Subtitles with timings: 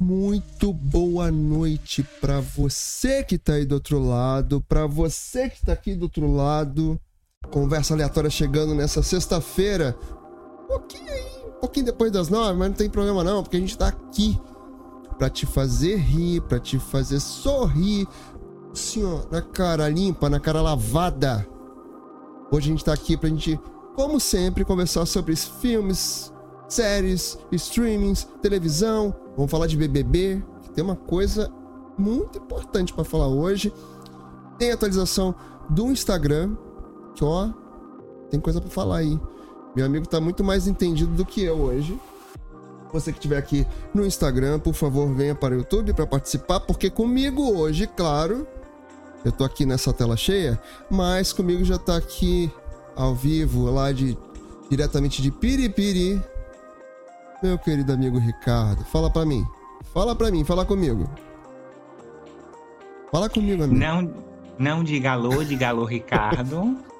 [0.00, 5.74] Muito boa noite para você que tá aí do outro lado, para você que tá
[5.74, 6.98] aqui do outro lado.
[7.50, 9.94] Conversa aleatória chegando nessa sexta-feira.
[10.64, 13.76] Um pouquinho um pouquinho depois das nove, mas não tem problema não, porque a gente
[13.76, 14.40] tá aqui
[15.18, 18.08] para te fazer rir, para te fazer sorrir,
[18.72, 21.46] assim, ó, na cara limpa, na cara lavada.
[22.50, 23.60] Hoje a gente tá aqui pra gente,
[23.94, 26.32] como sempre, conversar sobre filmes,
[26.66, 29.14] séries, streamings, televisão.
[29.40, 30.42] Vamos falar de BBB,
[30.74, 31.50] tem uma coisa
[31.96, 33.72] muito importante para falar hoje.
[34.58, 35.34] Tem atualização
[35.70, 36.54] do Instagram,
[37.14, 37.48] que ó,
[38.30, 39.18] tem coisa para falar aí.
[39.74, 41.98] Meu amigo tá muito mais entendido do que eu hoje.
[42.92, 46.90] Você que estiver aqui no Instagram, por favor, venha para o YouTube para participar, porque
[46.90, 48.46] comigo hoje, claro,
[49.24, 52.52] eu tô aqui nessa tela cheia, mas comigo já tá aqui
[52.94, 54.18] ao vivo, lá de
[54.68, 56.22] diretamente de Piripiri,
[57.42, 58.84] meu querido amigo Ricardo.
[58.84, 59.46] Fala para mim.
[59.92, 61.08] Fala para mim, fala comigo.
[63.10, 63.78] Fala comigo, amigo.
[63.78, 64.14] Não,
[64.58, 66.78] não diga alô, diga alô, Ricardo.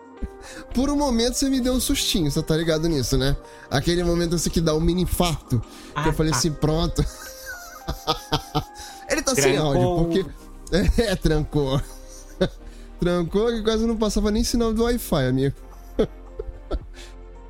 [0.75, 3.37] Por um momento você me deu um sustinho, você tá ligado nisso, né?
[3.71, 5.63] Aquele momento assim que dá um mini infarto.
[5.95, 6.39] Ah, que eu falei tá.
[6.39, 7.05] assim, pronto.
[9.09, 9.43] Ele tá trancou.
[9.43, 10.27] sem áudio, porque.
[10.73, 11.83] É, trancou.
[13.01, 15.57] trancou que quase não passava nem sinal do Wi-Fi, amigo.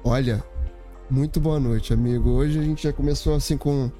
[0.02, 0.42] Olha,
[1.10, 2.30] muito boa noite, amigo.
[2.30, 3.90] Hoje a gente já começou assim com,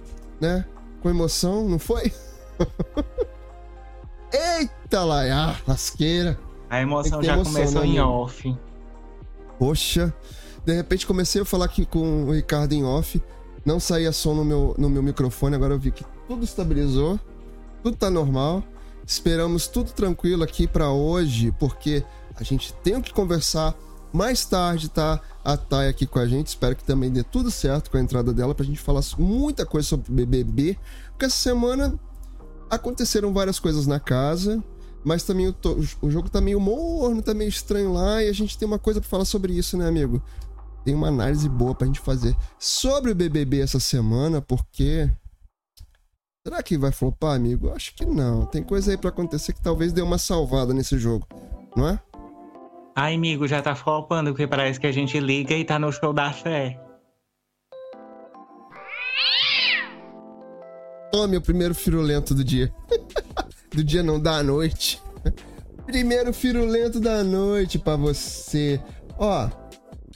[0.41, 0.65] né?
[1.03, 2.13] Com emoção, não foi?
[4.33, 6.39] Eita lá, ah, lasqueira.
[6.69, 8.57] A emoção já emoção, começou né, em off.
[9.59, 10.15] Poxa,
[10.65, 13.21] de repente comecei a falar aqui com o Ricardo em off,
[13.65, 17.19] não saía som no meu, no meu microfone, agora eu vi que tudo estabilizou,
[17.83, 18.63] tudo tá normal.
[19.05, 22.05] Esperamos tudo tranquilo aqui para hoje, porque
[22.37, 23.75] a gente tem que conversar
[24.13, 25.21] mais tarde, tá?
[25.45, 28.33] A Thay aqui com a gente, espero que também dê tudo certo com a entrada
[28.33, 30.79] dela pra gente falar muita coisa sobre BBB,
[31.11, 31.99] porque essa semana
[32.69, 34.63] aconteceram várias coisas na casa,
[35.05, 35.55] mas também o,
[36.03, 39.01] o jogo tá meio morno, tá meio estranho lá, e a gente tem uma coisa
[39.01, 40.23] para falar sobre isso, né, amigo?
[40.85, 45.11] Tem uma análise boa pra gente fazer sobre o BBB essa semana, porque.
[46.47, 47.71] Será que vai flopar, amigo?
[47.71, 48.47] Acho que não.
[48.47, 51.27] Tem coisa aí para acontecer que talvez dê uma salvada nesse jogo,
[51.77, 52.01] não é?
[53.03, 56.13] Ai, amigo, já tá flopando, porque parece que a gente liga e tá no show
[56.13, 56.79] da fé.
[61.11, 62.71] Tome o primeiro firulento do dia.
[63.73, 65.03] do dia não, da noite.
[65.87, 68.79] Primeiro firulento da noite para você.
[69.17, 69.49] Ó,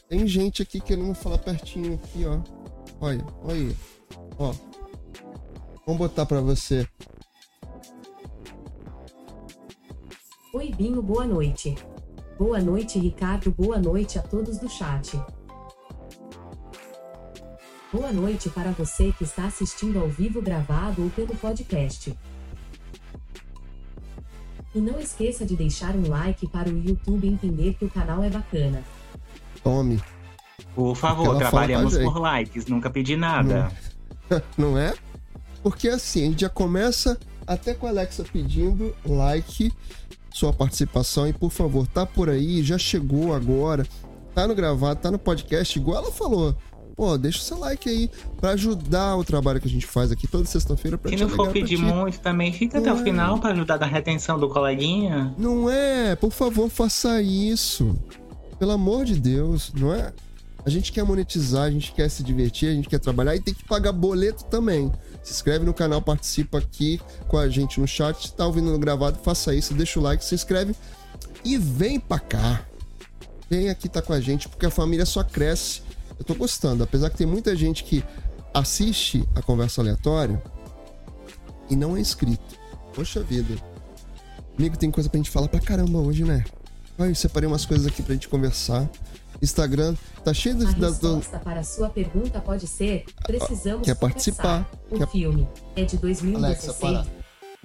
[0.07, 2.39] tem gente aqui querendo falar pertinho aqui, ó.
[3.01, 3.77] Olha, olha aí.
[4.39, 4.53] Ó.
[5.87, 6.87] Vamos botar para você.
[10.53, 11.75] Oi, Binho, boa noite.
[12.39, 13.53] Boa noite, Ricardo.
[13.53, 15.17] Boa noite a todos do chat.
[17.93, 22.13] Boa noite para você que está assistindo ao vivo gravado ou pelo podcast.
[24.75, 28.29] E não esqueça de deixar um like para o YouTube entender que o canal é
[28.29, 28.83] bacana.
[29.63, 30.03] Tome.
[30.75, 33.71] Por favor, trabalhamos por likes, nunca pedi nada.
[34.29, 34.93] Não, não é?
[35.63, 37.17] Porque assim, a gente já começa
[37.47, 39.73] até com a Alexa pedindo like
[40.35, 43.87] sua participação e por favor, tá por aí, já chegou agora,
[44.35, 46.57] tá no gravado, tá no podcast, igual ela falou.
[46.97, 50.27] Pô, deixa o seu like aí para ajudar o trabalho que a gente faz aqui
[50.27, 53.01] toda sexta-feira para Se não for pedir muito também, fica não até é.
[53.01, 55.33] o final para ajudar na retenção do coleguinha.
[55.39, 57.97] Não é, por favor, faça isso.
[58.59, 60.13] Pelo amor de Deus, não é?
[60.67, 63.53] A gente quer monetizar, a gente quer se divertir, a gente quer trabalhar e tem
[63.53, 64.91] que pagar boleto também.
[65.23, 68.29] Se inscreve no canal, participa aqui com a gente no chat.
[68.29, 70.75] Se tá ouvindo no gravado, faça isso, deixa o like, se inscreve
[71.45, 72.67] e vem pra cá.
[73.51, 75.83] Vem aqui tá com a gente, porque a família só cresce.
[76.19, 78.03] Eu tô gostando, apesar que tem muita gente que
[78.55, 80.43] assiste a conversa aleatória
[81.69, 82.59] e não é inscrito.
[82.95, 83.55] Poxa vida.
[84.57, 86.45] Amigo, tem coisa pra gente falar pra caramba hoje, né?
[86.99, 88.89] Ai, eu separei umas coisas aqui pra gente conversar.
[89.45, 89.95] Instagram
[90.25, 90.65] tá cheio de.
[90.65, 94.69] A resposta para a sua pergunta pode ser: precisamos quer participar.
[94.91, 95.09] O quer...
[95.09, 96.83] filme é de 2016.
[96.83, 97.11] Alexa,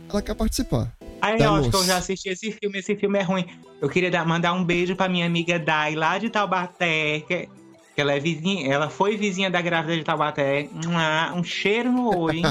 [0.09, 0.94] Ela quer participar.
[1.21, 3.45] Aí eu acho que eu já assisti esse filme, esse filme é ruim.
[3.81, 7.50] Eu queria dar, mandar um beijo pra minha amiga Dai, lá de Taubaté, que,
[7.95, 10.69] que ela é vizinha, ela foi vizinha da grávida de Taubaté.
[10.74, 12.44] Um, um cheiro no olho, hein?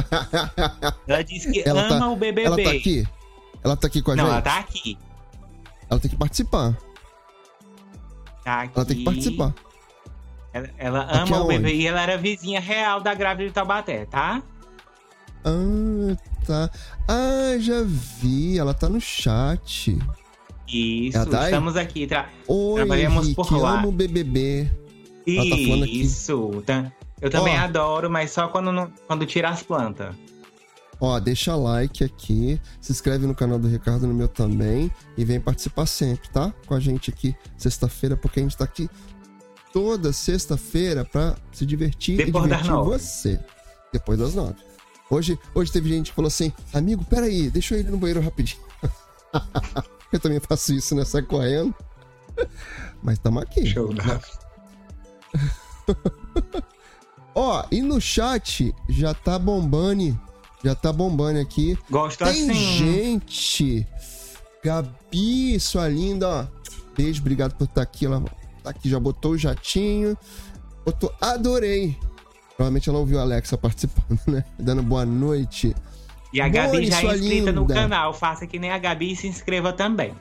[1.09, 2.43] ela disse que ela ama tá, o BBB.
[2.43, 3.09] Ela tá aqui?
[3.65, 4.31] Ela tá aqui com a Não, gente?
[4.31, 4.99] Não, ela tá aqui.
[5.91, 6.77] Ela tem que participar.
[8.49, 8.73] Tá aqui.
[8.75, 9.55] Ela tem que participar.
[10.55, 14.43] Ela, ela ama o bebê e ela era vizinha real da grávida de Taubaté, tá?
[15.45, 16.17] Ah,
[16.47, 16.71] tá.
[17.07, 18.59] Ah, já vi.
[18.59, 19.99] Ela tá no chat.
[20.67, 22.07] Isso, tá estamos aqui.
[22.07, 23.81] Tra Oi, trabalhamos Henrique, por lá.
[23.81, 24.71] amo BBB.
[25.27, 25.57] Ela tá
[25.87, 26.63] Isso.
[26.65, 26.91] Tá.
[27.21, 30.15] Eu também Ó, adoro, mas só quando, quando tira as plantas.
[31.01, 35.41] Ó, deixa like aqui, se inscreve no canal do Ricardo, no meu também, e vem
[35.41, 36.53] participar sempre, tá?
[36.67, 38.91] Com a gente aqui sexta-feira, porque a gente tá aqui
[39.73, 43.41] toda sexta-feira pra se divertir Depois e divertir você.
[43.93, 44.57] Depois das nove.
[45.11, 48.61] Hoje, hoje teve gente que falou assim, amigo, peraí, deixa eu ir no banheiro rapidinho.
[50.13, 51.05] eu também faço isso, né?
[51.05, 51.75] Sai correndo.
[53.03, 53.65] Mas tamo aqui.
[53.67, 54.21] Show da.
[57.35, 60.21] Ó, e no chat já tá bombando,
[60.65, 61.79] já tá bombando aqui.
[61.91, 62.55] Gosto Tem assim.
[62.55, 63.87] gente.
[64.63, 66.47] Gabi, sua linda, ó.
[66.97, 68.07] Beijo, obrigado por estar aqui.
[68.07, 68.23] Ela
[68.63, 70.17] tá aqui, já botou o jatinho.
[70.85, 71.97] Botou, adorei.
[72.57, 74.45] Provavelmente ela ouviu a Alexa participando, né?
[74.59, 75.75] Dando boa noite.
[76.33, 77.75] E a Gabi já é inscrita no linda.
[77.75, 78.13] canal.
[78.13, 80.13] Faça que nem a Gabi e se inscreva também.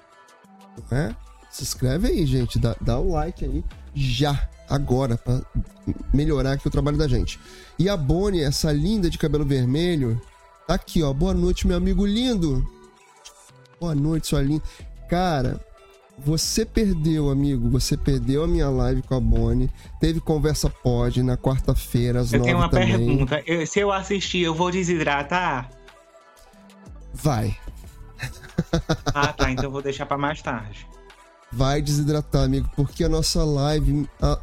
[0.91, 1.15] né?
[1.49, 2.59] Se inscreve aí, gente.
[2.59, 3.63] Dá, dá o like aí
[3.95, 5.41] já, agora, pra
[6.13, 7.39] melhorar aqui o trabalho da gente.
[7.79, 10.19] E a Bonnie, essa linda de cabelo vermelho,
[10.67, 11.13] tá aqui, ó.
[11.13, 12.65] Boa noite, meu amigo lindo.
[13.79, 14.63] Boa noite, sua linda.
[15.09, 15.59] Cara,
[16.17, 17.69] você perdeu, amigo.
[17.69, 19.69] Você perdeu a minha live com a Bonnie.
[19.99, 22.87] Teve conversa pod na quarta-feira, às Eu nove tenho uma também.
[22.97, 23.43] pergunta.
[23.45, 25.69] Eu- se eu assistir, eu vou desidratar?
[27.13, 27.55] Vai.
[29.13, 29.51] Ah, tá.
[29.51, 30.85] Então eu vou deixar pra mais tarde.
[31.51, 34.09] vai desidratar, amigo, porque a nossa live.
[34.21, 34.39] a-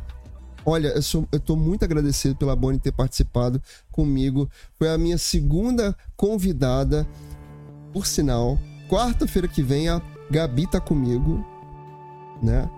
[0.67, 3.63] Olha, eu, sou, eu tô muito agradecido pela Bonnie ter participado
[3.93, 4.49] comigo.
[4.79, 7.07] Foi a minha segunda convidada.
[7.93, 8.59] Por sinal,
[8.89, 10.01] quarta-feira que vem a
[10.31, 11.45] Gabi tá comigo,
[12.43, 12.69] né?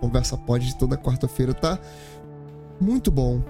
[0.00, 1.78] Conversa pode de toda quarta-feira, tá?
[2.80, 3.42] Muito bom.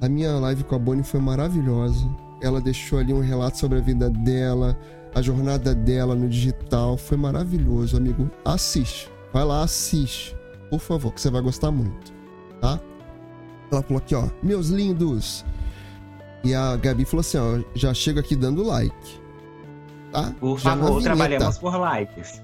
[0.00, 2.08] A minha live com a Bonnie foi maravilhosa.
[2.42, 4.78] Ela deixou ali um relato sobre a vida dela,
[5.14, 6.96] a jornada dela no digital.
[6.96, 8.30] Foi maravilhoso, amigo.
[8.44, 9.10] Assiste.
[9.32, 10.36] Vai lá, assiste.
[10.70, 12.12] Por favor, que você vai gostar muito.
[12.60, 12.80] Tá?
[13.70, 14.24] Ela falou aqui, ó.
[14.42, 15.44] Meus lindos.
[16.44, 17.60] E a Gabi falou assim, ó.
[17.74, 19.20] Já chega aqui dando like.
[20.12, 20.32] Tá?
[20.40, 21.16] Por Já na favor, vinheta.
[21.16, 22.42] trabalhamos por likes.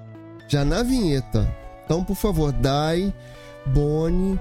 [0.49, 1.56] Já na vinheta.
[1.85, 3.12] Então, por favor, Dai,
[3.67, 4.38] Boni,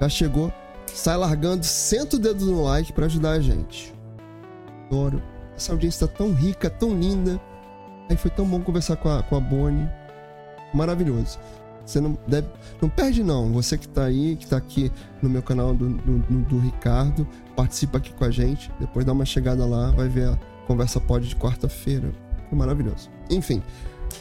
[0.00, 0.52] já chegou.
[0.86, 3.94] Sai largando, senta o dedo no like pra ajudar a gente.
[4.86, 5.22] Adoro.
[5.56, 7.40] Essa audiência tá tão rica, tão linda.
[8.08, 9.88] Aí foi tão bom conversar com a, com a Boni.
[10.72, 11.38] Maravilhoso.
[11.88, 12.46] Você não deve.
[12.82, 13.50] Não perde, não.
[13.52, 14.92] Você que tá aí, que tá aqui
[15.22, 17.26] no meu canal do, do, do- do Ricardo,
[17.56, 18.70] participa aqui com a gente.
[18.78, 22.12] Depois dá uma chegada lá, vai ver a conversa pod de quarta-feira.
[22.48, 23.08] Foi maravilhoso.
[23.30, 23.62] Enfim.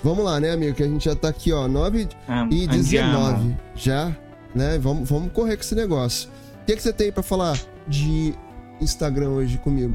[0.03, 0.73] Vamos lá, né, amigo?
[0.75, 2.81] Que a gente já tá aqui, ó, 9 Am- e andiamo.
[2.81, 4.15] 19 já,
[4.55, 4.77] né?
[4.79, 6.29] Vamos, vamos correr com esse negócio.
[6.61, 8.33] O que, que você tem pra falar de
[8.79, 9.93] Instagram hoje comigo?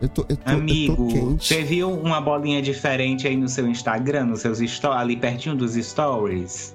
[0.00, 4.40] Eu tô, eu tô, Amigo, você viu uma bolinha diferente aí no seu Instagram, nos
[4.40, 6.74] seus stories, ali pertinho dos stories?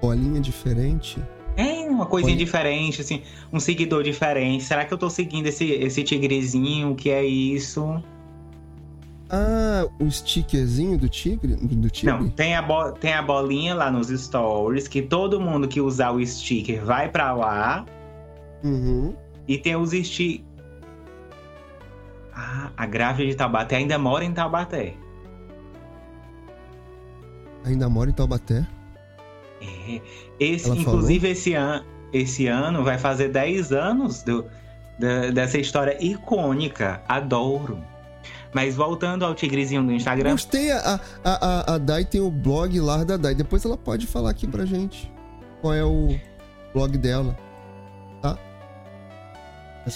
[0.00, 1.22] Bolinha diferente.
[1.56, 2.44] É, uma coisinha Olha.
[2.44, 4.64] diferente, assim, um seguidor diferente.
[4.64, 6.92] Será que eu tô seguindo esse, esse tigrezinho?
[6.92, 8.02] O que é isso?
[9.28, 11.54] Ah, o stickerzinho do tigre?
[11.54, 12.14] Do, do tigre?
[12.14, 16.10] Não, tem a, bo- tem a bolinha lá nos stories, que todo mundo que usar
[16.12, 17.84] o sticker vai pra lá.
[18.64, 19.14] Uhum.
[19.46, 20.48] E tem os stickers.
[22.32, 24.94] Ah, a grávida de Taubaté ainda mora em Taubaté.
[27.64, 28.66] Ainda mora em Taubaté.
[29.60, 30.00] É.
[30.38, 34.44] Esse, Ela inclusive, esse, an esse ano vai fazer 10 anos do,
[34.98, 37.02] da- dessa história icônica.
[37.08, 37.78] Adoro.
[38.52, 41.30] Mas voltando ao tigrezinho do Instagram, Gostei, a, a,
[41.72, 43.34] a, a Dai tem o blog lá da Dai.
[43.34, 45.10] Depois ela pode falar aqui pra gente
[45.60, 46.18] qual é o
[46.74, 47.36] blog dela.
[48.20, 48.36] Tá?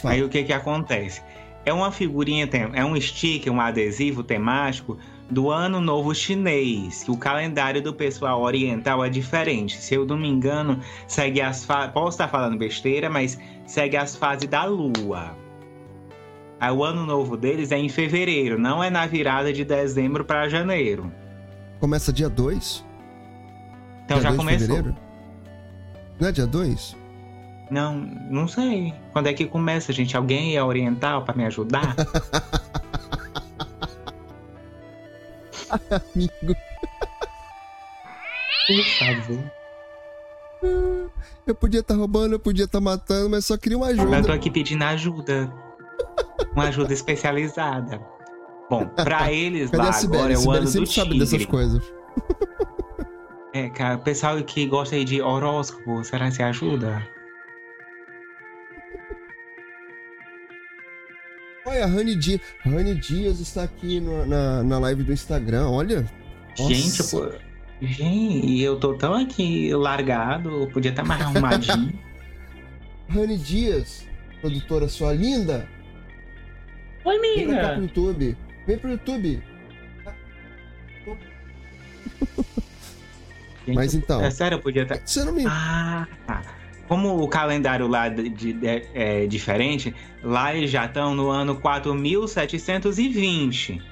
[0.04, 1.20] Aí o que que acontece?
[1.66, 4.98] É uma figurinha, tem- é um sticker, um adesivo temático
[5.30, 9.76] do Ano Novo Chinês, que o calendário do pessoal oriental é diferente.
[9.76, 11.92] Se eu não me engano, segue as fases.
[11.92, 15.36] Posso estar falando besteira, mas segue as fases da Lua.
[16.60, 20.48] Aí o ano novo deles é em fevereiro, não é na virada de dezembro para
[20.48, 21.12] janeiro.
[21.80, 22.84] Começa dia 2?
[24.04, 24.76] Então já dia 2 de começou.
[24.76, 24.96] fevereiro?
[26.20, 26.96] Não é dia 2?
[27.70, 27.96] Não,
[28.30, 28.94] não sei.
[29.12, 30.16] Quando é que começa, gente?
[30.16, 31.94] Alguém é oriental para me ajudar?
[36.14, 36.56] Amigo.
[38.66, 39.52] Por favor.
[41.46, 44.34] Eu podia estar roubando, eu podia estar matando, mas só queria uma Eu tô ajuda.
[44.34, 45.52] aqui pedindo ajuda.
[46.52, 48.00] Uma ajuda especializada.
[48.70, 50.32] Bom, pra eles Cadê lá a agora Sibeli?
[50.32, 51.46] é o Sibeli ano do sabe dessas tigre.
[51.46, 51.82] coisas.
[53.52, 57.06] É, cara, o pessoal que gosta aí de horóscopo, será que se ajuda?
[61.66, 62.40] Olha, a Rani Dias.
[62.64, 66.04] Rani Dias está aqui no- na, na live do Instagram, olha.
[66.56, 67.16] Gente, Nossa.
[67.16, 67.32] pô.
[67.80, 71.92] Gente, eu tô tão aqui largado, eu podia estar mais arrumadinho.
[73.08, 74.06] Rani Dias,
[74.40, 75.68] produtora sua linda.
[77.04, 77.82] Oi, Vem pra cá pro amiga.
[77.82, 78.36] YouTube.
[78.66, 79.42] Vem pro YouTube.
[83.66, 84.22] Gente, Mas então.
[84.22, 85.00] É sério, eu podia estar.
[85.04, 85.44] Você não me.
[85.46, 86.42] Ah, tá.
[86.88, 88.56] Como o calendário lá de, de-
[88.94, 93.82] é diferente, lá eles já estão no ano 4720.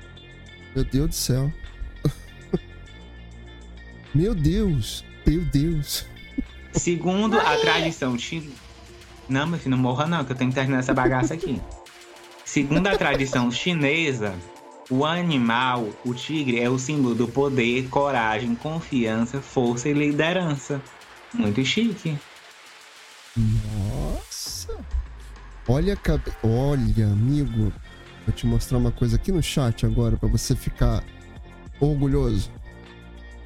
[0.75, 1.53] Meu Deus do céu.
[4.15, 5.05] Meu Deus.
[5.27, 6.07] Meu Deus.
[6.73, 8.53] Segundo a tradição chinesa.
[9.29, 11.61] Não, meu filho, não morra não, que eu tenho que terminar essa bagaça aqui.
[12.45, 14.35] Segundo a tradição chinesa,
[14.91, 20.83] o animal, o tigre, é o símbolo do poder, coragem, confiança, força e liderança.
[21.33, 22.19] Muito chique.
[23.37, 24.77] Nossa.
[25.69, 26.33] Olha a cabe...
[26.43, 27.73] Olha, amigo.
[28.27, 31.03] Vou te mostrar uma coisa aqui no chat agora pra você ficar
[31.81, 32.51] orgulhoso.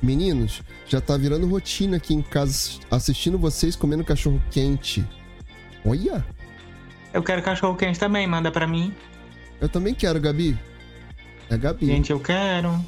[0.02, 5.04] Meninos, já tá virando rotina aqui em casa assistindo vocês comendo cachorro quente.
[5.84, 6.24] Olha,
[7.14, 8.94] Eu quero cachorro quente também, manda pra mim.
[9.60, 10.58] eu também quero, Gabi.
[11.48, 12.78] É Gabi, Gente, eu quero.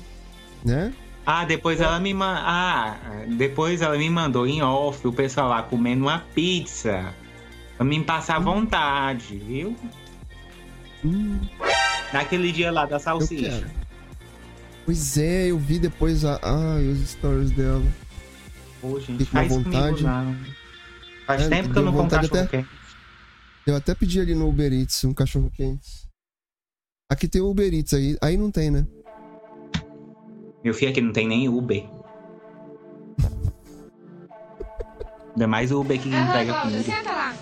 [0.65, 0.93] né?
[1.31, 2.41] Ah, depois ela me man...
[2.43, 2.97] ah,
[3.37, 7.15] depois ela me mandou em off o pessoal lá comendo uma pizza.
[7.77, 9.77] Pra me passar vontade, viu?
[11.05, 11.39] Hum,
[12.15, 13.71] Naquele dia lá da salsicha.
[14.87, 16.41] Pois é, eu vi depois a...
[16.43, 17.85] Ai, os stories dela.
[18.81, 20.03] Pô, gente, à faz vontade.
[20.03, 20.47] comigo.
[21.27, 22.69] Faz É, tempo que eu não como cachorro até- quente.
[23.67, 26.09] Eu até pedi ali no Uber Eats um cachorro quente.
[27.13, 28.17] Aqui tem o Uber Eats aí.
[28.23, 28.87] Aí não tem, né?
[30.69, 31.83] Meu filho aqui não tem nem Uber.
[35.33, 36.83] Ainda mais o Uber que entrega comida.
[36.83, 37.37] senta lá.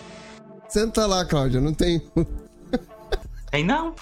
[0.69, 2.01] Senta lá, Cláudia, não tem.
[3.51, 3.97] Tem não?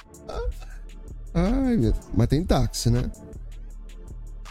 [1.32, 1.94] Ai, meu...
[2.12, 3.10] Mas tem táxi, né?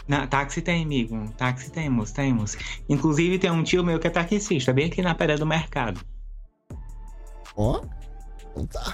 [0.08, 1.32] Na, táxi tem, amigo.
[1.36, 2.56] Táxi temos, temos.
[2.88, 6.00] Inclusive tem um tio meu que é taxista, bem aqui na beira do mercado.
[7.56, 7.80] Ó.
[8.50, 8.92] Então tá.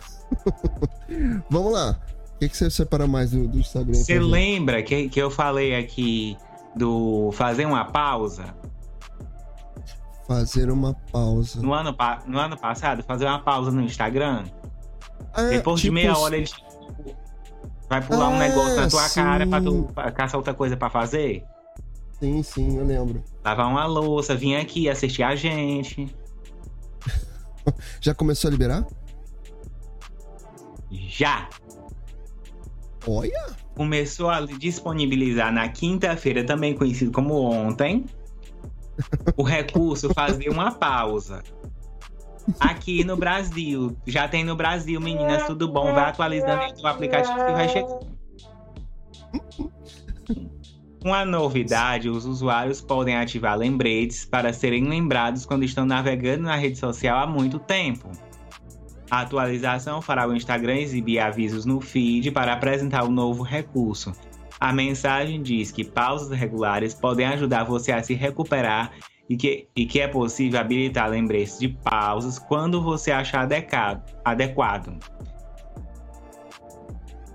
[1.49, 1.99] Vamos lá.
[2.41, 3.93] O que, que você separa mais do, do Instagram?
[3.93, 6.39] Você lembra que, que eu falei aqui
[6.75, 8.55] do fazer uma pausa?
[10.27, 11.61] Fazer uma pausa.
[11.61, 11.95] No ano,
[12.27, 14.45] no ano passado, fazer uma pausa no Instagram?
[15.35, 16.49] Ah, Depois de tipo, meia hora ele
[17.91, 19.65] vai pular um Ah, negócio na tua cara pra sim.
[19.67, 21.45] tu pra caçar outra coisa pra fazer?
[22.21, 23.23] Sim, sim, eu lembro.
[23.45, 26.15] Lavar uma louça, vir aqui assistir a gente.
[28.01, 28.87] Já começou a liberar?
[30.91, 31.49] Já!
[33.07, 33.57] Olha!
[33.75, 38.05] Começou a disponibilizar na quinta-feira, também conhecido como ontem,
[39.37, 41.43] o recurso fazer uma pausa.
[42.59, 43.97] Aqui no Brasil.
[44.07, 45.93] Já tem no Brasil, meninas, tudo bom?
[45.93, 48.01] Vai atualizando o aplicativo que vai chegar.
[51.03, 56.79] Uma novidade, os usuários podem ativar lembretes para serem lembrados quando estão navegando na rede
[56.79, 58.11] social há muito tempo.
[59.11, 64.13] A atualização fará o Instagram exibir avisos no feed para apresentar o novo recurso.
[64.61, 68.93] A mensagem diz que pausas regulares podem ajudar você a se recuperar
[69.29, 73.49] e que, e que é possível habilitar lembretes de pausas quando você achar
[74.25, 74.99] adequado.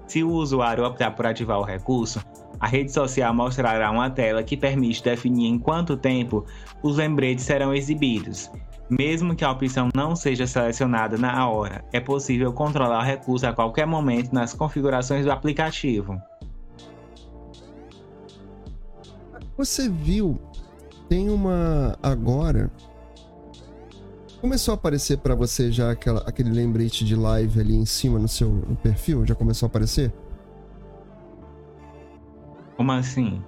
[0.07, 2.23] Se o usuário optar por ativar o recurso,
[2.59, 6.45] a rede social mostrará uma tela que permite definir em quanto tempo
[6.81, 8.49] os lembretes serão exibidos.
[8.89, 13.53] Mesmo que a opção não seja selecionada na hora, é possível controlar o recurso a
[13.53, 16.21] qualquer momento nas configurações do aplicativo.
[19.57, 20.39] Você viu?
[21.09, 21.97] Tem uma.
[22.03, 22.71] Agora.
[24.41, 28.27] Começou a aparecer pra você já aquela, aquele lembrete de live ali em cima no
[28.27, 29.25] seu no perfil?
[29.25, 30.13] Já começou a aparecer?
[32.75, 33.41] Como assim?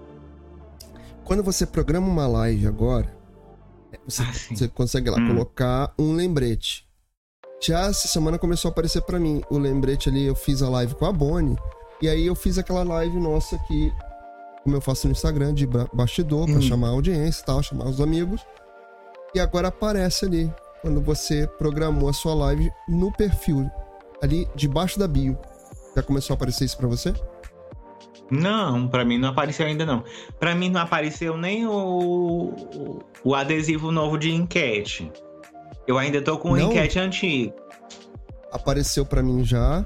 [1.23, 3.16] Quando você programa uma live agora,
[4.07, 5.27] você, Ah, você consegue lá Hum.
[5.27, 6.87] colocar um lembrete.
[7.61, 10.23] Já essa semana começou a aparecer pra mim o lembrete ali.
[10.25, 11.57] Eu fiz a live com a Bonnie.
[12.01, 13.91] E aí eu fiz aquela live nossa aqui,
[14.63, 16.61] como eu faço no Instagram, de ba- bastidor, Hum.
[16.61, 18.41] chamar a audiência e tal, chamar os amigos.
[19.33, 23.69] E agora aparece ali, quando você programou a sua live no perfil,
[24.21, 25.37] ali debaixo da bio.
[25.95, 27.11] Já começou a aparecer isso pra você?
[28.29, 30.03] Não, pra mim não apareceu ainda não.
[30.39, 35.11] Pra mim não apareceu nem o, o adesivo novo de enquete.
[35.87, 36.69] Eu ainda tô com o Não?
[36.69, 37.53] enquete antigo.
[38.51, 39.85] apareceu pra mim já.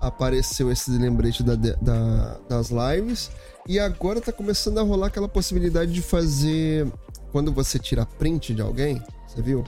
[0.00, 3.30] Apareceu esse lembrete da- da- das lives.
[3.68, 6.90] E agora tá começando a rolar aquela possibilidade de fazer.
[7.30, 9.64] Quando você tira print de alguém, você viu?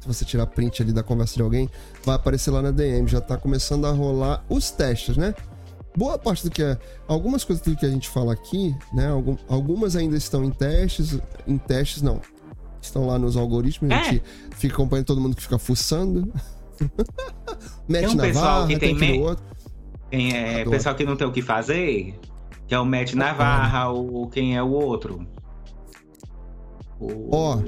[0.00, 1.68] Se você tirar print ali da conversa de alguém,
[2.04, 3.08] vai aparecer lá na DM.
[3.08, 5.34] Já tá começando a rolar os testes, né?
[5.96, 6.76] Boa parte do que é.
[7.06, 9.08] Algumas coisas do que a gente fala aqui, né?
[9.08, 11.18] Algum- algumas ainda estão em testes.
[11.46, 12.20] Em testes, não.
[12.82, 13.90] Estão lá nos algoritmos.
[13.92, 14.04] A É.
[14.04, 14.22] gente
[14.56, 16.32] fica acompanhando todo mundo que fica fuçando.
[17.88, 19.44] Mete um na pessoal varra, que tem tem outro.
[20.10, 20.70] Quem é Adoro.
[20.70, 22.18] pessoal que não tem o que fazer,
[22.66, 25.26] que é o Matt Navarra, ou quem é o outro.
[27.00, 27.28] O...
[27.34, 27.58] Ó.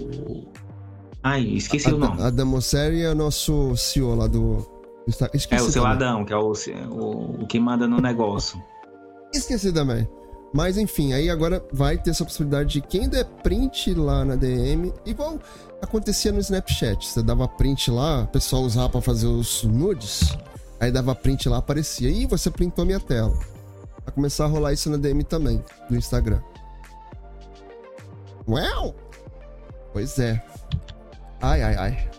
[1.22, 2.20] Ai, esqueci o nome.
[2.22, 4.66] Adam Mosseri é o nosso CEO lá do.
[5.06, 5.96] Insta- É Esqueci o seu também.
[5.96, 6.52] Adão, que é o,
[6.90, 8.62] o, o que manda no negócio.
[9.32, 10.08] Esqueci também.
[10.54, 14.92] Mas enfim, aí agora vai ter essa possibilidade de quem der print lá na DM,
[15.04, 15.38] igual
[15.82, 17.06] acontecia no Snapchat.
[17.06, 20.36] Você dava print lá, o pessoal usava pra fazer os nudes,
[20.80, 22.08] aí dava print lá, aparecia.
[22.08, 23.34] Ih, você printou minha tela.
[24.04, 26.40] Vai começar a rolar isso na DM também, no Instagram.
[28.48, 28.94] Uau!
[29.92, 30.42] Pois é.
[31.42, 32.10] Ai, ai, ai.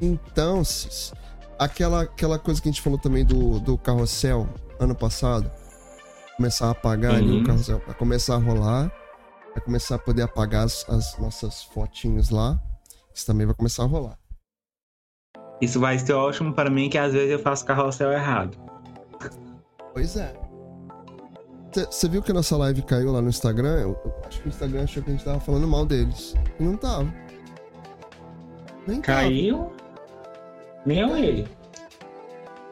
[0.00, 1.12] Então, Cis,
[1.64, 5.50] aquela, aquela coisa que a gente falou também do, do carrossel ano passado,
[6.36, 7.42] começar a apagar ali Uhum.
[7.42, 8.92] o carrossel, vai começar a rolar,
[9.54, 12.60] vai começar a poder apagar as, as nossas fotinhos lá,
[13.14, 14.18] isso também vai começar a rolar.
[15.60, 18.58] Isso vai ser ótimo para mim, que às vezes eu faço carrossel errado.
[19.94, 20.34] Pois é.
[21.90, 23.80] Você viu que a nossa live caiu lá no Instagram?
[23.80, 26.34] Eu, eu acho que o Instagram achou que a gente tava falando mal deles.
[26.58, 27.12] E não tava.
[28.86, 29.20] Nem tava.
[29.20, 29.58] Caiu.
[29.58, 29.81] Nem
[30.86, 31.46] eu ele.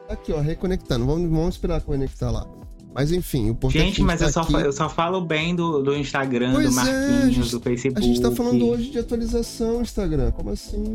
[0.09, 1.07] Aqui, ó, reconectando.
[1.07, 2.47] Vamos, vamos esperar conectar lá.
[2.93, 4.53] Mas enfim, o importante Gente, é mas a eu só, tá aqui.
[4.53, 7.61] fa- eu só falo bem do, do Instagram, Pois do é, Marquinhos, a gente- do
[7.61, 8.03] Facebook.
[8.05, 10.33] A gente tá falando hoje de atualização, Instagram.
[10.33, 10.95] Como assim?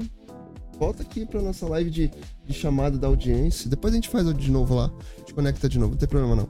[0.77, 2.11] Volta aqui pra nossa live de,
[2.45, 3.69] de chamada da audiência.
[3.69, 4.91] Depois a gente faz de novo lá.
[5.15, 6.49] A gente conecta de novo, não tem problema não.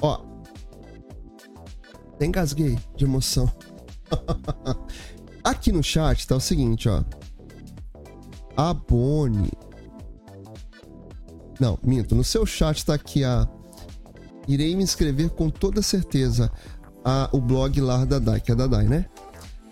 [0.00, 0.22] Ó.
[2.14, 3.52] Até engasguei de emoção.
[5.44, 7.02] aqui no chat tá o seguinte, ó.
[8.56, 9.50] A Boni.
[11.62, 12.16] Não, minto.
[12.16, 13.46] No seu chat tá aqui a.
[14.48, 16.50] Irei me inscrever com toda certeza
[17.04, 19.06] a, o blog lá da Dai, que é da Dai, né?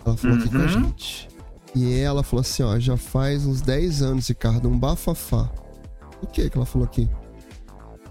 [0.05, 0.67] Ela falou aqui com a Uhum.
[0.69, 1.27] gente.
[1.75, 5.49] E ela falou assim, ó, já faz uns 10 anos, Ricardo, um bafafá.
[6.23, 7.09] O que que ela falou aqui?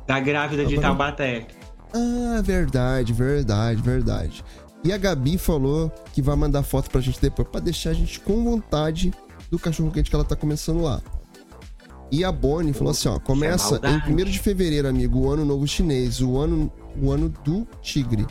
[0.07, 1.47] Da grávida de Agora- Taubaté.
[1.95, 4.45] Ah, verdade, verdade, verdade.
[4.85, 8.21] E a Gabi falou que vai mandar foto pra gente depois, pra deixar a gente
[8.21, 9.11] com vontade
[9.51, 11.01] do cachorro quente que ela tá começando lá.
[12.13, 14.13] E a Bonnie falou assim, ó, começa em maldade.
[14.13, 16.71] 1 de fevereiro, amigo, o ano novo chinês, o ano,
[17.01, 18.27] o ano do tigre.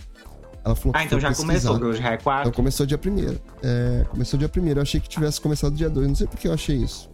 [0.66, 1.86] Ela falou Ah, então já começou, pesquisar.
[1.90, 2.52] hoje já é Então quatro.
[2.52, 6.08] começou dia 1 É, começou dia 1 Eu achei que tivesse começado dia 2.
[6.08, 7.10] Não sei por que eu achei isso.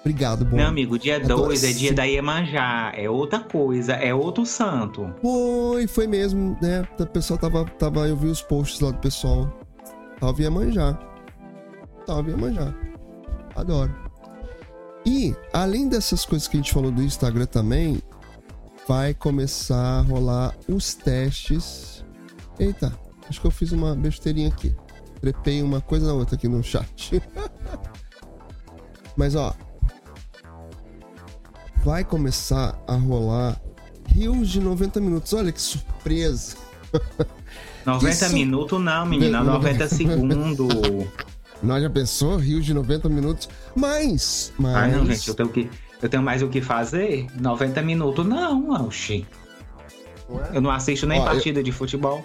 [0.00, 0.62] Obrigado, Bonnie.
[0.62, 2.92] Não, amigo, dia Adoro 2 é esse- dia da Iemanjá.
[2.94, 5.12] É outra coisa, é outro santo.
[5.22, 6.86] Foi, foi mesmo, né?
[6.98, 8.06] O pessoal tava, tava.
[8.06, 9.50] Eu vi os posts lá do pessoal.
[10.20, 10.98] Tava Iemanjá.
[12.06, 12.74] Tava Iemanjá.
[13.56, 13.94] Adoro.
[15.04, 18.02] E, além dessas coisas que a gente falou do Instagram também,
[18.86, 22.04] vai começar a rolar os testes.
[22.58, 22.92] Eita,
[23.28, 24.74] acho que eu fiz uma besteirinha aqui.
[25.20, 27.22] Trepei uma coisa na outra aqui no chat.
[29.16, 29.54] Mas ó,
[31.84, 33.60] vai começar a rolar
[34.06, 35.32] rios de 90 minutos.
[35.32, 36.56] Olha que surpresa.
[37.86, 41.06] 90 Isso- minutos não, menina, Não, 90 segundos.
[41.62, 43.48] Nós já pensou rios de 90 minutos?
[43.74, 45.70] Mas, mas Ai, não, gente, eu tenho, que,
[46.00, 47.26] eu tenho mais o que fazer?
[47.38, 49.26] 90 minutos não, oxi.
[50.54, 52.24] Eu não assisto nem Ó, eu- partida de futebol.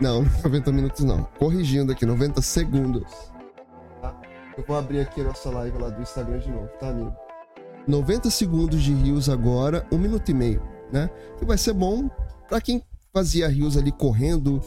[0.00, 1.24] Não, 90 minutos não.
[1.38, 3.04] Corrigindo aqui, 90 segundos.
[4.02, 4.14] Tá?
[4.58, 7.14] Eu vou abrir aqui a nossa live lá do Instagram de novo, tá, amigo?
[7.86, 11.08] 90 segundos de rios agora, um minuto e meio, né?
[11.38, 12.08] Que vai ser bom
[12.48, 14.60] pra quem fazia rios ali correndo,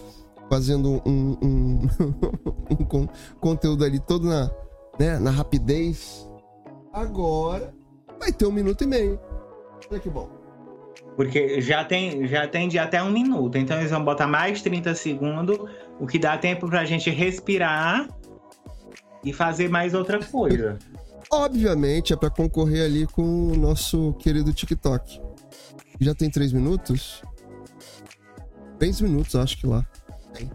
[0.49, 1.87] fazendo um, um,
[2.71, 4.51] um con- conteúdo ali todo na,
[4.99, 6.27] né, na rapidez.
[6.93, 7.73] Agora
[8.19, 9.19] vai ter um minuto e meio.
[9.89, 10.29] Olha que bom.
[11.15, 13.57] Porque já tem, já tem de até um minuto.
[13.57, 15.57] Então eles vão botar mais 30 segundos,
[15.99, 18.07] o que dá tempo pra gente respirar
[19.23, 20.77] e fazer mais outra coisa.
[21.31, 25.21] Obviamente é pra concorrer ali com o nosso querido TikTok.
[25.99, 27.21] Já tem três minutos?
[28.79, 29.85] Três minutos, acho que lá.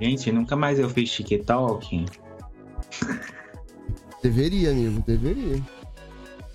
[0.00, 2.06] Gente, nunca mais eu fiz TikTok.
[4.22, 5.60] Deveria, amigo, deveria.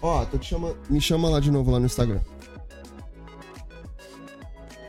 [0.02, 0.78] Ó, tô te chamando.
[0.90, 2.20] Me chama lá de novo lá no Instagram.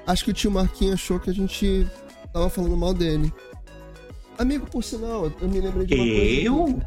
[0.06, 1.86] Acho que o tio Marquinhos achou que a gente
[2.32, 3.32] tava falando mal dele.
[4.38, 6.22] Amigo, por sinal, eu- eu me lembrei de uma coisa.
[6.22, 6.44] aqui.
[6.44, 6.80] Eu?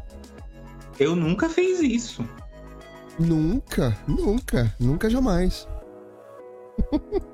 [0.98, 2.24] Eu nunca fiz isso.
[3.18, 5.68] Nunca, nunca, nunca jamais.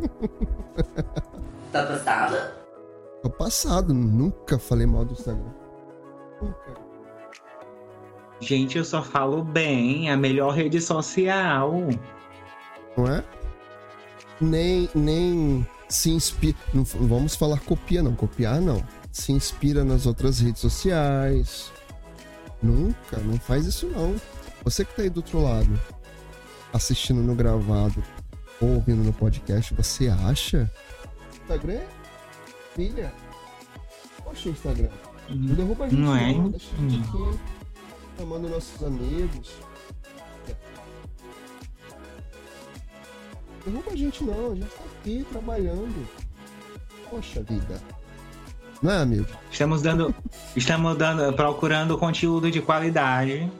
[1.70, 2.57] Tá passada?
[3.22, 5.52] Tô passado, nunca falei mal do Instagram.
[6.40, 6.88] Nunca.
[8.40, 11.72] Gente, eu só falo bem, a melhor rede social.
[12.96, 13.24] não é?
[14.40, 16.56] Nem, nem se inspira.
[16.72, 18.14] Não vamos falar copia, não.
[18.14, 18.82] Copiar, não.
[19.10, 21.72] Se inspira nas outras redes sociais.
[22.62, 24.14] Nunca, não faz isso, não.
[24.62, 25.80] Você que tá aí do outro lado,
[26.72, 28.02] assistindo no gravado,
[28.60, 30.70] ou ouvindo no podcast, você acha?
[31.32, 31.97] Instagram é
[32.78, 33.12] filha.
[34.22, 34.88] Poxa, Instagram.
[35.28, 36.32] Não derruba a gente, Não é?
[36.32, 36.48] não.
[36.50, 37.30] Deixa a gente Hum.
[37.32, 37.38] aqui
[38.16, 39.50] chamando nossos amigos.
[43.64, 46.08] Derruba a gente não, a gente tá aqui trabalhando.
[47.10, 47.82] Poxa vida.
[48.80, 49.26] Não é, amigo?
[49.50, 50.14] Estamos dando.
[50.54, 53.50] estamos dando, procurando conteúdo de qualidade.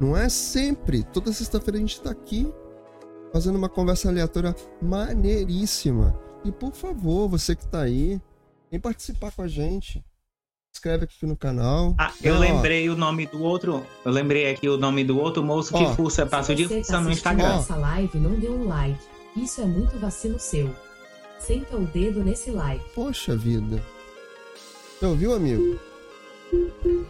[0.00, 1.04] Não é sempre.
[1.04, 2.52] Toda sexta-feira a gente tá aqui
[3.32, 6.18] fazendo uma conversa aleatória maneiríssima.
[6.48, 8.18] E por favor, você que tá aí,
[8.70, 10.02] vem participar com a gente.
[10.74, 11.94] Inscreve aqui no canal.
[11.98, 13.84] Ah, eu Ó, lembrei o nome do outro.
[14.02, 15.78] Eu lembrei aqui o nome do outro moço Ó.
[15.78, 17.56] que fuça, passa o dia tá no Instagram.
[17.56, 18.98] essa live não deu um like,
[19.36, 20.74] isso é muito vacilo seu.
[21.38, 22.82] Senta o dedo nesse like.
[22.94, 23.82] Poxa vida.
[24.98, 25.78] Você ouviu, amigo?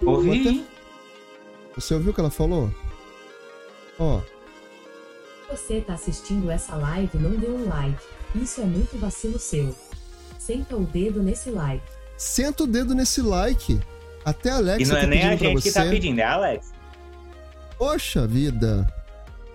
[0.04, 0.66] Ouvi.
[1.76, 2.74] Você ouviu o que ela falou?
[4.00, 4.20] Ó,
[5.50, 8.02] Você tá assistindo essa live não deu um like,
[8.34, 9.74] isso é muito vacilo seu.
[10.38, 11.84] Senta o dedo nesse like.
[12.16, 13.80] senta o dedo nesse like.
[14.24, 16.32] Até a Alexa E não é tá nem a gente que tá pedindo, é a
[16.32, 16.72] Alex.
[17.78, 18.92] Poxa vida.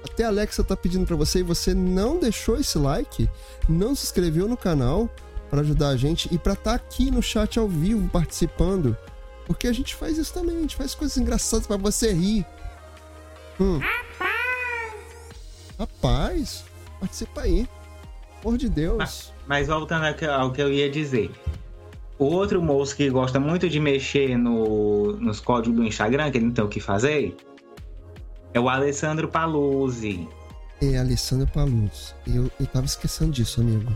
[0.04, 3.30] Até a Alexa tá pedindo pra você e você não deixou esse like,
[3.70, 5.10] não se inscreveu no canal
[5.50, 8.98] pra ajudar a gente e pra estar aqui no chat ao vivo participando.
[9.46, 12.46] Porque a gente faz isso também, a gente faz coisas engraçadas pra você rir.
[13.60, 13.80] Hum.
[15.78, 16.64] Rapaz,
[17.00, 17.68] participa aí.
[18.44, 19.32] Amor de Deus.
[19.48, 21.32] Mas voltando ao que- eu ia dizer.
[22.20, 26.46] O outro moço que gosta muito de mexer no, nos códigos do Instagram, que ele
[26.46, 27.36] não tem o que fazer,
[28.54, 30.28] é o Alessandro Paluzzi.
[30.82, 32.14] É Alessandro Paluz.
[32.28, 33.92] Eu, eu tava esquecendo disso, amigo.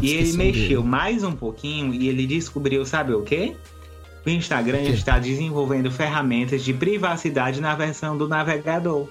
[0.00, 0.88] E ele mexeu dele.
[0.90, 3.56] mais um pouquinho e ele descobriu, sabe o quê?
[4.24, 9.08] O Instagram O está desenvolvendo ferramentas de privacidade na versão do navegador.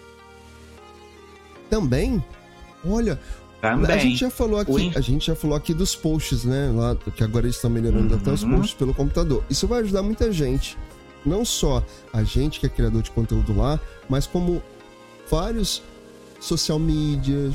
[1.70, 2.24] Também?
[2.86, 3.20] Olha,
[3.62, 3.92] Também.
[3.96, 6.72] A gente já falou aqui, a gente já falou aqui dos posts, né?
[6.74, 8.56] Lá, que agora eles estão melhorando até os Uhum.
[8.58, 9.44] posts pelo computador.
[9.52, 10.76] Isso vai ajudar muita gente.
[11.24, 14.64] Não só a gente que é criador de conteúdo lá, mas como
[15.30, 15.84] vários
[16.40, 17.54] social medias,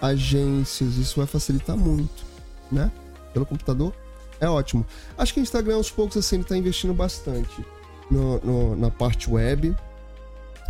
[0.00, 2.24] agências, isso vai facilitar muito,
[2.70, 2.90] né?
[3.32, 3.92] Pelo computador.
[4.40, 4.84] É ótimo.
[5.16, 7.64] Acho que o Instagram, aos poucos, assim, ele tá investindo bastante
[8.10, 9.74] no- no- na parte web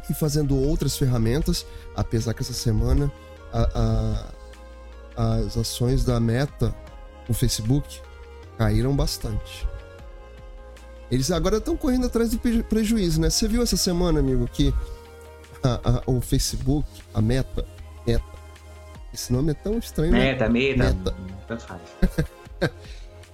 [0.08, 1.66] e fazendo outras ferramentas,
[1.96, 3.10] apesar que essa semana
[3.62, 4.24] a-
[5.16, 6.74] a- as ações da Meta
[7.28, 8.00] no Facebook
[8.58, 9.66] caíram bastante.
[11.10, 13.30] Eles agora estão correndo atrás do preju- prejuízo, né?
[13.30, 14.74] Você viu essa semana, amigo, que
[15.62, 17.64] a- o Facebook, a Meta,
[18.06, 18.24] Meta,
[19.12, 20.32] esse nome é tão estranho, né?
[20.32, 20.84] Meta, meta.
[20.84, 21.58] Meta.
[21.58, 21.80] faz.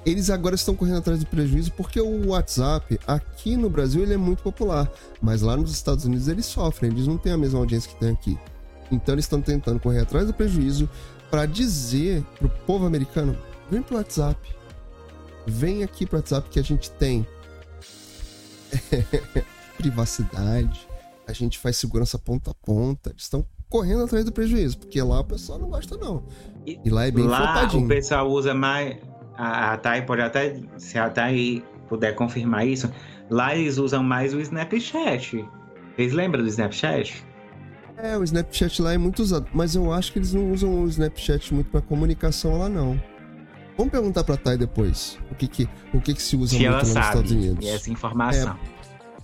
[0.04, 4.16] Eles agora estão correndo atrás do prejuízo porque o WhatsApp, aqui no Brasil, ele é
[4.16, 4.90] muito popular.
[5.20, 8.10] Mas lá nos Estados Unidos eles sofrem, eles não têm a mesma audiência que tem
[8.10, 8.38] aqui.
[8.90, 10.88] Então eles estão tentando correr atrás do prejuízo
[11.30, 13.36] para dizer pro povo americano:
[13.70, 14.38] vem pro WhatsApp.
[15.46, 17.26] Vem aqui pro WhatsApp que a gente tem
[19.78, 20.86] privacidade,
[21.26, 23.10] a gente faz segurança ponta a ponta.
[23.10, 26.24] Eles estão correndo atrás do prejuízo, porque lá o pessoal não gosta, não.
[26.66, 28.98] E lá é bem Lá o pessoal usa mais.
[29.36, 30.60] A, a Thay pode até.
[30.76, 32.90] Se a Thay puder confirmar isso,
[33.30, 35.44] lá eles usam mais o Snapchat.
[35.96, 37.24] Vocês lembram do Snapchat?
[38.02, 40.88] É, o Snapchat lá é muito usado, mas eu acho que eles não usam o
[40.88, 43.00] Snapchat muito pra comunicação lá, não.
[43.76, 46.88] Vamos perguntar pra Thay depois o que que, o que, que se usa muito nos
[46.88, 47.66] Estados sabe Unidos.
[47.66, 48.58] essa informação.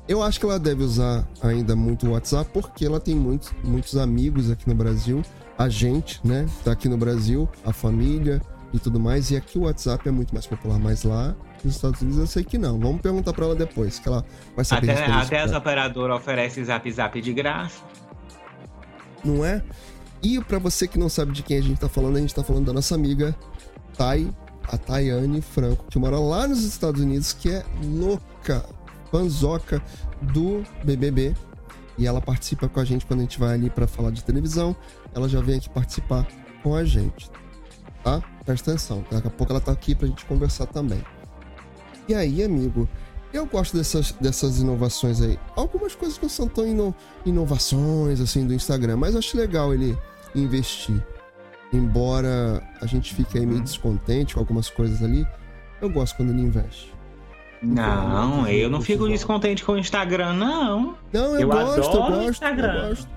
[0.09, 3.97] Eu acho que ela deve usar ainda muito o WhatsApp porque ela tem muitos, muitos
[3.97, 5.23] amigos aqui no Brasil,
[5.59, 8.41] a gente, né, tá aqui no Brasil, a família
[8.73, 11.35] e tudo mais, e aqui o WhatsApp é muito mais popular, mas lá
[11.65, 12.79] nos Estados Unidos eu sei que não.
[12.79, 16.91] Vamos perguntar pra ela depois, que ela vai saber Até, até as operadoras oferecem zap
[16.91, 17.83] zap de graça.
[19.25, 19.63] Não é?
[20.23, 22.43] E pra você que não sabe de quem a gente tá falando, a gente tá
[22.43, 23.37] falando da nossa amiga
[23.97, 24.31] Thay,
[24.65, 28.65] a Tayane Franco, que mora lá nos Estados Unidos, que é louca,
[29.11, 29.83] fanzoca
[30.21, 31.35] do BBB.
[31.99, 34.77] E ela participa com a gente quando a gente vai ali pra falar de televisão.
[35.15, 36.27] Ela já vem aqui participar
[36.63, 37.31] com a gente,
[38.03, 38.23] tá?
[38.45, 41.03] Presta atenção, daqui a pouco ela tá aqui pra gente conversar também.
[42.09, 42.89] E aí, amigo,
[43.37, 45.39] eu gosto dessas, dessas inovações aí.
[45.55, 46.95] Algumas coisas não são tão ino-
[47.25, 49.97] inovações assim do Instagram, mas eu acho legal ele
[50.35, 51.03] investir.
[51.73, 55.27] Embora a gente fique aí meio descontente com algumas coisas ali,
[55.81, 56.95] eu gosto quando ele investe.
[57.63, 60.95] Não, eu não fico descontente com o Instagram, não.
[61.13, 62.73] Não, eu, Eu gosto, eu adoro gosto, Instagram.
[62.83, 63.09] eu gosto.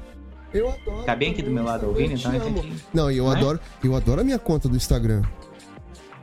[0.52, 1.04] Eu adoro.
[1.04, 2.74] Tá bem aqui do meu lado eu ouvindo, então eu entendi.
[2.94, 3.38] Não, eu Não é?
[3.38, 5.22] adoro, eu adoro a minha conta do Instagram.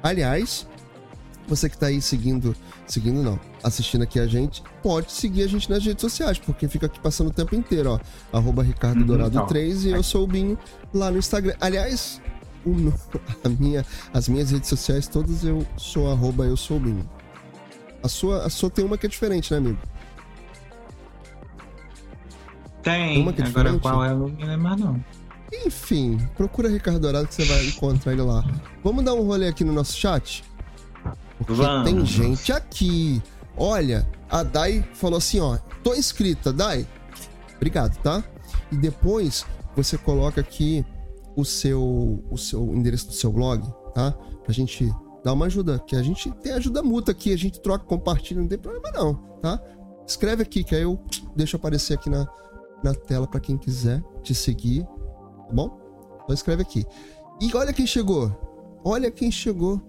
[0.03, 0.67] Aliás,
[1.47, 2.57] você que tá aí seguindo,
[2.87, 6.87] seguindo não, assistindo aqui a gente, pode seguir a gente nas redes sociais, porque fica
[6.87, 8.37] aqui passando o tempo inteiro, ó.
[8.37, 9.43] Arroba Ricardo Uhum, Dourado ó.
[9.47, 10.57] 3 e eu sou o Binho
[10.95, 11.55] lá no Instagram.
[11.61, 12.21] Aliás,
[12.65, 12.71] o
[13.45, 17.09] a minha, as minhas redes sociais todas eu sou arroba eu sou o Binho.
[18.03, 19.79] A sua, a sua tem uma que é diferente, né, amigo?
[22.83, 23.21] Tem.
[23.21, 23.83] Uma que é Agora diferente?
[23.83, 25.05] qual é, eu não me lembro mais, não.
[25.65, 28.45] Enfim, procura Ricardo Dourado que você vai encontrar ele lá.
[28.85, 30.45] Vamos dar um rolê aqui no nosso chat?
[31.39, 31.91] Porque Vamos.
[31.91, 33.23] tem gente aqui.
[33.57, 35.57] Olha, a Dai falou assim, ó.
[35.83, 36.87] Tô inscrita, Dai.
[37.57, 38.23] Obrigado, tá?
[38.71, 40.85] E depois você coloca aqui
[41.37, 43.63] o seu, o seu endereço do seu blog,
[43.95, 44.13] tá?
[44.43, 44.91] Pra gente
[45.25, 48.49] dar uma ajuda, que a gente tem ajuda mútua aqui, a gente troca, compartilha, não
[48.49, 49.61] tem problema não, tá?
[50.07, 50.99] Escreve aqui, que aí eu
[51.35, 52.27] deixo aparecer aqui na,
[52.83, 55.79] na tela pra quem quiser te seguir, tá bom?
[56.23, 56.87] Então escreve aqui.
[57.41, 58.33] E olha quem chegou.
[58.85, 59.81] Olha quem chegou.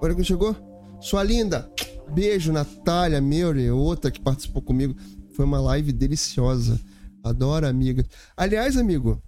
[0.00, 0.56] Olha quem chegou.
[1.00, 1.70] Sua linda.
[2.12, 4.94] Beijo, Natália Meure, outra que participou comigo.
[5.34, 6.80] Foi uma live deliciosa.
[7.22, 8.04] Adoro, amiga.
[8.36, 9.20] Aliás, amigo,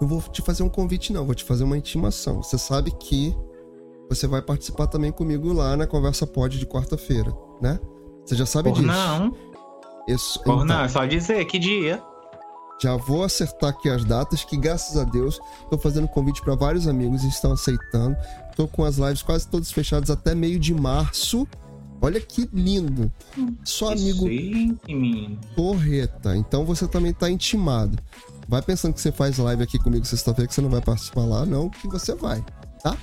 [0.00, 1.24] não vou te fazer um convite, não.
[1.24, 2.42] Vou te fazer uma intimação.
[2.42, 3.34] Você sabe que
[4.08, 7.78] você vai participar também comigo lá na Conversa Pod de quarta-feira, né?
[8.24, 8.86] Você já sabe Por disso.
[8.86, 9.34] não.
[10.08, 10.64] Isso, Por então.
[10.64, 12.02] não, é só dizer que dia.
[12.80, 16.86] Já vou acertar aqui as datas, que graças a Deus tô fazendo convite para vários
[16.86, 18.16] amigos e estão aceitando.
[18.54, 21.46] Tô com as lives quase todas fechadas até meio de março.
[22.00, 23.12] Olha que lindo.
[23.64, 25.38] Só amigo Sim, menino.
[25.56, 26.36] porreta.
[26.36, 27.98] Então você também tá intimado.
[28.48, 31.44] Vai pensando que você faz live aqui comigo sexta-feira que você não vai participar lá,
[31.44, 32.42] não, que você vai,
[32.82, 32.96] tá?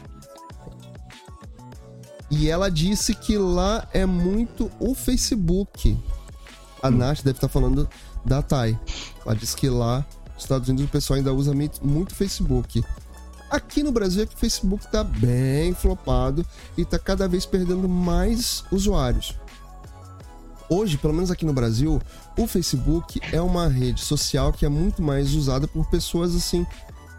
[2.32, 5.96] E ela disse que lá é muito o Facebook.
[6.82, 7.88] A Nath deve estar falando
[8.26, 8.78] da Thay.
[9.24, 12.84] Ela disse que lá nos Estados Unidos o pessoal ainda usa muito muito Facebook.
[13.56, 16.46] Aqui no Brasil é que o Facebook tá bem flopado
[16.78, 19.34] e tá cada vez perdendo mais usuários.
[20.70, 22.02] Hoje, pelo menos aqui no Brasil,
[22.38, 26.68] o Facebook é uma rede social que é muito mais usada por pessoas assim,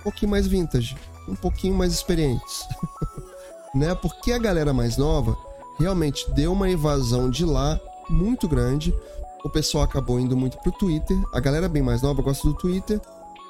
[0.01, 0.95] um pouquinho mais vintage,
[1.27, 2.69] um pouquinho mais experientes.
[3.75, 3.95] né?
[3.95, 5.35] Porque a galera mais nova
[5.79, 8.95] realmente deu uma evasão de lá muito grande.
[9.43, 11.17] O pessoal acabou indo muito pro Twitter.
[11.33, 13.01] A galera bem mais nova gosta do Twitter,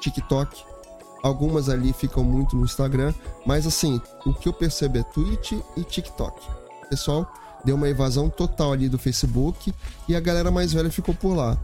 [0.01, 0.76] TikTok.
[1.22, 3.12] Algumas ali ficam muito no Instagram,
[3.44, 6.40] mas assim, o que eu percebo é Twitch e TikTok.
[6.85, 7.33] O pessoal
[7.64, 9.74] deu uma evasão total ali do Facebook
[10.09, 11.59] e a galera mais velha ficou por lá.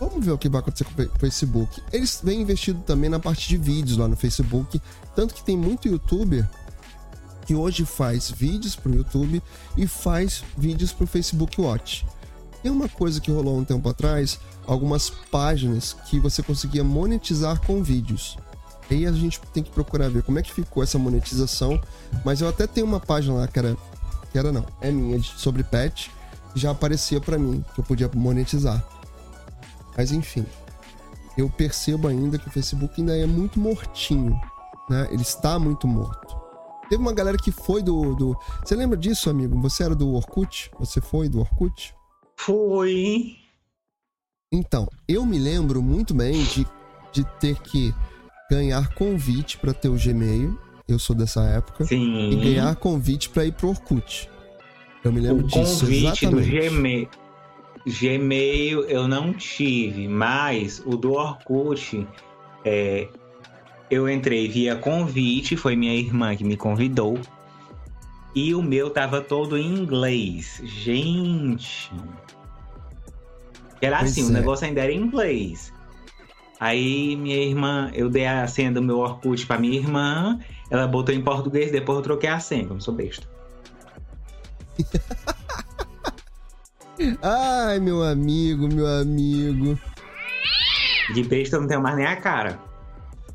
[0.00, 1.82] Vamos ver o que vai acontecer com o Facebook.
[1.92, 4.80] Eles vêm investido também na parte de vídeos lá no Facebook,
[5.14, 6.48] tanto que tem muito youtuber
[7.44, 9.42] que hoje faz vídeos pro YouTube
[9.76, 12.06] e faz vídeos pro Facebook Watch.
[12.62, 17.82] Tem uma coisa que rolou um tempo atrás, algumas páginas que você conseguia monetizar com
[17.82, 18.36] vídeos.
[18.90, 21.80] E aí a gente tem que procurar ver como é que ficou essa monetização,
[22.24, 23.76] mas eu até tenho uma página lá que era
[24.30, 26.10] que era não, é minha sobre pet,
[26.56, 28.84] já aparecia pra mim que eu podia monetizar.
[29.96, 30.44] Mas enfim,
[31.38, 34.38] eu percebo ainda que o Facebook ainda é muito mortinho,
[34.90, 35.06] né?
[35.10, 36.36] Ele está muito morto.
[36.88, 38.36] Teve uma galera que foi do, do...
[38.64, 39.60] Você lembra disso, amigo?
[39.62, 40.70] Você era do Orkut?
[40.78, 41.94] Você foi do Orkut?
[42.36, 43.43] Fui.
[44.54, 46.64] Então, eu me lembro muito bem de,
[47.12, 47.92] de ter que
[48.48, 50.56] ganhar convite para ter o Gmail.
[50.86, 51.84] Eu sou dessa época.
[51.84, 52.30] Sim.
[52.30, 54.30] E ganhar convite para ir pro Orkut.
[55.02, 55.80] Eu me lembro o disso.
[55.80, 56.70] convite do exatamente.
[56.70, 57.08] Gmail.
[57.84, 62.06] Gmail eu não tive, mas o do Orkut,
[62.64, 63.08] é,
[63.90, 67.18] eu entrei via convite, foi minha irmã que me convidou.
[68.36, 70.62] E o meu tava todo em inglês.
[70.64, 71.90] Gente.
[73.80, 74.32] Era Pois assim, o é.
[74.32, 75.72] negócio ainda era em inglês.
[76.60, 80.38] Aí minha irmã, eu dei a senha do meu Orkut pra minha irmã,
[80.70, 83.26] ela botou em português, depois eu troquei a senha, como sou besta.
[87.22, 89.78] Ai, meu amigo, meu amigo.
[91.12, 92.58] De besta eu não tenho mais nem a cara.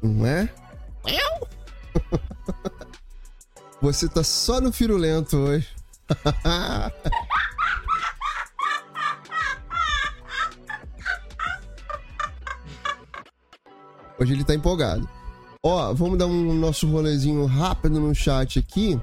[0.02, 0.50] Não é?
[3.82, 5.68] Você tá só no firulento hoje.
[14.20, 15.08] Hoje ele tá empolgado.
[15.64, 19.00] Ó, vamos dar um nosso rolezinho rápido no chat aqui.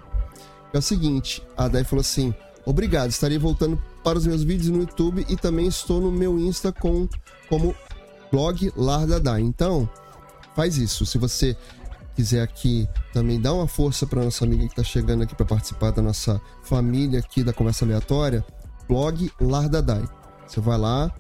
[0.72, 4.80] É o seguinte, a Dai falou assim: Obrigado, estarei voltando para os meus vídeos no
[4.80, 7.08] YouTube e também estou no meu Insta com
[7.48, 7.74] como
[8.30, 9.40] blog Lar da Dai.
[9.40, 9.88] Então,
[10.54, 11.06] faz isso.
[11.06, 11.56] Se você
[12.14, 15.92] quiser aqui também dar uma força para nossa amiga que está chegando aqui para participar
[15.92, 18.44] da nossa família aqui da conversa aleatória,
[18.88, 20.04] blog Lar da Dai.
[20.46, 21.12] Você vai lá,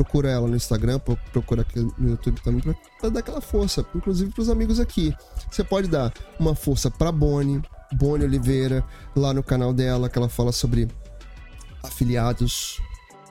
[0.00, 2.62] procura ela no Instagram, pro- procura aqui no YouTube também
[2.98, 5.14] para dar aquela força, inclusive para os amigos aqui.
[5.50, 7.60] Você pode dar uma força para Bonnie,
[7.92, 8.82] Boni Oliveira,
[9.14, 10.88] lá no canal dela, que ela fala sobre
[11.82, 12.80] afiliados,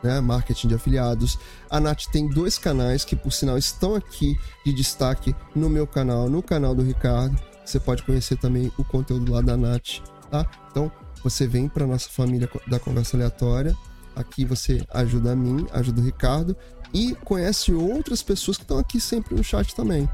[0.04, 0.22] né?
[0.22, 1.40] Marketing de afiliados.
[1.72, 6.30] A Nath tem dois canais que, por sinal, estão aqui de destaque no meu canal,
[6.30, 7.36] no canal do Ricardo.
[7.66, 10.48] Você pode conhecer também o conteúdo lá da Nath, tá?
[10.70, 10.92] Então,
[11.24, 13.76] você vem para nossa família da Conversa Aleatória.
[14.16, 16.56] Aqui você ajuda a mim, ajuda o Ricardo
[16.94, 20.10] e conhece outras pessoas que estão aqui sempre no chat também.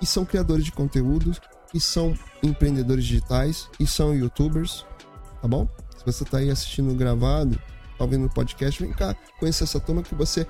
[0.00, 1.32] E são criadores de conteúdo,
[1.74, 4.84] e são empreendedores digitais, e são youtubers,
[5.40, 5.68] tá bom?
[5.96, 7.60] Se você está aí assistindo gravado,
[7.98, 10.46] tá ouvindo o podcast, vem cá, conhecer essa turma que você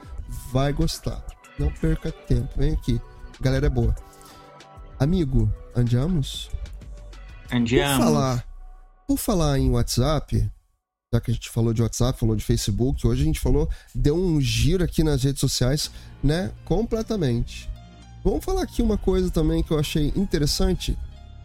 [0.53, 1.25] vai gostar.
[1.59, 3.01] Não perca tempo, vem aqui.
[3.41, 3.95] Galera é boa.
[4.99, 6.51] Amigo, andiamos?
[7.53, 7.97] Andiamos.
[7.97, 8.47] Por falar,
[9.07, 10.51] por falar em WhatsApp,
[11.13, 14.15] já que a gente falou de WhatsApp, falou de Facebook, hoje a gente falou, deu
[14.15, 15.91] um giro aqui nas redes sociais,
[16.23, 16.53] né?
[16.65, 17.69] Completamente.
[18.23, 20.97] Vamos falar aqui uma coisa também que eu achei interessante.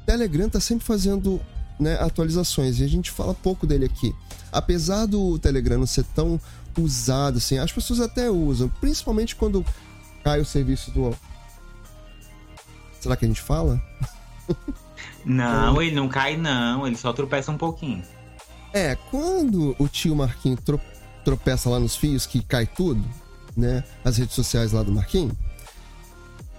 [0.06, 1.42] Telegram tá sempre fazendo
[1.80, 4.14] né, atualizações e a gente fala pouco dele aqui.
[4.52, 6.40] Apesar do Telegram não ser tão
[6.78, 9.66] usado assim, as pessoas até usam, principalmente quando
[10.24, 11.18] cai o serviço do.
[13.00, 13.82] Será que a gente fala?
[15.26, 18.04] Não, ele não cai, não, ele só tropeça um pouquinho.
[18.76, 20.82] É, quando o tio Marquinhos tro
[21.24, 23.02] tropeça lá nos fios que cai tudo,
[23.56, 23.86] né?
[24.04, 25.34] As redes sociais lá do Marquinhos.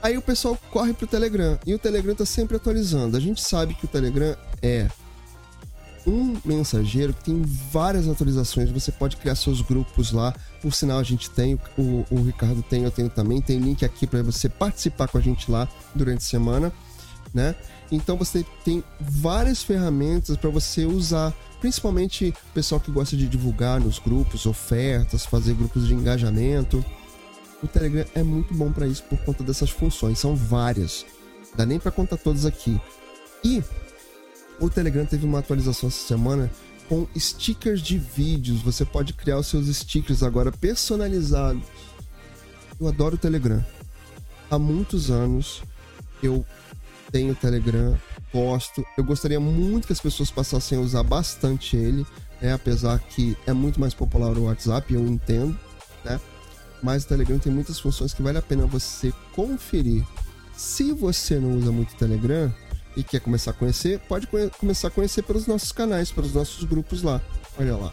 [0.02, 1.58] Aí o pessoal corre pro Telegram.
[1.66, 3.18] E o Telegram tá sempre atualizando.
[3.18, 4.88] A gente sabe que o Telegram é
[6.06, 8.70] um mensageiro que tem várias atualizações.
[8.70, 10.34] Você pode criar seus grupos lá.
[10.62, 13.42] Por sinal, a gente tem, o, o Ricardo tem, eu tenho também.
[13.42, 16.72] Tem link aqui para você participar com a gente lá durante a semana,
[17.34, 17.54] né?
[17.90, 23.80] Então você tem várias ferramentas para você usar, principalmente o pessoal que gosta de divulgar
[23.80, 26.84] nos grupos, ofertas, fazer grupos de engajamento.
[27.62, 31.06] O Telegram é muito bom para isso por conta dessas funções, são várias.
[31.56, 32.80] Dá nem para contar todas aqui.
[33.42, 33.62] E
[34.60, 36.50] o Telegram teve uma atualização essa semana
[36.88, 38.62] com stickers de vídeos.
[38.62, 41.62] Você pode criar os seus stickers agora personalizados.
[42.78, 43.64] Eu adoro o Telegram.
[44.50, 45.62] Há muitos anos
[46.22, 46.44] eu
[47.10, 47.96] tenho o Telegram,
[48.32, 48.84] gosto.
[48.96, 52.06] Eu gostaria muito que as pessoas passassem a usar bastante ele,
[52.40, 52.52] né?
[52.52, 55.58] apesar que é muito mais popular o WhatsApp, eu entendo,
[56.04, 56.20] né?
[56.82, 60.04] Mas o Telegram tem muitas funções que vale a pena você conferir.
[60.54, 62.52] Se você não usa muito o Telegram
[62.96, 66.64] e quer começar a conhecer, pode conhe começar a conhecer pelos nossos canais, pelos nossos
[66.64, 67.20] grupos lá.
[67.58, 67.92] Olha lá.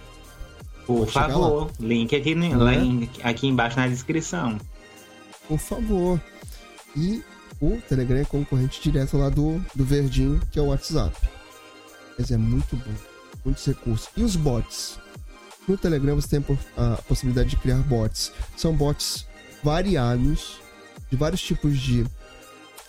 [0.85, 2.75] Por favor, link aqui, no, é?
[2.75, 4.57] link aqui embaixo na descrição.
[5.47, 6.19] Por favor.
[6.95, 7.23] E
[7.61, 11.15] o Telegram é concorrente direto lá do, do Verdinho, que é o WhatsApp.
[12.17, 12.93] Mas é muito bom.
[13.45, 14.09] Muitos recursos.
[14.15, 14.97] E os bots?
[15.67, 18.31] No Telegram você tem a possibilidade de criar bots.
[18.57, 19.25] São bots
[19.63, 20.59] variados,
[21.09, 22.05] de vários tipos de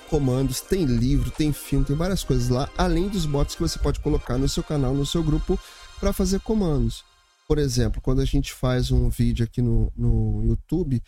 [0.08, 0.60] comandos.
[0.60, 4.38] Tem livro, tem filme, tem várias coisas lá, além dos bots que você pode colocar
[4.38, 5.58] no seu canal, no seu grupo,
[6.00, 7.04] para fazer comandos.
[7.46, 11.02] Por exemplo, quando a gente faz um vídeo aqui no, no YouTube,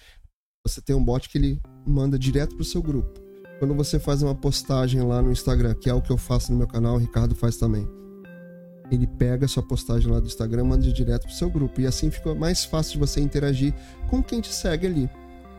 [0.65, 3.26] você tem um bot que ele manda direto para o seu grupo.
[3.59, 6.59] Quando você faz uma postagem lá no Instagram, que é o que eu faço no
[6.59, 7.89] meu canal, o Ricardo faz também
[8.91, 11.81] ele pega a sua postagem lá do Instagram, manda direto pro seu grupo.
[11.81, 13.75] E assim fica mais fácil de você interagir
[14.09, 15.11] com quem te segue ali,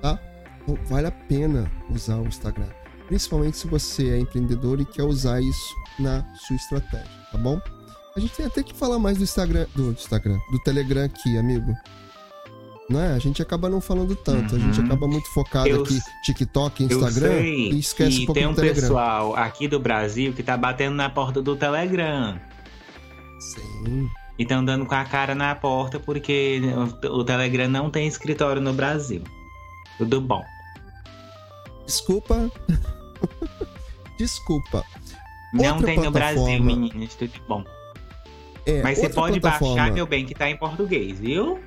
[0.02, 0.20] tá?
[0.62, 2.68] Então vale a pena usar o Instagram.
[3.08, 7.60] Principalmente se você é empreendedor e quer usar isso na sua estratégia, tá bom?
[8.16, 11.74] A gente tem até que falar mais do Instagram, do Instagram, do Telegram aqui, amigo.
[12.90, 13.14] Não é?
[13.14, 14.62] A gente acaba não falando tanto, uhum.
[14.62, 14.86] a gente uhum.
[14.86, 18.82] acaba muito focado eu, aqui TikTok, Instagram e esquece um pouco tem um do Telegram.
[18.82, 22.40] pessoal aqui do Brasil que tá batendo na porta do Telegram.
[23.40, 24.10] Sim.
[24.40, 26.62] E estão dando com a cara na porta porque
[27.04, 29.22] o Telegram não tem escritório no Brasil.
[29.98, 30.44] Tudo bom.
[31.86, 32.50] Desculpa.
[34.18, 34.84] Desculpa.
[35.54, 37.64] Não outra tem no Brasil, meninas, tudo bom.
[38.66, 41.60] É, Mas você pode baixar, meu bem, que tá em português, viu?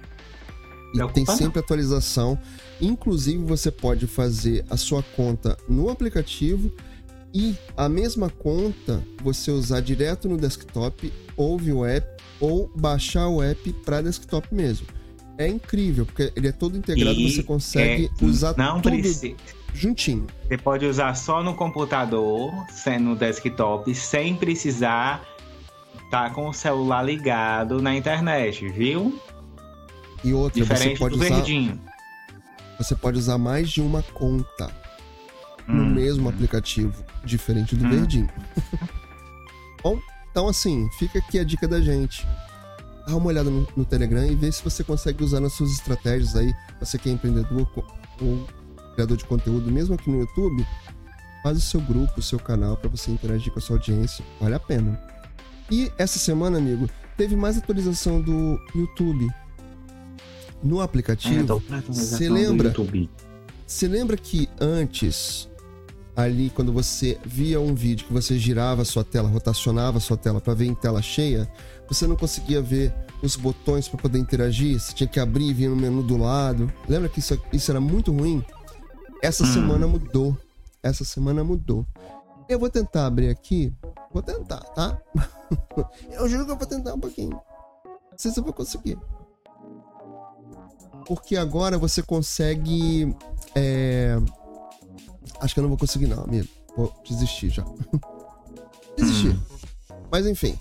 [0.94, 2.38] E tem sempre atualização.
[2.80, 6.72] Inclusive, você pode fazer a sua conta no aplicativo
[7.32, 12.06] e a mesma conta você usar direto no desktop, ouve o app
[12.40, 14.86] ou baixar o app para desktop mesmo.
[15.38, 19.36] É incrível, porque ele é todo integrado, e você consegue é, usar não tudo precisa.
[19.72, 20.26] juntinho.
[20.46, 22.52] Você pode usar só no computador,
[23.00, 25.24] no desktop, sem precisar
[26.04, 29.18] estar tá com o celular ligado na internet, viu?
[30.22, 31.34] E outra, Diferente você pode do usar.
[31.36, 31.80] Verdinho.
[32.78, 34.70] Você pode usar mais de uma conta
[35.68, 35.74] hum.
[35.74, 37.90] no mesmo aplicativo diferente do hum.
[37.90, 38.28] verdinho.
[39.82, 39.98] Bom,
[40.30, 42.26] então assim, fica aqui a dica da gente.
[43.06, 46.36] Dá uma olhada no, no, Telegram e vê se você consegue usar nas suas estratégias
[46.36, 46.54] aí.
[46.78, 47.68] Você que é empreendedor
[48.20, 48.46] ou
[48.94, 50.66] criador de conteúdo, mesmo aqui no YouTube,
[51.42, 54.24] faz o seu grupo, o seu canal para você interagir com a sua audiência.
[54.40, 55.00] Vale a pena.
[55.70, 59.28] E essa semana, amigo, teve mais atualização do YouTube.
[60.62, 62.74] No aplicativo, você lembra?
[63.66, 65.48] Você lembra que antes,
[66.14, 70.16] ali, quando você via um vídeo que você girava a sua tela, rotacionava a sua
[70.16, 71.50] tela para ver em tela cheia,
[71.88, 72.92] você não conseguia ver
[73.22, 76.72] os botões para poder interagir, você tinha que abrir e vir no menu do lado.
[76.88, 78.44] Lembra que isso, isso era muito ruim?
[79.22, 79.52] Essa hum.
[79.52, 80.36] semana mudou.
[80.82, 81.86] Essa semana mudou.
[82.48, 83.72] Eu vou tentar abrir aqui.
[84.12, 85.00] Vou tentar, tá?
[86.10, 87.30] eu juro que eu vou tentar um pouquinho.
[87.30, 88.98] Não sei se eu vou conseguir.
[91.06, 93.14] Porque agora você consegue.
[93.54, 94.16] É...
[95.40, 96.48] Acho que eu não vou conseguir, não, amigo.
[96.76, 97.64] Vou desistir já.
[98.96, 99.38] desistir.
[100.10, 100.56] Mas enfim.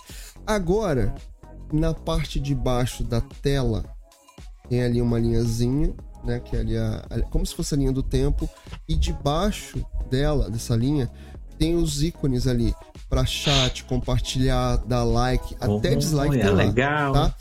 [0.45, 1.13] Agora,
[1.71, 3.83] na parte de baixo da tela,
[4.67, 6.39] tem ali uma linhazinha, né?
[6.39, 8.49] Que é ali a, a, como se fosse a linha do tempo.
[8.87, 11.11] E debaixo dela, dessa linha,
[11.57, 12.73] tem os ícones ali
[13.09, 16.39] para chat, compartilhar, dar like, oh, até dislike.
[16.39, 17.13] É legal.
[17.13, 17.35] Tá?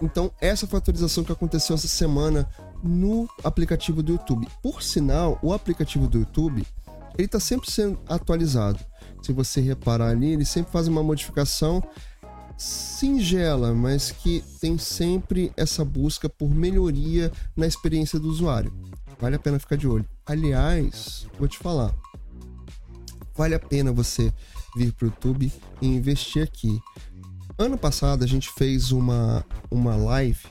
[0.00, 2.48] Então, essa foi a atualização que aconteceu essa semana
[2.82, 4.46] no aplicativo do YouTube.
[4.62, 6.66] Por sinal, o aplicativo do YouTube,
[7.16, 8.78] ele está sempre sendo atualizado.
[9.22, 11.82] Se você reparar ali, ele sempre faz uma modificação
[12.56, 18.72] singela, mas que tem sempre essa busca por melhoria na experiência do usuário.
[19.18, 20.06] Vale a pena ficar de olho.
[20.24, 21.94] Aliás, vou te falar,
[23.34, 24.32] vale a pena você
[24.76, 26.80] vir para o YouTube e investir aqui.
[27.58, 30.44] Ano passado a gente fez uma, uma live,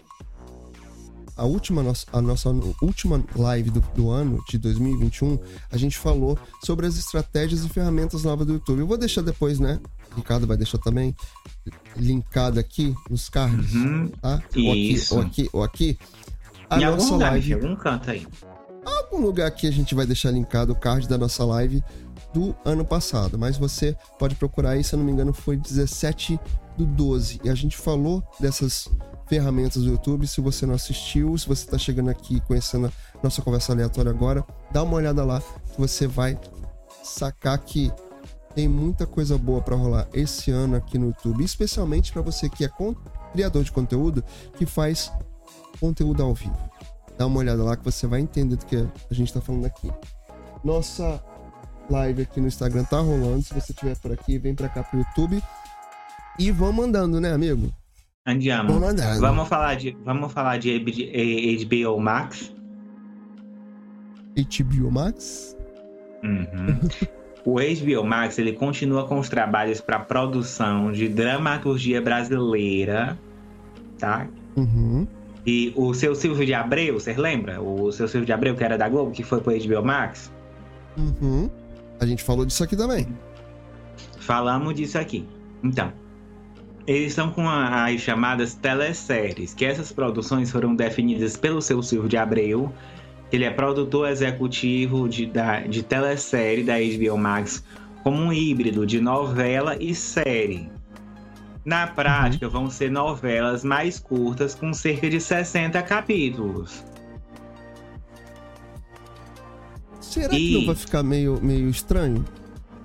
[1.37, 1.81] a última,
[2.13, 2.49] a nossa
[2.81, 5.37] última live do, do ano de 2021,
[5.71, 8.79] a gente falou sobre as estratégias e ferramentas novas do YouTube.
[8.79, 9.79] Eu vou deixar depois, né?
[10.13, 11.15] O Ricardo vai deixar também
[11.95, 14.41] linkado aqui nos cards, uhum, tá?
[14.55, 15.99] Ou aqui, ou aqui, ou aqui.
[16.69, 17.53] A em nossa algum lugar, live.
[17.53, 18.27] Algum canto aí.
[18.83, 21.83] Algum lugar aqui a gente vai deixar linkado o card da nossa live
[22.33, 26.39] do ano passado, mas você pode procurar aí, se eu não me engano, foi 17
[26.77, 27.41] do 12.
[27.43, 28.89] E a gente falou dessas
[29.27, 30.27] ferramentas do YouTube.
[30.27, 32.91] Se você não assistiu, se você está chegando aqui conhecendo a
[33.23, 36.39] nossa conversa aleatória agora, dá uma olhada lá que você vai
[37.03, 37.91] sacar que
[38.53, 42.63] tem muita coisa boa para rolar esse ano aqui no YouTube, especialmente para você que
[42.63, 42.69] é
[43.33, 44.23] criador de conteúdo
[44.57, 45.11] que faz
[45.79, 46.57] conteúdo ao vivo.
[47.17, 49.91] Dá uma olhada lá que você vai entender do que a gente está falando aqui.
[50.63, 51.21] Nossa
[51.89, 53.43] live aqui no Instagram tá rolando.
[53.43, 55.41] Se você estiver por aqui, vem para cá pro YouTube
[56.39, 57.71] e vão mandando, né, amigo?
[58.25, 58.73] Andiamo.
[58.73, 59.21] Vamos mandando.
[59.21, 62.53] Vamos falar de, vamos falar de HBO Max.
[64.35, 65.55] HBO Max?
[66.23, 66.79] Uhum.
[67.45, 73.17] o HBO Max ele continua com os trabalhos para produção de dramaturgia brasileira,
[73.99, 74.27] tá?
[74.55, 75.07] Uhum.
[75.45, 77.61] E o seu Silvio de Abreu, você lembra?
[77.61, 80.31] O seu Silvio de Abreu, que era da Globo, que foi pro HBO Max?
[80.97, 81.49] Uhum.
[81.99, 83.07] A gente falou disso aqui também.
[84.19, 85.27] Falamos disso aqui.
[85.63, 85.93] Então,
[86.87, 92.17] eles estão com as chamadas teleséries, que essas produções foram definidas pelo seu Silvio de
[92.17, 92.71] Abreu.
[93.31, 97.63] Ele é produtor executivo de, da, de telesérie da HBO Max,
[98.03, 100.69] como um híbrido de novela e série.
[101.65, 102.51] Na prática, uhum.
[102.51, 106.83] vão ser novelas mais curtas, com cerca de 60 capítulos.
[109.99, 110.37] Será e...
[110.37, 112.23] que não vai ficar meio, meio estranho?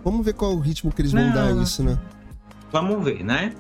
[0.03, 1.34] Vamos ver qual é o ritmo que eles vão não.
[1.34, 1.98] dar isso, né?
[2.73, 3.55] Vamos ver, né?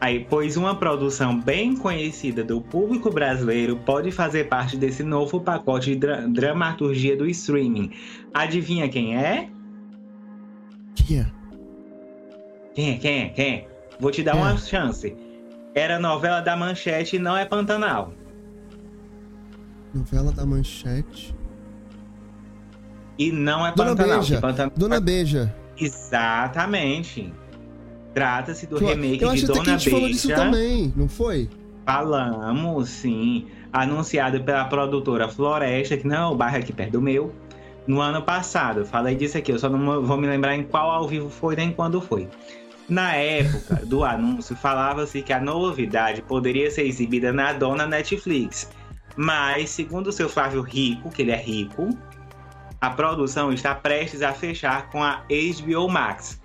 [0.00, 5.90] Aí, pois uma produção bem conhecida do público brasileiro pode fazer parte desse novo pacote
[5.90, 7.92] de dra dramaturgia do streaming.
[8.32, 9.50] Adivinha quem é?
[10.94, 11.26] Quem é?
[12.74, 12.96] Quem é?
[12.96, 13.28] Quem é?
[13.28, 13.68] Quem é?
[14.00, 14.40] Vou te dar é.
[14.40, 15.14] uma chance.
[15.74, 18.14] Era novela da Manchete e não é Pantanal.
[19.92, 21.34] Novela da Manchete.
[23.18, 24.18] E não é Dona Pantanal.
[24.20, 24.40] Beija.
[24.40, 24.72] Pantanal...
[24.74, 25.54] Dona Beija.
[25.76, 27.32] Exatamente.
[28.14, 29.90] Trata-se do remake eu de Dona que a gente Beija.
[29.90, 31.48] falou disso também, não foi?
[31.86, 33.46] Falamos, sim.
[33.72, 37.32] Anunciado pela produtora Floresta, que não é o bairro aqui perto do meu,
[37.86, 38.84] no ano passado.
[38.84, 41.72] Falei disso aqui, eu só não vou me lembrar em qual ao vivo foi nem
[41.72, 42.28] quando foi.
[42.88, 48.68] Na época do anúncio, falava-se que a novidade poderia ser exibida na dona Netflix.
[49.16, 51.88] Mas, segundo o seu Flávio Rico, que ele é rico,
[52.80, 56.39] a produção está prestes a fechar com a HBO Max.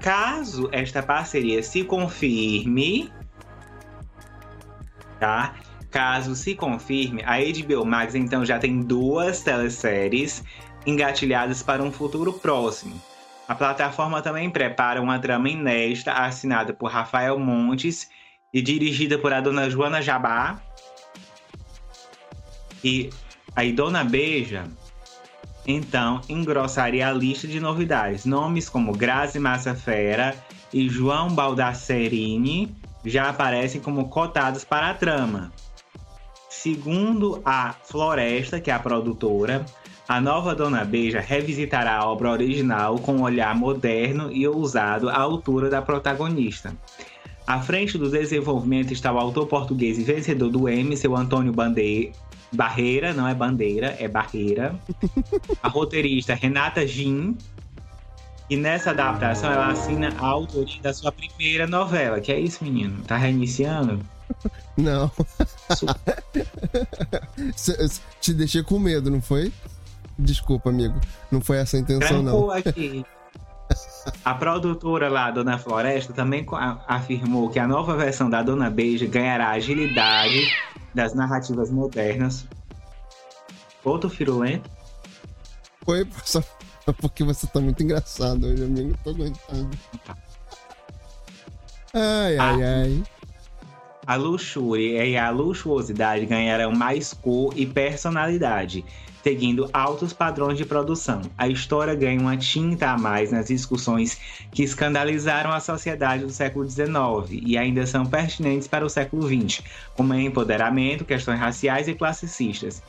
[0.00, 3.12] Caso esta parceria se confirme,
[5.18, 5.54] tá?
[5.90, 10.42] Caso se confirme, a HBO Max então já tem duas teleséries
[10.86, 13.00] engatilhadas para um futuro próximo.
[13.46, 18.08] A plataforma também prepara uma trama inédita assinada por Rafael Montes
[18.54, 20.62] e dirigida por a dona Joana Jabá.
[22.82, 23.10] E
[23.54, 24.64] aí Dona Beija
[25.66, 28.24] então engrossaria a lista de novidades.
[28.24, 30.34] Nomes como Grazi Massa Fera
[30.72, 35.52] e João Baldasserini já aparecem como cotados para a trama.
[36.48, 39.64] Segundo a Floresta, que é a produtora,
[40.08, 45.16] a nova Dona Beija revisitará a obra original com um olhar moderno e ousado à
[45.16, 46.76] altura da protagonista.
[47.46, 52.12] À frente do desenvolvimento está o autor português e vencedor do Emmy, seu Antônio Bandeira,
[52.52, 54.74] Barreira, não é Bandeira, é Barreira.
[55.62, 57.36] A roteirista Renata Gin.
[58.48, 62.20] E nessa adaptação ela assina a autoria da sua primeira novela.
[62.20, 63.00] Que é isso, menino?
[63.04, 64.00] Tá reiniciando?
[64.76, 65.10] Não.
[68.20, 69.52] Te deixei com medo, não foi?
[70.18, 71.00] Desculpa, amigo.
[71.30, 72.50] Não foi essa a intenção, Trancou não.
[72.50, 73.04] aqui.
[74.24, 76.46] A produtora lá, Dona Floresta, também
[76.86, 80.50] afirmou que a nova versão da Dona Beija ganhará agilidade
[80.94, 82.46] das narrativas modernas.
[83.84, 84.68] Outro firulento.
[85.84, 86.42] Foi só
[87.00, 88.96] porque você tá muito engraçado hoje, amigo.
[89.04, 89.70] Tô aguentando.
[91.92, 93.02] Ai, ai, a, ai.
[94.06, 98.84] A luxúria e a luxuosidade ganharão mais cor e personalidade
[99.22, 101.22] seguindo altos padrões de produção.
[101.36, 104.18] A história ganha uma tinta a mais nas discussões
[104.50, 106.90] que escandalizaram a sociedade do século XIX
[107.30, 109.62] e ainda são pertinentes para o século XX,
[109.94, 112.82] como empoderamento, questões raciais e classicistas.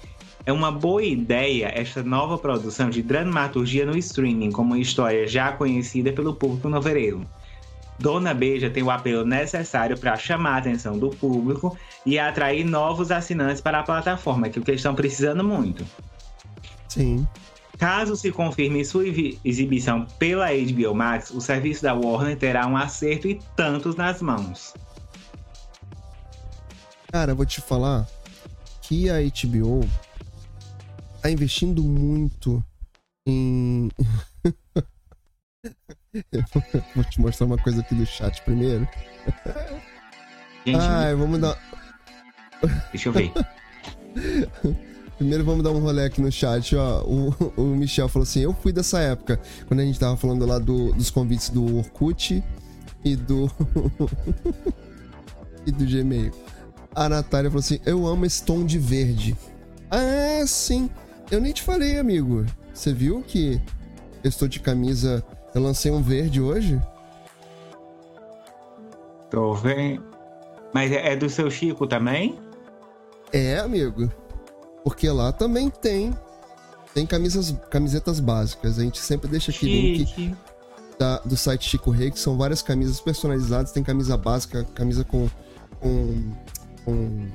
[0.43, 5.51] É uma boa ideia esta nova produção de dramaturgia no streaming, como uma história já
[5.51, 7.27] conhecida pelo público novereiro.
[7.99, 13.11] Dona Beija tem o apelo necessário para chamar a atenção do público e atrair novos
[13.11, 15.85] assinantes para a plataforma, que é o que estão precisando muito.
[16.91, 17.25] Sim.
[17.77, 19.05] Caso se confirme sua
[19.45, 24.73] exibição pela HBO Max, o serviço da Warner terá um acerto e tantos nas mãos.
[27.09, 28.05] Cara, vou te falar
[28.81, 29.87] que a HBO
[31.21, 32.61] tá investindo muito
[33.25, 33.89] em.
[36.93, 38.85] vou te mostrar uma coisa aqui do chat primeiro.
[40.65, 41.57] Gente, Ai, vamos dar.
[42.91, 43.31] Deixa eu ver.
[45.21, 47.03] Primeiro vamos dar um rolê aqui no chat, ó.
[47.03, 50.57] O, o Michel falou assim: Eu fui dessa época, quando a gente tava falando lá
[50.57, 52.43] do, dos convites do Orkut
[53.05, 53.45] e do.
[55.63, 56.31] e do Gmail.
[56.95, 59.37] A Natália falou assim: Eu amo esse tom de verde.
[59.91, 60.89] Ah, sim.
[61.29, 62.43] Eu nem te falei, amigo.
[62.73, 63.61] Você viu que
[64.23, 65.23] eu estou de camisa.
[65.53, 66.81] Eu lancei um verde hoje?
[69.29, 70.03] Tô vendo.
[70.73, 72.39] Mas é, é do seu Chico também?
[73.31, 74.11] É, amigo.
[74.83, 76.13] Porque lá também tem
[76.93, 78.77] tem camisas, camisetas básicas.
[78.77, 80.35] A gente sempre deixa aqui link
[80.99, 83.71] da, do site Chico Rei, que são várias camisas personalizadas.
[83.71, 85.29] Tem camisa básica, camisa com.
[85.79, 86.33] com,
[86.83, 87.27] com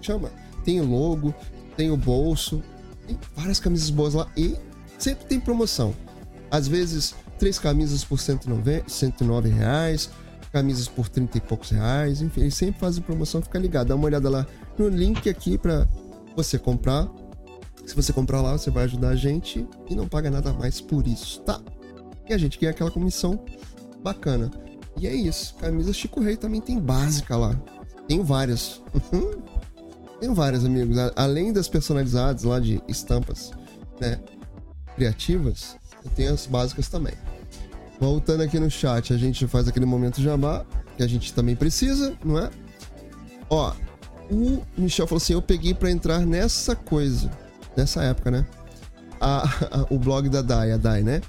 [0.00, 0.30] chama?
[0.64, 1.34] Tem o logo,
[1.76, 2.62] tem o bolso,
[3.06, 4.56] tem várias camisas boas lá e
[4.98, 5.94] sempre tem promoção.
[6.50, 10.10] Às vezes, três camisas por 109, 109 reais,
[10.52, 13.88] camisas por 30 e poucos reais, enfim, eles sempre fazem promoção, fica ligado.
[13.88, 14.46] Dá uma olhada lá
[14.78, 15.86] no link aqui para
[16.36, 17.08] você comprar.
[17.84, 21.06] Se você comprar lá, você vai ajudar a gente e não paga nada mais por
[21.06, 21.60] isso, tá?
[22.28, 23.44] E a gente quer aquela comissão
[24.02, 24.50] bacana.
[24.98, 25.54] E é isso.
[25.56, 27.58] Camisa Chico Rei também tem básica lá.
[28.08, 28.82] Tenho várias.
[30.20, 30.96] Tenho várias, amigos.
[31.14, 33.52] Além das personalizadas lá de estampas,
[34.00, 34.18] né?
[34.96, 35.76] Criativas,
[36.14, 37.14] tenho as básicas também.
[38.00, 40.64] Voltando aqui no chat, a gente faz aquele momento jabá,
[40.96, 42.50] que a gente também precisa, não é?
[43.50, 43.72] Ó,
[44.30, 47.30] o Michel falou assim: eu peguei para entrar nessa coisa,
[47.76, 48.46] nessa época, né?
[49.20, 51.20] A, a, o blog da Dai, a Dai, né?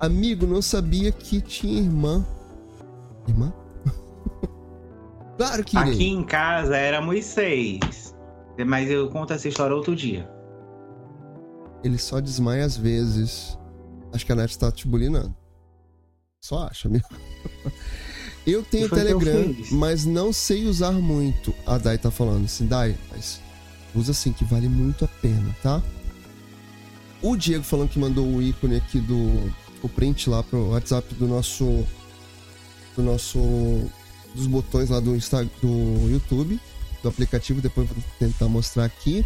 [0.00, 2.24] Amigo, não sabia que tinha irmã.
[3.28, 3.52] Irmã?
[5.38, 8.14] claro que Aqui em casa éramos seis.
[8.66, 10.28] Mas eu conto essa história outro dia.
[11.82, 13.58] Ele só desmaia às vezes.
[14.12, 15.34] Acho que a net tá te bulinando.
[16.40, 17.06] Só acha, amigo.
[18.46, 21.54] Eu tenho Telegram, mas não sei usar muito.
[21.66, 23.40] A Dai tá falando assim, Dai, mas
[23.94, 25.82] usa assim que vale muito a pena, tá?
[27.22, 29.50] O Diego falando que mandou o ícone aqui do
[29.82, 31.86] o print lá pro WhatsApp do nosso
[32.96, 33.38] do nosso
[34.34, 36.60] dos botões lá do Instagram, do YouTube,
[37.02, 39.24] do aplicativo, depois vou tentar mostrar aqui.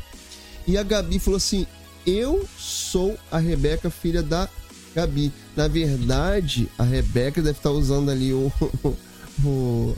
[0.66, 1.66] E a Gabi falou assim:
[2.07, 4.49] "Eu sou a Rebeca, filha da
[4.95, 5.33] Gabi.
[5.57, 8.53] Na verdade, a Rebeca deve estar usando ali o,
[9.45, 9.97] o,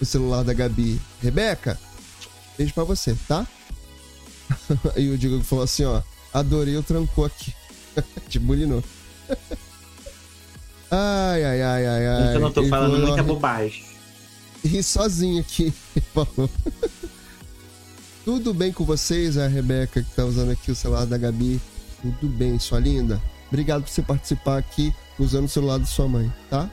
[0.00, 1.00] o celular da Gabi.
[1.22, 1.78] Rebeca,
[2.56, 3.46] beijo pra você, tá?
[4.96, 6.02] e o Diego falou assim, ó.
[6.32, 7.54] Adorei o trancou aqui.
[8.28, 8.82] Te bulinou.
[10.90, 12.36] ai, ai, ai, ai, ai.
[12.36, 13.84] Eu não tô ele falando falou, muita bobagem.
[14.64, 15.72] E sozinho aqui,
[16.12, 16.50] falou.
[18.24, 19.38] Tudo bem com vocês?
[19.38, 21.60] A Rebeca que tá usando aqui o celular da Gabi.
[22.02, 23.22] Tudo bem, sua linda.
[23.48, 26.68] Obrigado por você participar aqui usando o celular da sua mãe, tá?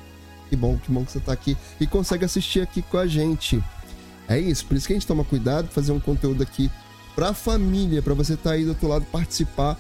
[0.54, 3.60] Que bom, que bom que você tá aqui e consegue assistir aqui com a gente.
[4.28, 6.70] É isso, por isso que a gente toma cuidado, fazer um conteúdo aqui
[7.16, 9.80] pra família, para você estar tá aí do outro lado participar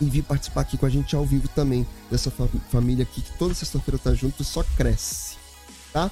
[0.00, 3.36] e vir participar aqui com a gente ao vivo também dessa fa família aqui que
[3.36, 5.34] toda sexta-feira tá junto e só cresce,
[5.92, 6.08] tá?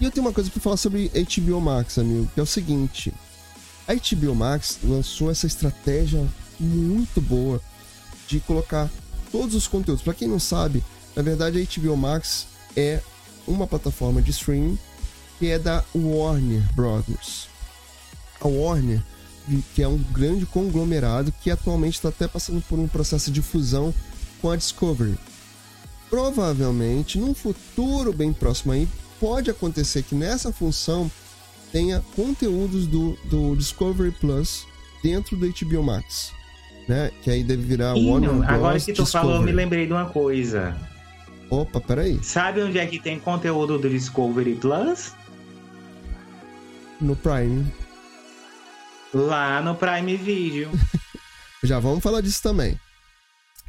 [0.00, 3.12] E eu tenho uma coisa para falar sobre HBO Max, amigo, que é o seguinte:
[3.86, 6.26] a HBO Max lançou essa estratégia
[6.58, 7.60] muito boa
[8.26, 8.88] de colocar
[9.30, 10.02] todos os conteúdos.
[10.02, 10.82] Para quem não sabe,
[11.14, 13.00] na verdade a HBO Max é
[13.46, 14.78] uma plataforma de streaming
[15.38, 17.48] que é da Warner Brothers.
[18.40, 19.02] A Warner,
[19.74, 23.92] que é um grande conglomerado que atualmente está até passando por um processo de fusão
[24.40, 25.16] com a Discovery.
[26.08, 31.10] Provavelmente, num futuro bem próximo aí, pode acontecer que nessa função
[31.72, 34.66] tenha conteúdos do, do Discovery Plus
[35.02, 36.32] dentro do HBO Max.
[36.86, 37.10] Né?
[37.22, 38.48] Que aí deve virar Ih, Warner Bros.
[38.48, 39.12] Agora que tu Discovery.
[39.12, 40.76] falou, eu me lembrei de uma coisa.
[41.52, 42.18] Opa, peraí.
[42.24, 45.12] Sabe onde é que tem conteúdo do Discovery Plus?
[46.98, 47.70] No Prime.
[49.12, 50.70] Lá no Prime Video.
[51.62, 52.80] Já vamos falar disso também.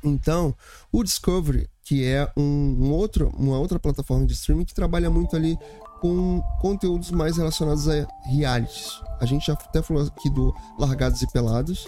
[0.02, 0.56] Então,
[0.94, 5.36] o Discovery, que é um, um outro, uma outra plataforma de streaming que trabalha muito
[5.36, 5.58] ali
[6.00, 9.02] com conteúdos mais relacionados a realities.
[9.20, 11.86] A gente já até falou aqui do Largados e Pelados,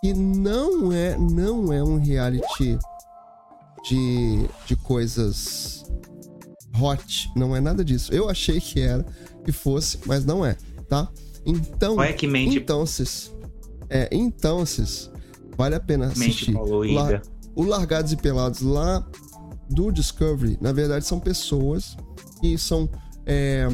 [0.00, 2.78] que não é, não é um reality
[3.88, 5.84] de, de coisas
[6.78, 8.12] hot, não é nada disso.
[8.12, 9.04] Eu achei que era,
[9.44, 10.56] que fosse, mas não é,
[10.88, 11.08] tá?
[11.44, 13.32] Então, Olha que mente, então, cis,
[13.88, 15.10] é, então, cis,
[15.56, 16.52] vale a pena mente assistir.
[16.52, 17.00] poluída.
[17.00, 17.22] Lar-
[17.54, 19.06] o Largados e Pelados lá
[19.70, 21.96] do Discovery, na verdade, são pessoas
[22.40, 22.88] que são.
[23.24, 23.66] é,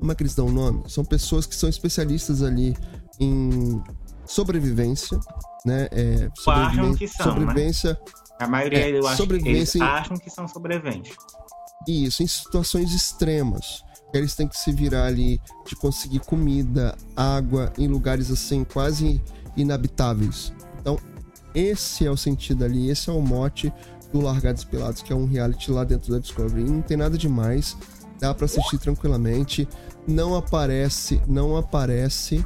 [0.00, 0.82] como é que eles dão o nome?
[0.88, 2.76] São pessoas que são especialistas ali
[3.20, 3.80] em
[4.26, 5.20] sobrevivência,
[5.64, 5.86] né?
[5.92, 7.96] É, acham que são, né?
[8.38, 11.14] A maioria É, eu acho eles em- acham que são sobreviventes.
[11.86, 13.82] Isso, em situações extremas.
[14.12, 19.22] Eles têm que se virar ali de conseguir comida, água em lugares assim quase
[19.56, 20.52] inabitáveis.
[20.80, 20.98] Então,
[21.54, 23.72] esse é o sentido ali, esse é o mote
[24.12, 26.60] do Largados Pelados, que é um reality lá dentro da Discovery.
[26.62, 27.76] E não tem nada demais,
[28.20, 29.66] dá pra assistir tranquilamente.
[30.06, 32.44] Não aparece, não aparece,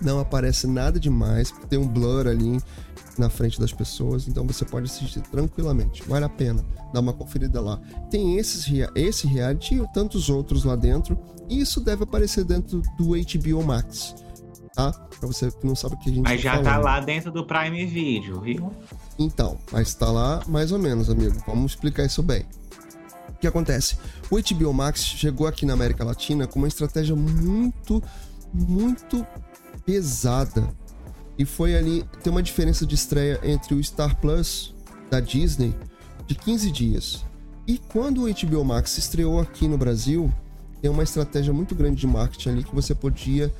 [0.00, 2.60] não aparece nada demais, tem um blur ali
[3.18, 7.60] na frente das pessoas, então você pode assistir tranquilamente, vale a pena dar uma conferida
[7.60, 7.80] lá.
[8.10, 11.18] Tem esses, esse reality e tantos outros lá dentro,
[11.48, 14.14] e isso deve aparecer dentro do HBO Max,
[14.74, 14.92] tá?
[14.92, 16.84] Pra você que não sabe o que a gente Mas tá já tá falando.
[16.84, 18.70] lá dentro do Prime Video, viu?
[19.18, 21.42] Então, mas tá lá mais ou menos, amigo.
[21.46, 22.44] Vamos explicar isso bem.
[23.30, 23.96] O que acontece?
[24.30, 28.02] O HBO Max chegou aqui na América Latina com uma estratégia muito,
[28.52, 29.26] muito
[29.86, 30.68] pesada.
[31.38, 34.74] E foi ali, tem uma diferença de estreia entre o Star Plus
[35.08, 35.74] da Disney
[36.26, 37.24] de 15 dias.
[37.66, 40.32] E quando o HBO Max estreou aqui no Brasil,
[40.82, 43.52] tem uma estratégia muito grande de marketing ali que você podia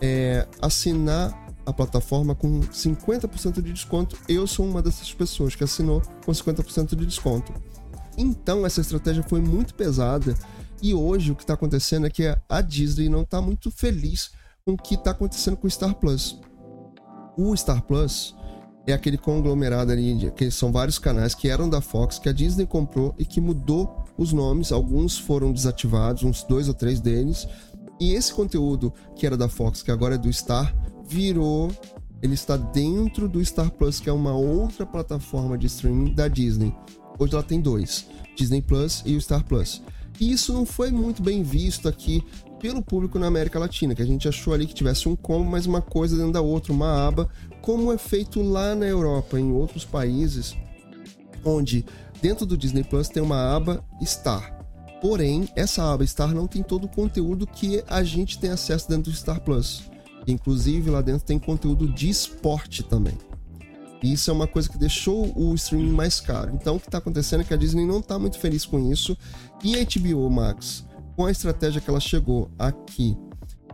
[0.00, 4.16] é, assinar a plataforma com 50% de desconto.
[4.28, 7.52] Eu sou uma dessas pessoas que assinou com 50% de desconto.
[8.16, 10.34] Então essa estratégia foi muito pesada
[10.80, 14.30] e hoje o que está acontecendo é que a Disney não está muito feliz
[14.66, 16.40] com o que está acontecendo com o Star Plus.
[17.38, 18.34] O Star Plus
[18.84, 22.66] é aquele conglomerado ali, que são vários canais que eram da Fox, que a Disney
[22.66, 24.72] comprou e que mudou os nomes.
[24.72, 27.46] Alguns foram desativados, uns dois ou três deles.
[28.00, 30.74] E esse conteúdo que era da Fox, que agora é do Star,
[31.06, 31.70] virou.
[32.20, 36.74] Ele está dentro do Star Plus, que é uma outra plataforma de streaming da Disney.
[37.20, 39.80] Hoje ela tem dois: Disney Plus e o Star Plus.
[40.18, 42.24] E isso não foi muito bem visto aqui
[42.60, 45.66] pelo público na América Latina, que a gente achou ali que tivesse um combo, mas
[45.66, 47.28] uma coisa dentro da outra, uma aba,
[47.60, 50.56] como é feito lá na Europa, em outros países,
[51.44, 51.84] onde
[52.20, 54.56] dentro do Disney Plus tem uma aba Star.
[55.00, 59.10] Porém, essa aba Star não tem todo o conteúdo que a gente tem acesso dentro
[59.10, 59.84] do Star Plus.
[60.26, 63.16] Inclusive, lá dentro tem conteúdo de esporte também.
[64.02, 66.52] E isso é uma coisa que deixou o streaming mais caro.
[66.54, 69.16] Então, o que está acontecendo é que a Disney não está muito feliz com isso.
[69.62, 70.84] E a HBO Max,
[71.16, 73.16] com a estratégia que ela chegou aqui,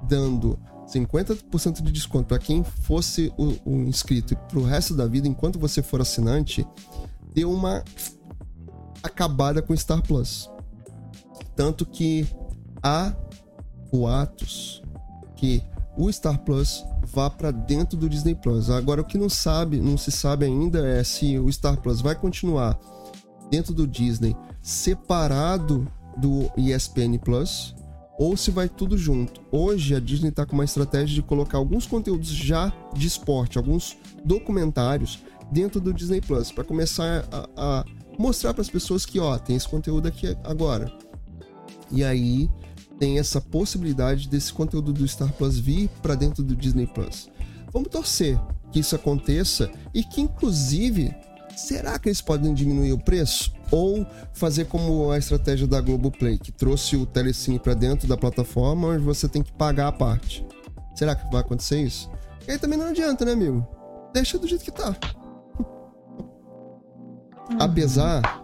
[0.09, 5.27] dando 50% de desconto para quem fosse o, o inscrito para o resto da vida,
[5.27, 6.67] enquanto você for assinante,
[7.35, 7.83] deu uma
[9.03, 10.49] acabada com Star Plus.
[11.57, 12.27] Tanto que
[12.83, 13.13] há
[13.91, 14.83] boatos
[15.35, 15.63] que
[15.97, 18.71] o Star Plus vá para dentro do Disney Plus.
[18.71, 22.15] Agora o que não sabe, não se sabe ainda é se o Star Plus vai
[22.15, 22.79] continuar
[23.51, 25.87] dentro do Disney separado
[26.17, 27.75] do ESPN Plus
[28.19, 29.41] ou se vai tudo junto.
[29.51, 33.97] Hoje a Disney está com uma estratégia de colocar alguns conteúdos já de esporte, alguns
[34.25, 35.19] documentários
[35.51, 37.85] dentro do Disney Plus para começar a, a
[38.19, 40.93] mostrar para as pessoas que, ó, tem esse conteúdo aqui agora.
[41.91, 42.49] E aí
[42.99, 47.29] tem essa possibilidade desse conteúdo do Star Plus vir para dentro do Disney Plus.
[47.73, 48.39] Vamos torcer
[48.71, 51.15] que isso aconteça e que, inclusive,
[51.57, 53.53] será que eles podem diminuir o preço?
[53.71, 58.89] Ou fazer como a estratégia da Globoplay, que trouxe o Telecine para dentro da plataforma,
[58.89, 60.45] onde você tem que pagar a parte.
[60.95, 62.11] Será que vai acontecer isso?
[62.47, 63.67] E aí também não adianta, né, amigo?
[64.13, 64.97] Deixa do jeito que tá.
[67.51, 67.59] Uhum.
[67.59, 68.43] Apesar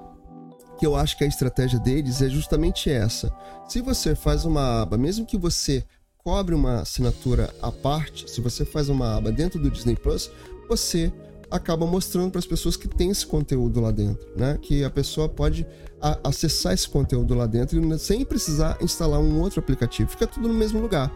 [0.78, 3.32] que eu acho que a estratégia deles é justamente essa.
[3.68, 5.84] Se você faz uma aba, mesmo que você
[6.18, 10.30] cobre uma assinatura à parte, se você faz uma aba dentro do Disney Plus,
[10.68, 11.12] você
[11.50, 14.58] acaba mostrando para as pessoas que tem esse conteúdo lá dentro, né?
[14.60, 15.66] Que a pessoa pode
[16.00, 20.10] a, acessar esse conteúdo lá dentro sem precisar instalar um outro aplicativo.
[20.10, 21.12] Fica tudo no mesmo lugar.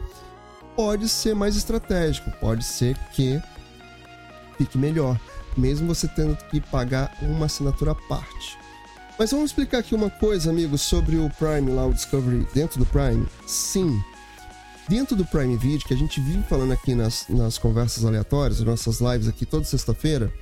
[0.74, 3.41] Pode ser mais estratégico, pode ser que
[4.57, 5.20] fique melhor,
[5.57, 8.59] mesmo você tendo que pagar uma assinatura à parte.
[9.18, 12.87] Mas vamos explicar aqui uma coisa, amigos, sobre o Prime lá, o Discovery dentro do
[12.87, 13.26] Prime.
[13.47, 14.03] Sim,
[14.89, 18.87] dentro do Prime Video, que a gente vive falando aqui nas, nas conversas aleatórias, nas
[18.87, 20.33] nossas lives aqui toda sexta-feira,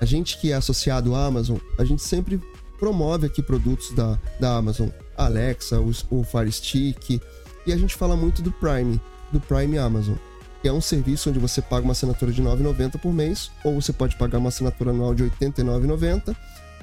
[0.00, 2.40] a gente que é associado à Amazon, a gente sempre
[2.78, 7.20] promove aqui produtos da, da Amazon, Alexa, o, o Fire Stick,
[7.66, 9.00] e a gente fala muito do Prime,
[9.32, 10.16] do Prime Amazon,
[10.60, 13.80] que é um serviço onde você paga uma assinatura de R$ 9,90 por mês, ou
[13.80, 16.36] você pode pagar uma assinatura anual de R$ 89,90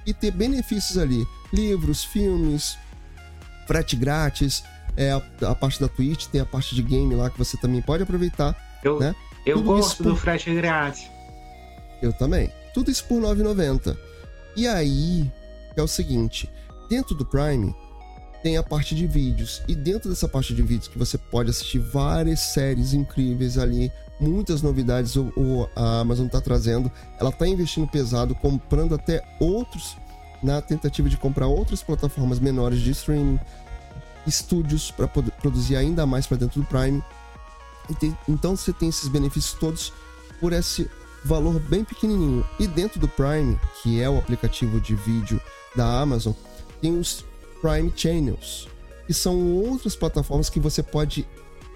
[0.05, 2.77] e ter benefícios ali, livros, filmes,
[3.67, 4.63] frete grátis,
[4.95, 7.81] é a, a, parte da Twitch, tem a parte de game lá que você também
[7.81, 8.55] pode aproveitar.
[8.83, 9.15] Eu, né?
[9.45, 10.11] eu gosto por...
[10.11, 11.09] do frete grátis.
[12.01, 12.51] Eu também.
[12.73, 13.97] Tudo isso por R$ 9,90.
[14.55, 15.31] E aí
[15.75, 16.49] é o seguinte:
[16.89, 17.73] dentro do Prime
[18.41, 19.61] tem a parte de vídeos.
[19.67, 24.61] E dentro dessa parte de vídeos que você pode assistir várias séries incríveis ali, muitas
[24.61, 26.91] novidades o, o a Amazon está trazendo.
[27.19, 29.95] Ela está investindo pesado, comprando até outros
[30.41, 33.39] na tentativa de comprar outras plataformas menores de streaming
[34.27, 37.03] estúdios para produzir ainda mais para dentro do Prime.
[38.27, 39.93] Então você tem esses benefícios todos
[40.39, 40.89] por esse
[41.23, 42.45] valor bem pequenininho.
[42.59, 45.41] E dentro do Prime, que é o aplicativo de vídeo
[45.75, 46.33] da Amazon,
[46.81, 47.25] tem os
[47.61, 48.67] Prime Channels,
[49.05, 51.27] que são outras plataformas que você pode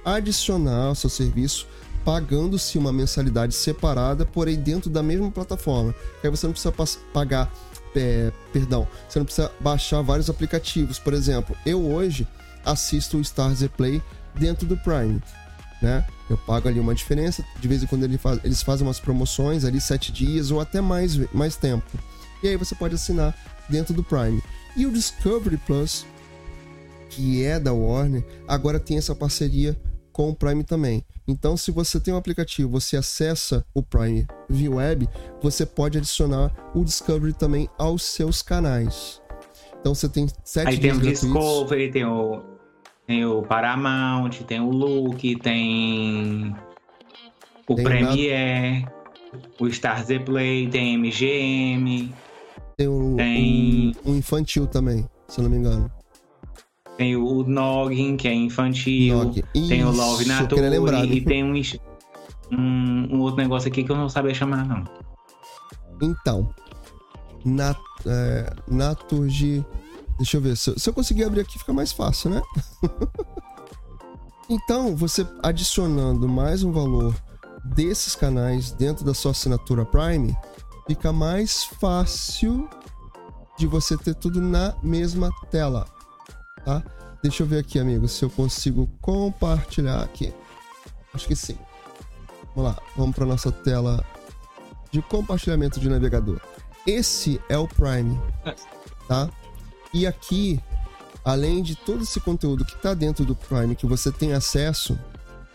[0.04, 1.68] adicionar ao seu serviço
[2.06, 5.94] pagando-se uma mensalidade separada, porém dentro da mesma plataforma.
[6.24, 6.74] aí você não precisa
[7.12, 7.52] pagar
[7.96, 11.00] é, perdão, você não precisa baixar vários aplicativos.
[11.00, 12.28] Por exemplo, eu hoje
[12.64, 14.02] assisto o Stars Play
[14.34, 15.22] dentro do Prime,
[15.82, 16.06] né?
[16.30, 19.64] Eu pago ali uma diferença, de vez em quando ele faz, eles fazem umas promoções
[19.64, 21.86] ali, sete dias ou até mais, mais tempo.
[22.42, 23.36] E aí você pode assinar
[23.70, 24.42] dentro do Prime.
[24.76, 26.06] E o Discovery Plus,
[27.10, 29.78] que é da Warner, agora tem essa parceria
[30.12, 31.06] com o Prime também.
[31.28, 35.10] Então, se você tem um aplicativo, você acessa o Prime via web,
[35.42, 39.22] você pode adicionar o Discovery também aos seus canais.
[39.80, 41.00] Então, você tem sete Aí tem o.
[41.00, 42.44] Discovery, tem o,
[43.08, 46.56] tem o Paramount, tem o Look, tem
[47.68, 48.88] o tem Premiere,
[49.60, 52.14] o Stars Play, tem MGM.
[52.78, 53.94] Tem, o, tem...
[54.06, 55.92] Um, um infantil também, se eu não me engano.
[56.98, 59.32] Tem o Noggin, que é infantil.
[59.54, 60.62] Tem o Love Nature.
[61.14, 61.54] E tem um,
[62.52, 64.84] um, um, outro negócio aqui que eu não sabia chamar, não.
[66.02, 66.50] Então.
[67.44, 69.66] Nat, é, Naturgy.
[70.18, 70.56] Deixa eu ver.
[70.56, 72.42] Se, se eu conseguir abrir aqui, fica mais fácil, né?
[74.50, 77.14] então, você adicionando mais um valor
[77.66, 80.34] desses canais dentro da sua assinatura Prime,
[80.88, 82.70] fica mais fácil
[83.58, 85.86] de você ter tudo na mesma tela
[86.66, 86.84] tá?
[87.22, 90.34] Deixa eu ver aqui, amigo, se eu consigo compartilhar aqui.
[91.14, 91.58] Acho que sim.
[92.56, 94.04] Vamos lá, vamos para nossa tela
[94.92, 96.40] de compartilhamento de navegador.
[96.86, 98.20] Esse é o Prime,
[99.08, 99.30] tá?
[99.94, 100.62] E aqui,
[101.24, 104.98] além de todo esse conteúdo que está dentro do Prime que você tem acesso,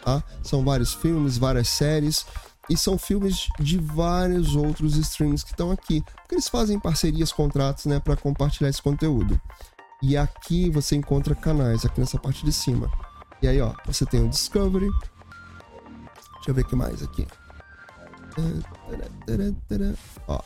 [0.05, 0.23] tá?
[0.43, 2.27] São vários filmes, várias séries
[2.69, 7.87] e são filmes de vários outros streams que estão aqui, porque eles fazem parcerias, contratos,
[7.87, 9.41] né, para compartilhar esse conteúdo.
[10.03, 12.91] E aqui você encontra canais, aqui nessa parte de cima.
[13.43, 14.91] E aí, ó, você tem o Discovery.
[16.35, 17.27] Deixa eu ver o que mais aqui.
[20.27, 20.41] Ó.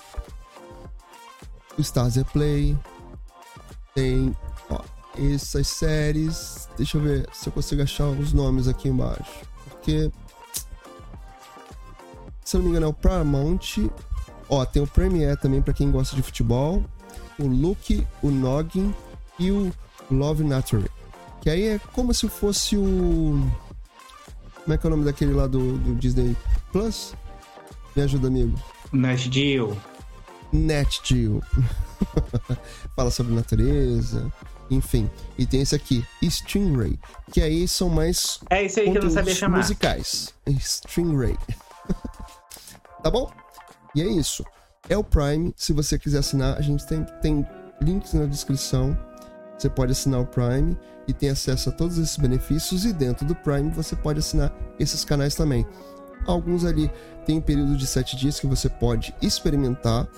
[1.78, 2.76] O Stars Play.
[3.94, 4.36] Tem,
[4.68, 4.80] ó,
[5.16, 6.68] essas séries.
[6.76, 9.44] Deixa eu ver se eu consigo achar os nomes aqui embaixo.
[9.70, 10.11] Porque.
[12.44, 13.88] Se eu não me engano, é o Paramount.
[14.48, 16.84] Ó, tem o Premiere também para quem gosta de futebol.
[17.38, 18.94] O Look, o Noggin
[19.39, 19.72] e o
[20.11, 20.91] Love Nature.
[21.41, 23.51] Que aí é como se fosse o.
[24.62, 26.35] Como é que é o nome daquele lá do, do Disney
[26.72, 27.14] Plus?
[27.95, 28.59] Me ajuda, amigo.
[28.93, 29.76] NetGeo.
[30.53, 31.43] NetGeo.
[32.97, 34.32] Fala sobre natureza,
[34.70, 35.11] enfim.
[35.37, 36.99] E tem esse aqui, Stingray,
[37.32, 39.59] que aí são mais É isso aí que eu não sabia chamar.
[39.59, 40.32] musicais.
[40.49, 41.37] Stingray.
[43.03, 43.30] tá bom?
[43.95, 44.45] E é isso.
[44.89, 45.53] É o Prime.
[45.57, 47.47] Se você quiser assinar, a gente tem, tem
[47.80, 48.97] links na descrição.
[49.59, 50.76] Você pode assinar o Prime
[51.07, 52.84] e tem acesso a todos esses benefícios.
[52.84, 55.66] E dentro do Prime você pode assinar esses canais também.
[56.26, 56.90] Alguns ali
[57.26, 60.09] tem um período de 7 dias que você pode experimentar.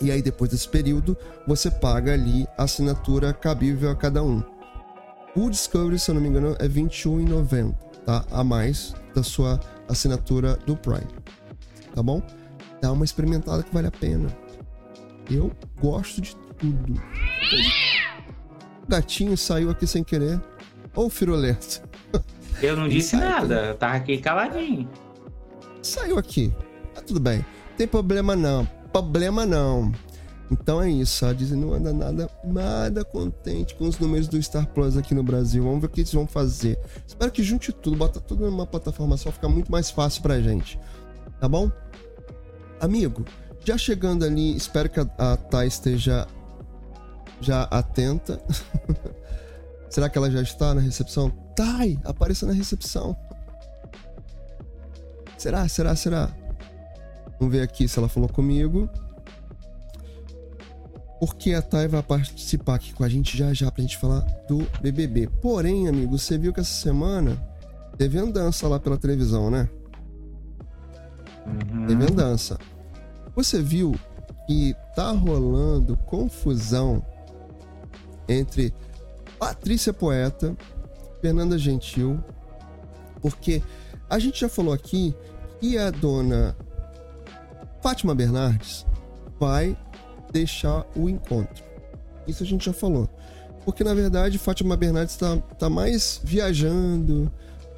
[0.00, 4.42] E aí, depois desse período, você paga ali a assinatura cabível a cada um.
[5.36, 8.24] O Discovery, se eu não me engano, é R$ 21,90, tá?
[8.30, 11.06] A mais da sua assinatura do Prime.
[11.94, 12.22] Tá bom?
[12.80, 14.28] Dá uma experimentada que vale a pena.
[15.30, 16.94] Eu gosto de tudo.
[18.90, 20.40] Gatinho saiu aqui sem querer.
[20.94, 21.80] Ô, oh, Firulento.
[22.60, 24.90] Eu não disse nada, eu tava aqui caladinho.
[25.80, 26.52] Saiu aqui.
[26.92, 27.46] Tá tudo bem.
[27.76, 28.66] Tem problema não.
[28.92, 29.92] Problema não.
[30.50, 34.66] Então é isso, a Disney não anda nada, nada contente com os números do Star
[34.66, 35.62] Plus aqui no Brasil.
[35.62, 36.76] Vamos ver o que eles vão fazer.
[37.06, 40.76] Espero que junte tudo, bota tudo numa plataforma só, fica muito mais fácil pra gente.
[41.38, 41.70] Tá bom?
[42.80, 43.24] Amigo,
[43.64, 46.26] já chegando ali, espero que a, a Thay esteja
[47.40, 48.40] já atenta.
[49.88, 51.30] Será que ela já está na recepção?
[51.56, 53.16] Thay, apareça na recepção.
[55.36, 56.30] Será, será, será?
[57.38, 58.88] Vamos ver aqui se ela falou comigo.
[61.18, 64.66] Porque a Thay vai participar aqui com a gente já já pra gente falar do
[64.80, 65.28] BBB.
[65.42, 67.36] Porém, amigo, você viu que essa semana
[67.98, 69.68] teve andança lá pela televisão, né?
[71.46, 71.86] Uhum.
[71.86, 72.58] Teve andança.
[73.34, 73.94] Você viu
[74.46, 77.04] que tá rolando confusão
[78.30, 78.72] entre
[79.38, 80.56] Patrícia Poeta,
[81.20, 82.22] Fernanda Gentil,
[83.20, 83.62] porque
[84.08, 85.14] a gente já falou aqui
[85.60, 86.56] que a dona
[87.82, 88.86] Fátima Bernardes
[89.38, 89.76] vai
[90.32, 91.64] deixar o encontro.
[92.26, 93.08] Isso a gente já falou.
[93.64, 97.30] Porque na verdade Fátima Bernardes está tá mais viajando,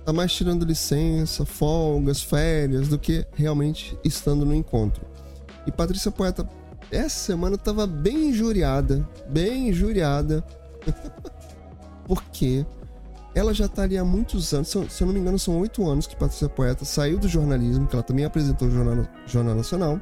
[0.05, 5.05] tá mais tirando licença, folgas, férias, do que realmente estando no encontro.
[5.67, 6.49] E Patrícia Poeta,
[6.93, 10.45] essa semana tava bem injuriada, bem injuriada,
[12.07, 12.66] porque
[13.34, 16.07] ela já tá ali há muitos anos, se eu não me engano, são oito anos
[16.07, 20.01] que Patrícia Poeta saiu do jornalismo, que ela também apresentou o Jornal, Jornal Nacional,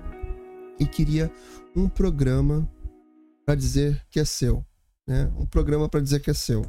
[0.81, 1.31] e queria
[1.77, 2.69] um programa
[3.47, 4.65] para dizer que é seu,
[5.07, 5.31] né?
[5.39, 6.65] Um programa para dizer que é seu.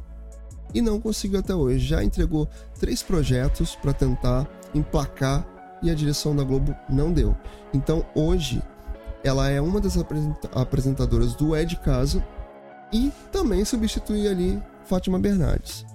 [0.73, 1.85] E não conseguiu até hoje.
[1.85, 2.47] Já entregou
[2.79, 5.45] três projetos para tentar emplacar
[5.81, 7.35] e a direção da Globo não deu.
[7.73, 8.61] Então hoje
[9.23, 9.95] ela é uma das
[10.53, 12.23] apresentadoras do É de Casa
[12.91, 15.85] e também substitui ali Fátima Bernardes.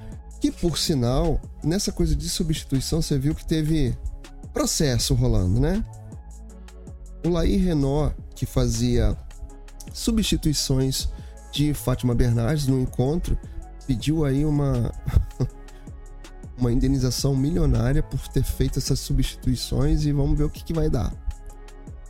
[0.41, 3.97] Que por sinal, nessa coisa de substituição, você viu que teve
[4.53, 5.85] processo rolando, né?
[7.25, 9.17] O Laí Renault, que fazia
[9.93, 11.09] substituições
[11.51, 13.39] de Fátima Bernardes no encontro,
[13.87, 14.93] pediu aí uma
[16.57, 20.89] uma indenização milionária por ter feito essas substituições e vamos ver o que, que vai
[20.89, 21.13] dar.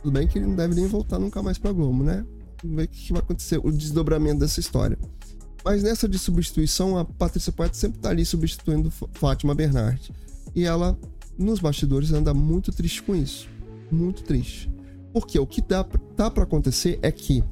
[0.07, 2.25] Tudo bem que ele não deve nem voltar nunca mais pra Globo, né?
[2.63, 4.97] Vamos ver o que, vai acontecer, o desdobramento dessa história.
[5.65, 10.11] Mas nessa de substituição, a Patrícia Poeta sempre tá ali substituindo Fátima Bernardes.
[10.55, 10.97] E ela,
[11.37, 13.49] nos bastidores, anda muito triste com isso.
[13.91, 14.71] Muito triste.
[15.11, 15.83] Porque o que dá,
[16.15, 17.43] tá para acontecer é que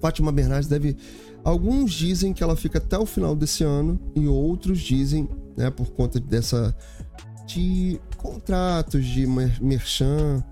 [0.00, 0.96] Fátima Bernardes deve.
[1.44, 5.90] Alguns dizem que ela fica até o final desse ano, e outros dizem, né, por
[5.90, 6.74] conta dessa.
[7.46, 10.42] de contratos de merchan.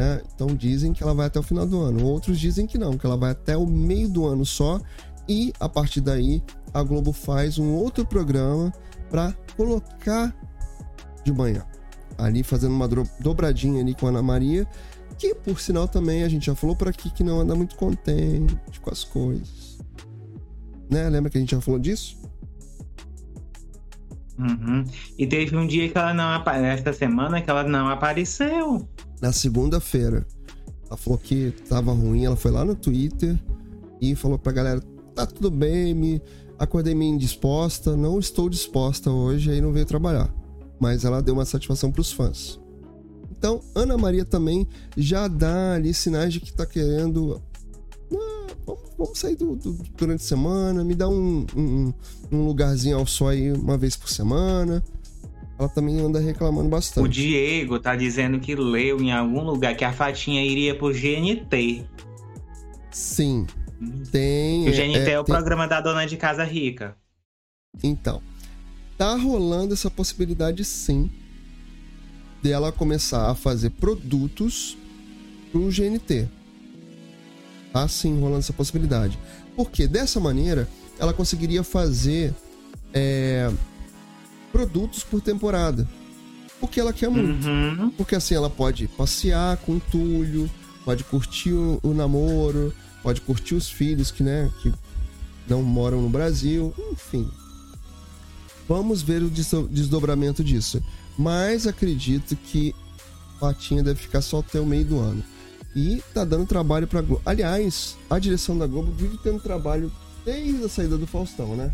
[0.00, 2.06] Né, então dizem que ela vai até o final do ano.
[2.06, 4.80] Outros dizem que não, que ela vai até o meio do ano só.
[5.28, 6.42] E a partir daí,
[6.72, 8.72] a Globo faz um outro programa
[9.10, 10.34] para colocar
[11.22, 11.66] de manhã.
[12.16, 12.88] Ali fazendo uma
[13.20, 14.66] dobradinha ali com a Ana Maria
[15.18, 18.80] que por sinal também a gente já falou por aqui que não anda muito contente
[18.80, 19.78] com as coisas.
[20.88, 21.10] Né?
[21.10, 22.16] Lembra que a gente já falou disso?
[24.40, 24.84] Uhum.
[25.18, 28.88] E teve um dia que ela não apareceu, essa semana que ela não apareceu.
[29.20, 30.26] Na segunda-feira.
[30.86, 33.38] Ela falou que tava ruim, ela foi lá no Twitter
[34.00, 34.80] e falou pra galera:
[35.14, 36.22] tá tudo bem, me
[36.58, 40.32] acordei meio indisposta, não estou disposta hoje, aí não veio trabalhar.
[40.80, 42.58] Mas ela deu uma satisfação pros fãs.
[43.30, 44.66] Então, Ana Maria também
[44.96, 47.40] já dá ali sinais de que tá querendo.
[49.00, 51.94] Vamos, vamos, sair do, do, durante a semana, me dá um, um,
[52.30, 54.84] um lugarzinho ao sol aí uma vez por semana.
[55.58, 57.04] Ela também anda reclamando bastante.
[57.04, 61.84] O Diego tá dizendo que leu em algum lugar que a Fatinha iria pro GNT.
[62.90, 63.46] Sim.
[64.10, 64.68] Tem.
[64.68, 65.34] O GNT é, é o tem...
[65.34, 66.96] programa da dona de casa rica.
[67.82, 68.22] Então.
[68.98, 71.10] Tá rolando essa possibilidade sim
[72.42, 74.76] dela começar a fazer produtos
[75.50, 76.28] pro GNT.
[77.72, 79.18] Tá sim rolando essa possibilidade.
[79.56, 80.68] Porque dessa maneira
[80.98, 82.34] ela conseguiria fazer
[82.92, 83.50] é,
[84.52, 85.88] produtos por temporada.
[86.60, 87.46] O que ela quer muito.
[87.46, 87.90] Uhum.
[87.90, 90.50] Porque assim ela pode passear com o Túlio,
[90.84, 94.72] pode curtir o, o namoro, pode curtir os filhos que, né, que
[95.48, 97.28] não moram no Brasil, enfim.
[98.68, 100.82] Vamos ver o desdo- desdobramento disso.
[101.18, 102.74] Mas acredito que
[103.40, 105.22] Patinha deve ficar só até o meio do ano.
[105.74, 107.22] E tá dando trabalho pra Globo.
[107.24, 109.90] Aliás, a direção da Globo vive tendo trabalho
[110.24, 111.72] desde a saída do Faustão, né?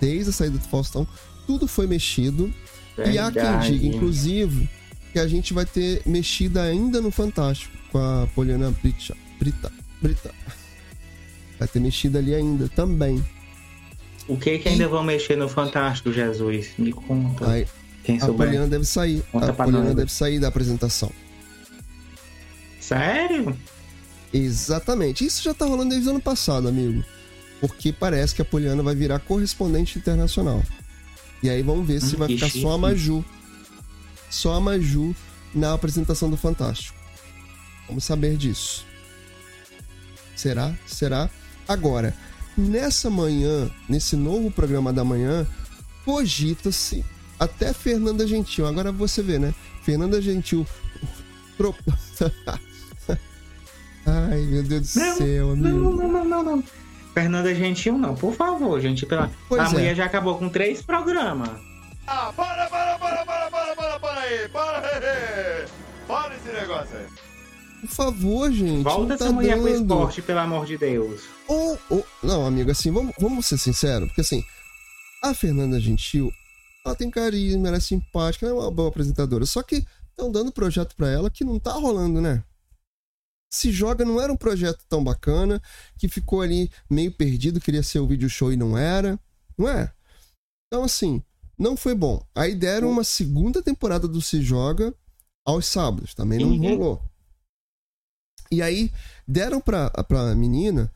[0.00, 1.06] Desde a saída do Faustão,
[1.46, 2.52] tudo foi mexido.
[2.98, 3.78] E há quem Verdade.
[3.78, 4.68] diga, inclusive,
[5.12, 9.16] que a gente vai ter mexida ainda no Fantástico com a Poliana Brita.
[9.40, 9.72] Brita.
[10.02, 10.30] Brita.
[11.58, 13.24] Vai ter mexida ali ainda também.
[14.28, 16.70] O que que ainda vão mexer no Fantástico, Jesus?
[16.76, 17.50] Me conta.
[17.50, 17.66] Aí,
[18.04, 18.26] Quem a.
[18.26, 19.22] Poliana deve sair.
[19.32, 19.94] Conta a Poliana nós.
[19.96, 21.10] deve sair da apresentação.
[22.88, 23.56] Sério?
[24.32, 25.24] Exatamente.
[25.24, 27.04] Isso já tá rolando desde o ano passado, amigo.
[27.60, 30.62] Porque parece que a Poliana vai virar correspondente internacional.
[31.42, 32.62] E aí vamos ver se Hum, vai ficar chique.
[32.62, 33.24] só a Maju.
[34.30, 35.14] Só a Maju
[35.54, 36.96] na apresentação do Fantástico.
[37.86, 38.84] Vamos saber disso.
[40.36, 40.74] Será?
[40.86, 41.28] Será?
[41.66, 42.14] Agora,
[42.56, 45.46] nessa manhã, nesse novo programa da manhã,
[46.04, 47.04] cogita-se
[47.38, 48.66] até Fernanda Gentil.
[48.66, 49.54] Agora você vê, né?
[49.82, 50.66] Fernanda Gentil.
[54.08, 55.68] Ai, meu Deus do Não, céu, amigo.
[55.68, 56.64] Não, não, não, não, não.
[57.12, 59.04] Fernanda Gentil, não, por favor, gente.
[59.04, 59.30] Pela...
[59.48, 59.68] Pois a é.
[59.68, 61.50] mulher já acabou com três programas.
[62.06, 65.66] Ah, para, para, para, para, para, para, para aí, para aí.
[66.06, 67.06] Para esse negócio aí.
[67.82, 68.82] Por favor, gente.
[68.82, 69.80] Volta não essa tá mulher pro dando.
[69.94, 71.22] esporte, pelo amor de Deus.
[71.46, 74.42] Ou, ou- Não, amigo, assim, vamos, vamos ser sinceros, porque assim,
[75.22, 76.32] a Fernanda Gentil,
[76.84, 79.44] ela tem carisma, ela é simpática, ela é uma boa apresentadora.
[79.46, 82.42] Só que estão dando projeto pra ela que não tá rolando, né?
[83.50, 85.60] Se Joga não era um projeto tão bacana,
[85.96, 89.18] que ficou ali meio perdido, queria ser o vídeo show e não era,
[89.56, 89.90] não é?
[90.66, 91.22] Então, assim,
[91.58, 92.22] não foi bom.
[92.34, 94.94] Aí deram uma segunda temporada do Se Joga
[95.46, 96.68] aos sábados, também não Uhum.
[96.68, 97.02] rolou.
[98.50, 98.92] E aí
[99.26, 100.90] deram pra, pra menina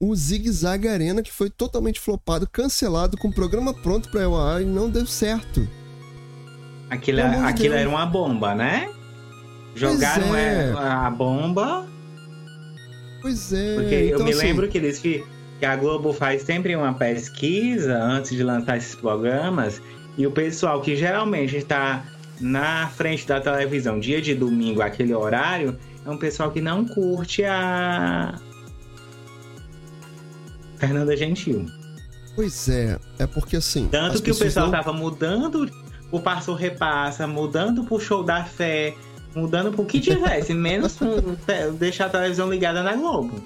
[0.00, 4.36] o Zig Zag Arena, que foi totalmente flopado, cancelado, com o programa pronto pra eu
[4.36, 5.68] ar e não deu certo.
[6.90, 8.92] Aquilo, de aquilo era uma bomba, né?
[9.74, 10.70] Jogaram é.
[10.70, 11.88] é, a bomba,
[13.22, 13.74] Pois é.
[13.76, 15.24] porque eu então, me assim, lembro que eles fi-
[15.58, 19.80] que a Globo faz sempre uma pesquisa antes de lançar esses programas,
[20.18, 22.04] e o pessoal que geralmente está
[22.40, 27.44] na frente da televisão dia de domingo, aquele horário, é um pessoal que não curte
[27.44, 28.34] a
[30.78, 31.66] Fernanda Gentil.
[32.34, 33.88] Pois é, é porque assim.
[33.90, 35.70] Tanto que o pessoal não- tava mudando
[36.10, 38.94] o passo repassa, mudando pro show da fé,
[39.34, 40.98] mudando pro que tivesse, menos
[41.78, 43.42] deixar a televisão ligada na Globo.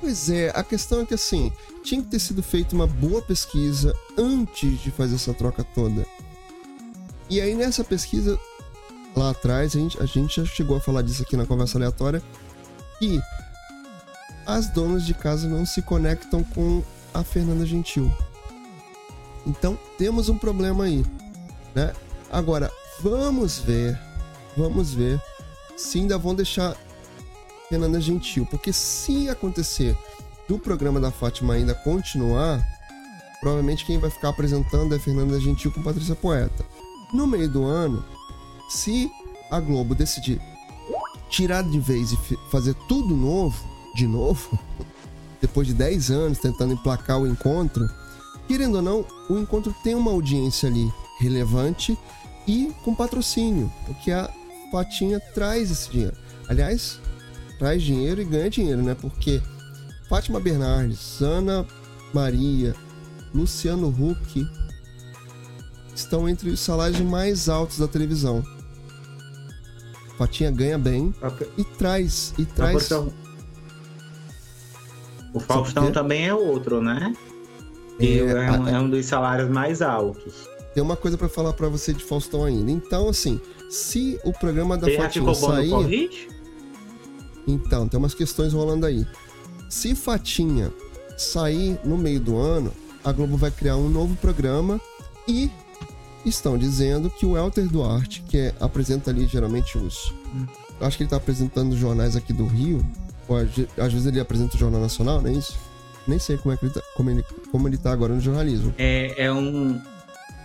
[0.00, 1.50] Pois é, a questão é que assim,
[1.82, 6.04] tinha que ter sido feita uma boa pesquisa antes de fazer essa troca toda.
[7.30, 8.38] E aí nessa pesquisa,
[9.16, 12.22] lá atrás, a gente, a gente já chegou a falar disso aqui na conversa aleatória,
[12.98, 13.20] que
[14.46, 16.82] as donas de casa não se conectam com
[17.14, 18.12] a Fernanda Gentil.
[19.46, 21.04] Então temos um problema aí,
[21.74, 21.92] né?
[22.30, 22.70] Agora,
[23.00, 23.98] vamos ver,
[24.56, 25.20] vamos ver
[25.76, 26.76] se ainda vão deixar
[27.68, 29.96] Fernanda Gentil, porque se acontecer
[30.48, 32.64] do programa da Fátima ainda continuar,
[33.40, 36.64] provavelmente quem vai ficar apresentando é Fernanda Gentil com Patrícia Poeta.
[37.12, 38.04] No meio do ano,
[38.68, 39.10] se
[39.50, 40.40] a Globo decidir
[41.28, 42.18] tirar de vez e
[42.50, 43.56] fazer tudo novo,
[43.94, 44.58] de novo,
[45.40, 47.88] depois de 10 anos tentando emplacar o encontro,
[48.46, 51.98] querendo ou não, o encontro tem uma audiência ali relevante
[52.46, 54.30] e com patrocínio, porque a
[54.78, 56.16] Fatinha traz esse dinheiro.
[56.48, 56.98] Aliás,
[57.60, 58.96] traz dinheiro e ganha dinheiro, né?
[59.00, 59.40] Porque
[60.08, 61.64] Fátima Bernardes, Ana
[62.12, 62.74] Maria,
[63.32, 64.44] Luciano Huck
[65.94, 68.42] estão entre os salários mais altos da televisão.
[70.18, 71.14] Fatinha ganha bem
[71.56, 72.90] e traz e traz
[75.32, 77.14] O Faustão também é outro, né?
[78.00, 80.48] É, é, um, a- é um dos salários mais altos.
[80.74, 82.72] tem uma coisa pra falar pra você de Faustão ainda.
[82.72, 83.40] Então, assim,
[83.74, 86.28] se o programa da Fatinha sair, Covid?
[87.46, 89.06] Então, tem umas questões rolando aí.
[89.68, 90.72] Se Fatinha
[91.16, 92.72] sair no meio do ano,
[93.04, 94.80] a Globo vai criar um novo programa
[95.28, 95.50] e
[96.24, 100.12] estão dizendo que o Elter Duarte, que é- apresenta ali geralmente os.
[100.80, 102.84] Eu acho que ele tá apresentando os jornais aqui do Rio.
[103.28, 103.48] Ou às
[103.78, 105.56] às vezes ele apresenta o Jornal Nacional, não é isso?
[106.06, 108.74] Nem sei como, é que ele tá, como, ele, como ele tá agora no jornalismo.
[108.76, 109.80] É, é um,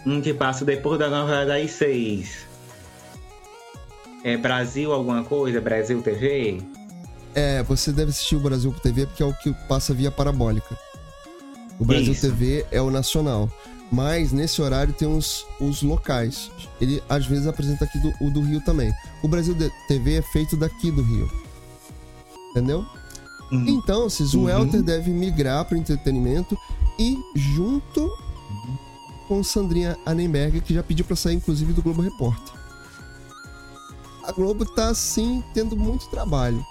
[0.06, 2.49] um que passa depois da novela das seis.
[4.24, 5.62] É Brasil alguma coisa?
[5.62, 6.62] Brasil TV?
[7.34, 10.78] É, você deve assistir o Brasil TV porque é o que passa via parabólica.
[11.80, 12.22] O Brasil Isso.
[12.30, 13.50] TV é o nacional.
[13.92, 16.52] Mas nesse horário tem os, os locais.
[16.80, 18.92] Ele às vezes apresenta aqui do, o do Rio também.
[19.24, 19.56] O Brasil
[19.88, 21.30] TV é feito daqui do Rio.
[22.52, 22.86] Entendeu?
[23.52, 23.66] Hum.
[23.68, 24.82] Então, Cis, o Uhum.
[24.82, 26.58] Deve migrar para o entretenimento
[27.00, 28.12] e junto
[29.28, 32.59] com Sandrinha Annenberg, que já pediu para sair inclusive do Globo Repórter.
[34.30, 36.64] A Globo tá assim tendo muito trabalho.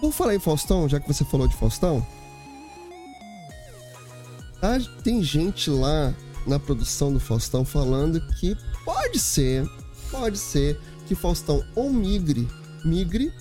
[0.00, 2.04] Por falar em Faustão, já que você falou de Faustão,
[4.60, 6.12] tá- tem gente lá
[6.44, 9.64] na produção do Faustão falando que pode ser,
[10.10, 12.48] pode ser que Faustão ou migre,
[12.84, 13.32] migre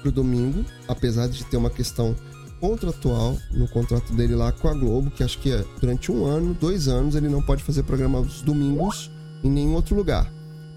[0.00, 2.14] pro domingo, apesar de ter uma questão
[2.60, 6.54] contratual no contrato dele lá com a Globo, que acho que é durante um ano,
[6.54, 9.10] dois anos, ele não pode fazer programa aos domingos
[9.42, 10.32] em nenhum outro lugar,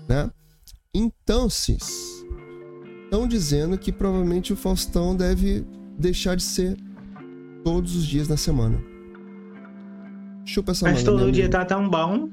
[0.10, 0.32] né?
[0.98, 2.26] Então, Cis,
[3.04, 5.66] estão dizendo que provavelmente o Faustão deve
[6.00, 6.78] deixar de ser
[7.66, 8.82] todos os dias na semana.
[10.46, 12.30] Chupa essa Mas manga, todo dia tá tão bom.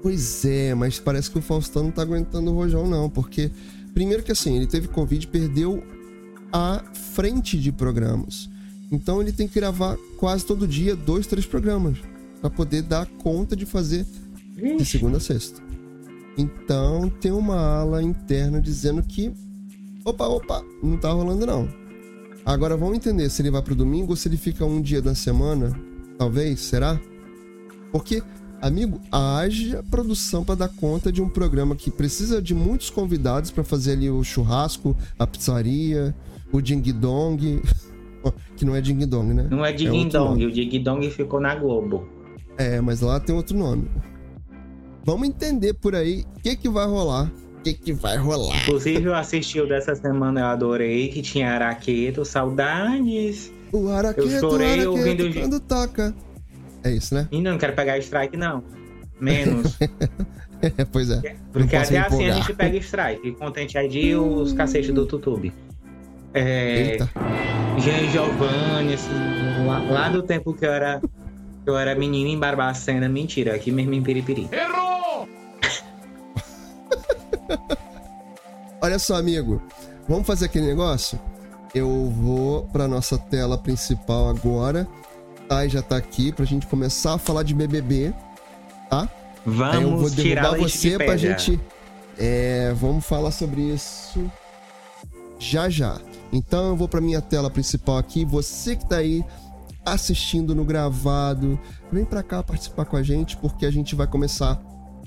[0.00, 3.10] Pois é, mas parece que o Faustão não tá aguentando o rojão, não.
[3.10, 3.50] Porque,
[3.92, 5.82] primeiro que assim, ele teve Covid, perdeu
[6.52, 6.84] a
[7.14, 8.48] frente de programas.
[8.92, 11.98] Então ele tem que gravar quase todo dia dois, três programas.
[12.40, 14.06] Pra poder dar conta de fazer
[14.54, 15.60] de segunda a sexta.
[16.36, 19.32] Então tem uma ala interna dizendo que.
[20.04, 21.68] Opa, opa, não tá rolando não.
[22.44, 25.14] Agora vamos entender se ele vai pro domingo ou se ele fica um dia da
[25.14, 25.78] semana.
[26.18, 26.98] Talvez, será?
[27.92, 28.22] Porque,
[28.60, 33.64] amigo, haja produção para dar conta de um programa que precisa de muitos convidados para
[33.64, 36.14] fazer ali o churrasco, a pizzaria,
[36.52, 37.60] o ding dong.
[38.56, 39.46] que não é ding dong, né?
[39.50, 40.42] Não é Ding Dong.
[40.42, 40.46] nome.
[40.46, 42.06] o Ding Dong ficou na Globo.
[42.58, 43.88] É, mas lá tem outro nome.
[45.04, 47.30] Vamos entender por aí o que, que vai rolar.
[47.58, 48.56] O que, que vai rolar?
[48.62, 53.52] Inclusive, eu assisti o dessa semana, eu adorei, que tinha Araqueto, saudades.
[53.72, 56.14] O araqueto, Eu chorei o ouvindo araqueto, o- quando toca.
[56.82, 57.28] É isso, né?
[57.30, 58.64] E não quero pegar strike, não.
[59.20, 59.76] Menos.
[60.62, 61.36] É, pois é.
[61.52, 63.32] Porque até assim a gente pega strike.
[63.32, 65.52] Contente ID os cacetes do YouTube.
[66.32, 67.10] É, Eita.
[67.78, 69.10] Jean Giovanni, assim,
[69.66, 71.00] lá, lá do tempo que eu era,
[71.66, 74.48] eu era menino em Barbacena, mentira, aqui mesmo em Piripiri.
[74.52, 75.28] Errou!
[78.80, 79.62] Olha só, amigo.
[80.08, 81.20] Vamos fazer aquele negócio?
[81.74, 84.88] Eu vou pra nossa tela principal agora.
[85.48, 88.12] Thay já tá aqui pra gente começar a falar de BBB,
[88.88, 89.08] tá?
[89.72, 91.60] Aí eu vou Vamos tirar derrubar a você pra gente.
[92.18, 94.30] É, vamos falar sobre isso
[95.40, 95.98] já já.
[96.32, 98.24] Então eu vou pra minha tela principal aqui.
[98.24, 99.24] Você que tá aí
[99.84, 101.58] assistindo no gravado,
[101.90, 104.60] vem pra cá participar com a gente porque a gente vai começar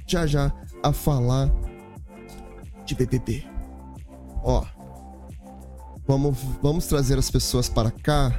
[0.05, 0.51] já já
[0.81, 1.49] a falar
[2.85, 3.45] de BBB.
[4.43, 4.65] Ó,
[6.05, 8.29] vamos, vamos trazer as pessoas para cá,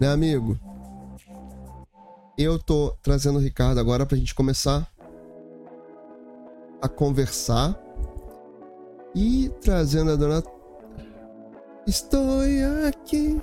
[0.00, 0.58] né, amigo?
[2.36, 4.88] Eu tô trazendo o Ricardo agora pra gente começar
[6.80, 7.76] a conversar
[9.14, 10.42] e trazendo a dona.
[11.86, 12.40] Estou
[12.86, 13.40] aqui.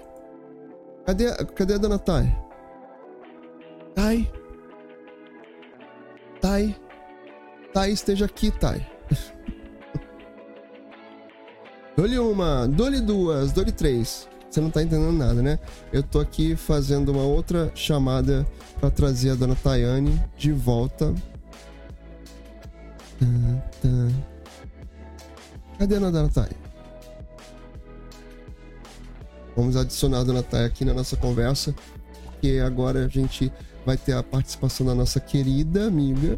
[1.06, 2.36] Cadê, cadê a dona Thay?
[3.94, 4.32] Thay.
[6.42, 6.76] Thay.
[7.74, 8.86] Thay, esteja aqui, Thay.
[11.96, 14.28] Dou-lhe uma, dou-lhe duas, dou-lhe três.
[14.50, 15.60] Você não tá entendendo nada, né?
[15.94, 18.46] Eu tô aqui fazendo uma outra chamada
[18.80, 21.14] pra trazer a dona Tayane de volta.
[25.78, 26.65] Cadê a dona Thay?
[29.56, 31.74] Vamos adicionar a dona aqui na nossa conversa,
[32.26, 33.52] porque agora a gente
[33.86, 36.38] vai ter a participação da nossa querida amiga.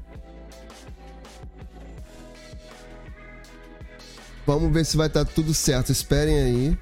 [4.46, 5.92] Vamos ver se vai estar tudo certo.
[5.92, 6.78] Esperem aí.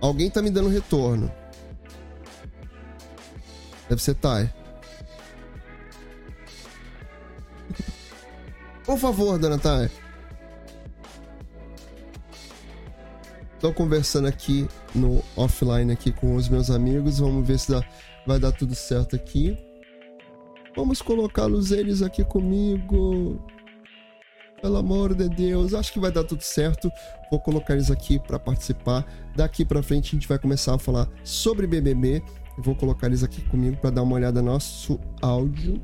[0.00, 1.32] Alguém tá me dando retorno.
[3.88, 4.50] Deve ser Thay.
[8.84, 9.90] Por favor, dona Thay.
[13.64, 17.18] Tô conversando aqui no offline aqui com os meus amigos.
[17.18, 17.82] Vamos ver se dá-
[18.26, 19.56] vai dar tudo certo aqui.
[20.76, 23.42] Vamos colocá-los eles aqui comigo.
[24.60, 26.92] Pelo amor de Deus, acho que vai dar tudo certo.
[27.30, 29.02] Vou colocar eles aqui para participar.
[29.34, 32.22] Daqui para frente a gente vai começar a falar sobre BBB.
[32.58, 35.80] Vou colocar eles aqui comigo para dar uma olhada no nosso áudio.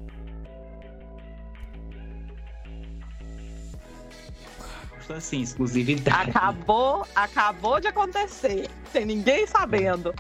[5.17, 6.31] Assim, exclusividade.
[6.31, 8.69] Acabou, acabou de acontecer.
[8.93, 10.15] Sem ninguém sabendo.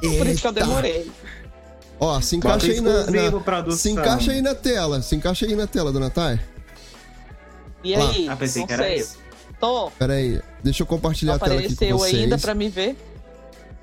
[0.00, 0.52] Por isso que eu Eita.
[0.52, 1.10] demorei.
[1.98, 3.78] Ó, se Bota encaixa aí na, na- produção.
[3.78, 5.02] se encaixa aí na tela.
[5.02, 6.40] Se encaixa aí na tela, dona Thay.
[7.84, 8.10] E Lá.
[8.10, 8.28] aí?
[8.28, 8.96] Ah, pensei não que era sei.
[8.96, 9.18] isso.
[9.58, 9.90] Tô.
[9.90, 12.22] Pera aí, deixa eu compartilhar a tela aqui com Apareceu vocês.
[12.22, 12.96] ainda pra me ver.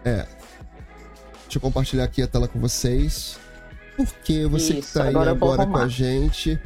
[0.03, 0.25] É.
[1.43, 3.39] Deixa eu compartilhar aqui a tela com vocês.
[3.95, 6.59] Porque você que Isso, tá aí agora agora com a gente.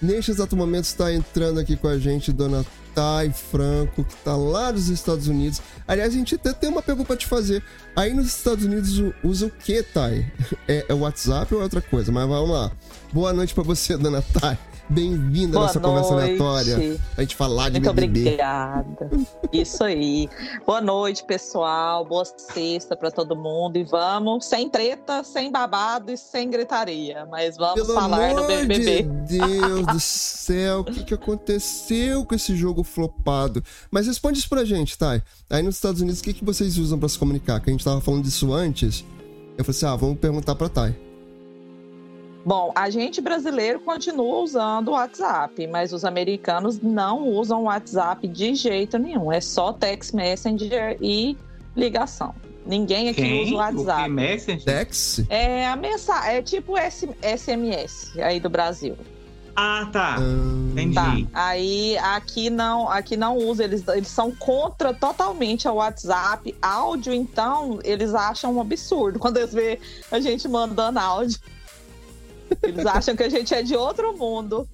[0.00, 2.64] Neste exato momento está entrando aqui com a gente Dona
[2.94, 5.60] Thay Franco, que tá lá dos Estados Unidos.
[5.86, 7.62] Aliás, a gente até tem uma pergunta pra te fazer.
[7.94, 10.26] Aí nos Estados Unidos usa o que, Thay?
[10.68, 12.10] É, é WhatsApp ou é outra coisa?
[12.10, 12.72] Mas vamos lá.
[13.12, 14.58] Boa noite pra você, Dona Thay.
[14.88, 16.40] Bem-vinda à nossa conversa noite.
[16.40, 17.00] aleatória.
[17.16, 18.20] A gente falar de Muito BBB.
[18.20, 19.10] obrigada.
[19.52, 20.28] Isso aí.
[20.64, 22.04] Boa noite, pessoal.
[22.04, 23.76] Boa sexta pra todo mundo.
[23.76, 27.26] E vamos, sem treta, sem babado e sem gritaria.
[27.28, 29.02] Mas vamos Pelo falar amor no BBB.
[29.02, 33.64] de Deus do céu, o que, que aconteceu com esse jogo flopado?
[33.90, 35.20] Mas responde isso pra gente, Thay.
[35.50, 37.58] Aí nos Estados Unidos, o que, que vocês usam pra se comunicar?
[37.60, 39.04] Que a gente tava falando disso antes.
[39.58, 40.94] Eu falei assim, ah, vamos perguntar pra Thay.
[42.46, 48.28] Bom, a gente brasileiro continua usando o WhatsApp, mas os americanos não usam o WhatsApp
[48.28, 49.32] de jeito nenhum.
[49.32, 51.36] É só text messenger e
[51.74, 52.32] ligação.
[52.64, 53.42] Ninguém aqui Quem?
[53.42, 54.08] usa o O que WhatsApp.
[54.10, 54.64] Messenger?
[54.64, 55.24] Dex?
[55.28, 58.96] É a mensagem, é tipo S- SMS aí do Brasil.
[59.56, 60.16] Ah, tá.
[60.16, 60.94] Ah, Entendi.
[60.94, 61.16] Tá.
[61.34, 66.54] Aí aqui não, aqui não usa, eles, eles são contra totalmente ao WhatsApp.
[66.62, 69.80] Áudio, então, eles acham um absurdo quando eles vê
[70.12, 71.40] a gente mandando áudio.
[72.62, 74.68] Eles acham que a gente é de outro mundo.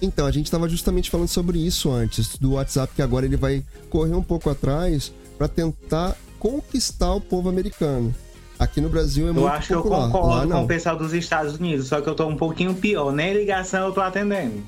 [0.00, 3.62] Então, a gente tava justamente falando sobre isso antes, do WhatsApp, que agora ele vai
[3.88, 8.12] correr um pouco atrás pra tentar conquistar o povo americano.
[8.58, 10.06] Aqui no Brasil é Eu muito acho que eu popular.
[10.06, 13.12] Lá concordo com o pessoal dos Estados Unidos, só que eu tô um pouquinho pior.
[13.12, 14.62] Nem ligação eu tô atendendo.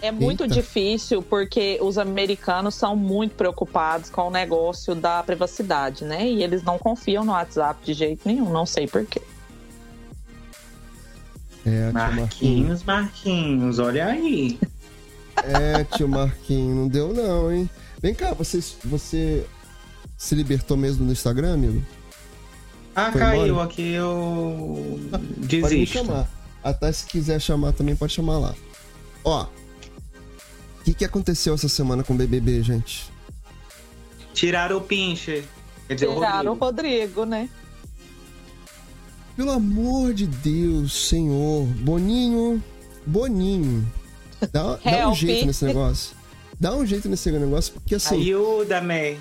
[0.00, 0.54] É muito Eita.
[0.54, 6.28] difícil porque os americanos são muito preocupados com o negócio da privacidade, né?
[6.28, 9.22] E eles não confiam no WhatsApp de jeito nenhum, não sei porquê.
[11.64, 12.18] É, Marquinhos.
[12.20, 14.58] Marquinhos, Marquinhos, olha aí.
[15.44, 17.68] É, tio Marquinhos, não deu não, hein?
[18.00, 19.46] Vem cá, você, você
[20.16, 21.82] se libertou mesmo no Instagram, amigo?
[22.94, 23.64] Ah, Foi caiu embora?
[23.64, 25.98] aqui, eu Pode me desisto.
[25.98, 26.28] chamar.
[26.62, 28.54] Até se quiser chamar também, pode chamar lá.
[29.24, 33.10] Ó, o que, que aconteceu essa semana com o BBB, gente?
[34.34, 35.44] Tiraram o pinche.
[35.86, 36.94] Quer dizer, o Tiraram o Rodrigo.
[36.96, 37.48] Rodrigo, né?
[39.36, 41.64] Pelo amor de Deus, senhor.
[41.80, 42.62] Boninho,
[43.06, 43.86] Boninho.
[44.52, 46.16] Dá, dá um jeito nesse negócio.
[46.60, 49.18] Dá um jeito nesse negócio, porque assim, Ajuda-me.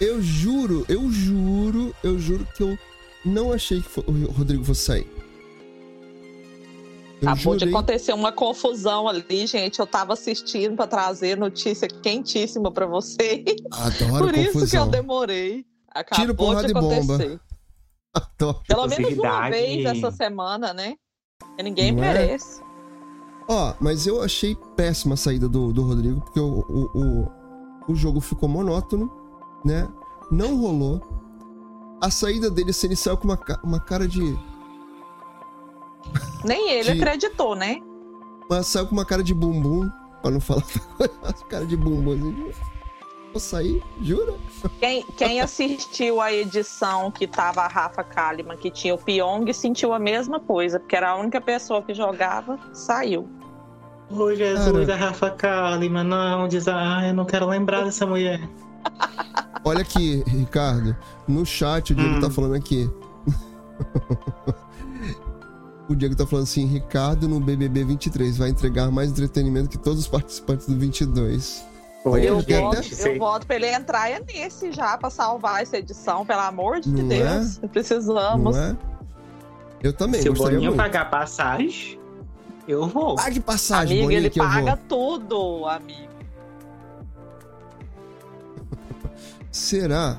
[0.00, 2.78] eu juro, eu juro, eu juro que eu
[3.24, 5.06] não achei que o Rodrigo fosse sair.
[7.20, 9.80] Eu Acabou de jurei- acontecer uma confusão ali, gente.
[9.80, 13.42] Eu tava assistindo pra trazer notícia quentíssima pra vocês.
[13.72, 14.88] Adoro Por isso que eu confusão.
[14.90, 15.64] demorei.
[15.90, 17.40] Acabou Tiro, porrada de e bomba.
[18.66, 20.94] Pelo menos uma vez essa semana, né?
[21.56, 22.12] Que ninguém Não é?
[22.12, 22.62] merece.
[23.48, 27.94] Ó, mas eu achei péssima a saída do, do Rodrigo, porque o, o, o, o
[27.94, 29.10] jogo ficou monótono,
[29.64, 29.88] né?
[30.30, 31.00] Não rolou.
[32.00, 34.38] A saída dele, assim, ele saiu com uma, uma cara de.
[36.44, 37.80] Nem ele De- acreditou, né?
[38.48, 39.90] Mas saiu com uma cara de bumbum,
[40.22, 40.62] pra não falar
[41.48, 42.12] cara de bumbum.
[42.48, 42.77] Assim.
[43.38, 43.80] Vou sair?
[44.02, 44.34] Jura?
[44.80, 49.92] Quem, quem assistiu a edição que tava a Rafa Kalimann, que tinha o Pyong, sentiu
[49.92, 53.28] a mesma coisa, porque era a única pessoa que jogava, saiu.
[54.10, 54.92] Ô, Jesus, Cara.
[54.92, 58.40] a Rafa Kalimann, não, diz, ah, eu não quero lembrar dessa mulher.
[59.64, 60.96] Olha aqui, Ricardo.
[61.28, 62.20] No chat, o Diego Hum.
[62.20, 62.90] tá falando aqui.
[65.88, 70.00] o Diego tá falando assim: Ricardo no BBB 23 vai entregar mais entretenimento que todos
[70.00, 71.67] os participantes do 22.
[72.16, 76.24] Eu Gente, voto, eu voto pra ele entrar é nesse já, pra salvar essa edição,
[76.24, 77.58] pelo amor de Não Deus.
[77.72, 78.56] Precisamos.
[78.56, 78.76] Não é?
[79.82, 80.76] Eu também, Se o Boninho muito.
[80.76, 81.98] pagar passagem,
[82.66, 83.16] eu vou.
[83.16, 84.84] Pague passagem, Amigo, Boninho, ele que eu paga vou.
[85.18, 86.08] tudo, amigo.
[89.50, 90.18] Será?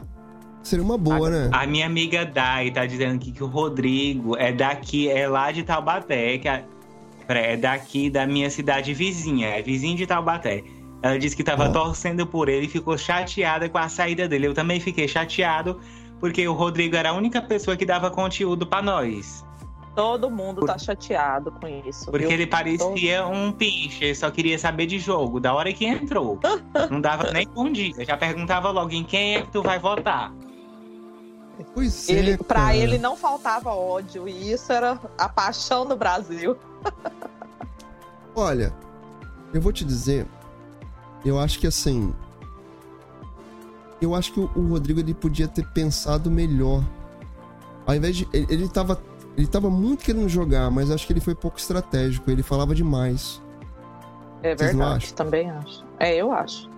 [0.64, 1.50] Seria uma boa, né?
[1.52, 5.64] A minha amiga Dai tá dizendo aqui que o Rodrigo é daqui, é lá de
[5.64, 6.64] Taubaté, que a-
[7.26, 10.64] pera, é daqui da minha cidade vizinha, é vizinho de Taubaté.
[11.02, 11.72] Ela disse que tava Ó.
[11.72, 14.48] torcendo por ele e ficou chateada com a saída dele.
[14.48, 15.80] Eu também fiquei chateado,
[16.20, 19.46] porque o Rodrigo era a única pessoa que dava conteúdo pra nós.
[19.96, 22.06] Todo mundo tá chateado com isso.
[22.06, 22.36] Porque viu?
[22.36, 26.40] ele parecia um pinche, ele só queria saber de jogo, da hora que entrou.
[26.90, 30.32] Não dava nem bom dia, já perguntava logo em quem é que tu vai votar.
[31.74, 32.38] Pois Ele, é.
[32.38, 36.56] pra ele não faltava ódio, e isso era a paixão do Brasil.
[38.34, 38.74] Olha,
[39.54, 40.26] eu vou te dizer,
[41.26, 42.14] eu acho que assim,
[44.02, 46.84] eu acho que o, o Rodrigo ele podia ter pensado melhor.
[47.86, 49.02] Ao invés de ele, ele tava
[49.38, 53.42] ele tava muito querendo jogar, mas acho que ele foi pouco estratégico, ele falava demais.
[54.42, 55.86] É Vocês verdade, também acho.
[55.98, 56.70] É, eu acho.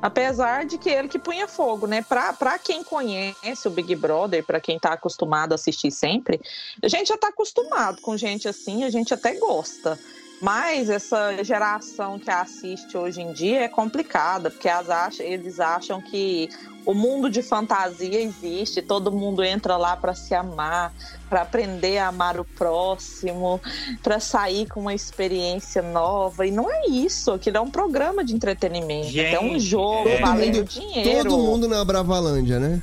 [0.00, 2.02] Apesar de que ele que punha fogo, né?
[2.02, 6.40] Pra, pra quem conhece o Big Brother, pra quem tá acostumado a assistir sempre,
[6.82, 9.98] a gente já tá acostumado com gente assim, a gente até gosta.
[10.40, 16.00] Mas essa geração que assiste hoje em dia é complicada, porque as ach- eles acham
[16.00, 16.48] que
[16.84, 20.92] o mundo de fantasia existe, todo mundo entra lá pra se amar,
[21.28, 23.60] pra aprender a amar o próximo,
[24.02, 26.46] pra sair com uma experiência nova.
[26.46, 30.20] E não é isso, aquilo é um programa de entretenimento, é um Gente, jogo é.
[30.20, 31.24] valendo dinheiro.
[31.30, 32.82] Todo mundo na Bravalândia, né?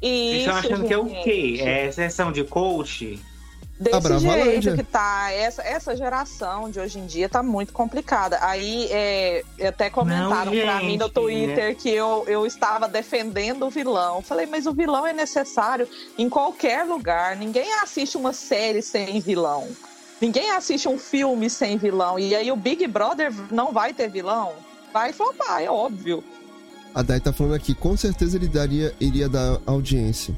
[0.00, 1.24] Vocês Isso, estão achando que é o gente.
[1.24, 1.58] quê?
[1.62, 3.18] É sessão de coach?
[3.78, 4.62] Desse Bravalândia.
[4.62, 8.38] jeito que tá, essa, essa geração de hoje em dia tá muito complicada.
[8.40, 13.66] Aí é, até comentaram Não, pra mim no gente, Twitter que eu, eu estava defendendo
[13.66, 14.22] o vilão.
[14.22, 15.86] Falei, mas o vilão é necessário
[16.16, 17.36] em qualquer lugar.
[17.36, 19.68] Ninguém assiste uma série sem vilão.
[20.20, 22.18] Ninguém assiste um filme sem vilão.
[22.18, 24.54] E aí o Big Brother não vai ter vilão?
[24.90, 26.24] Vai flopar, é óbvio.
[26.94, 30.34] A Dai tá falando aqui, com certeza ele daria, iria dar audiência.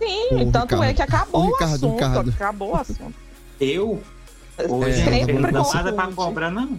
[0.00, 0.96] Sim, O tanto é Ricardo.
[0.96, 1.92] que acabou O o, Ricardo, assunto.
[1.94, 2.30] Ricardo.
[2.30, 3.14] Acabou o assunto.
[3.60, 4.02] Eu?
[4.68, 5.40] Hoje É, não Sempre tenho
[5.72, 6.78] nada pra cobrar, não.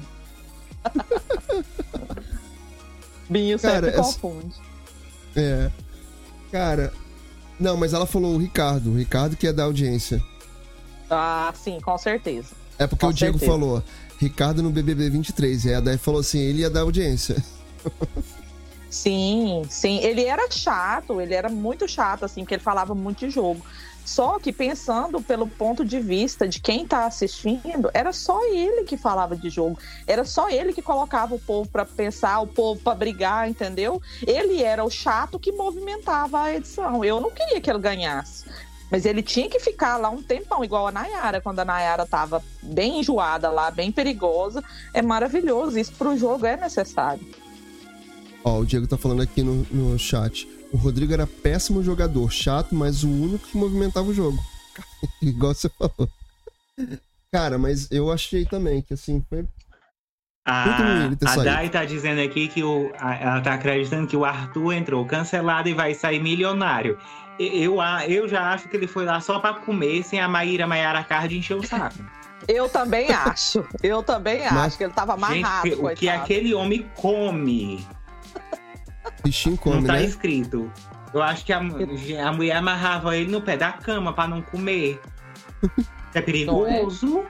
[3.29, 4.55] Binho Cara, sempre essa- confunde.
[5.35, 5.69] É.
[6.51, 6.91] Cara.
[7.59, 8.91] Não, mas ela falou o Ricardo.
[8.91, 10.21] O Ricardo que ia dar audiência.
[11.09, 12.49] Ah, sim, com certeza.
[12.79, 13.51] É porque Com o Diego certeza.
[13.59, 13.83] falou,
[14.17, 15.65] Ricardo no BBB 23.
[15.65, 17.35] E aí a Dai falou assim, ele ia dar audiência.
[18.91, 19.99] Sim, sim.
[19.99, 23.65] Ele era chato, ele era muito chato, assim, porque ele falava muito de jogo.
[24.03, 28.97] Só que pensando pelo ponto de vista de quem tá assistindo, era só ele que
[28.97, 29.79] falava de jogo.
[30.05, 34.01] Era só ele que colocava o povo pra pensar, o povo pra brigar, entendeu?
[34.27, 37.05] Ele era o chato que movimentava a edição.
[37.05, 38.45] Eu não queria que ele ganhasse.
[38.91, 42.43] Mas ele tinha que ficar lá um tempão, igual a Nayara, quando a Nayara tava
[42.61, 44.61] bem enjoada lá, bem perigosa.
[44.93, 45.79] É maravilhoso.
[45.79, 47.25] Isso pro jogo é necessário.
[48.43, 50.47] Ó, o Diego tá falando aqui no, no chat.
[50.71, 54.37] O Rodrigo era péssimo jogador, chato, mas o único que movimentava o jogo.
[55.21, 56.09] Igual você falou.
[57.31, 59.39] Cara, mas eu achei também que assim, foi.
[59.39, 59.47] Ruim
[60.47, 61.43] A, a saído.
[61.43, 65.69] Dai tá dizendo aqui que o, a- ela tá acreditando que o Arthur entrou cancelado
[65.69, 66.97] e vai sair milionário.
[67.39, 70.65] Eu, a- eu já acho que ele foi lá só pra comer, sem a Maíra
[70.65, 71.95] Maiara Card encher o saco.
[72.47, 73.63] Eu também acho.
[73.83, 76.23] Eu também Mas- acho que ele tava amarrado, Gente, o que coitado.
[76.23, 77.85] aquele homem come,
[79.23, 80.05] Bichinho não come, tá né?
[80.05, 80.71] escrito.
[81.13, 84.99] Eu acho que a, a mulher amarrava ele no pé da cama pra não comer.
[86.13, 87.23] É perigoso.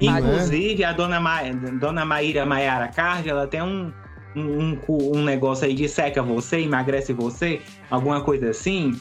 [0.00, 1.42] Inclusive, a dona, Ma,
[1.78, 3.92] dona Maíra Maiara Card, ela tem um,
[4.34, 4.78] um, um
[5.14, 9.00] um negócio aí de seca você, emagrece você, alguma coisa assim,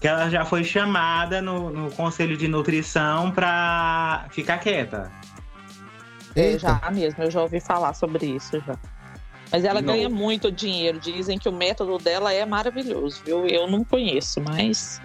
[0.00, 5.10] que ela já foi chamada no, no conselho de nutrição pra ficar quieta.
[6.34, 6.80] É, Eita.
[6.80, 8.76] já mesmo, eu já ouvi falar sobre isso já.
[9.52, 11.00] Mas ela De ganha muito dinheiro.
[11.00, 13.46] Dizem que o método dela é maravilhoso, viu?
[13.46, 15.00] Eu não conheço, mas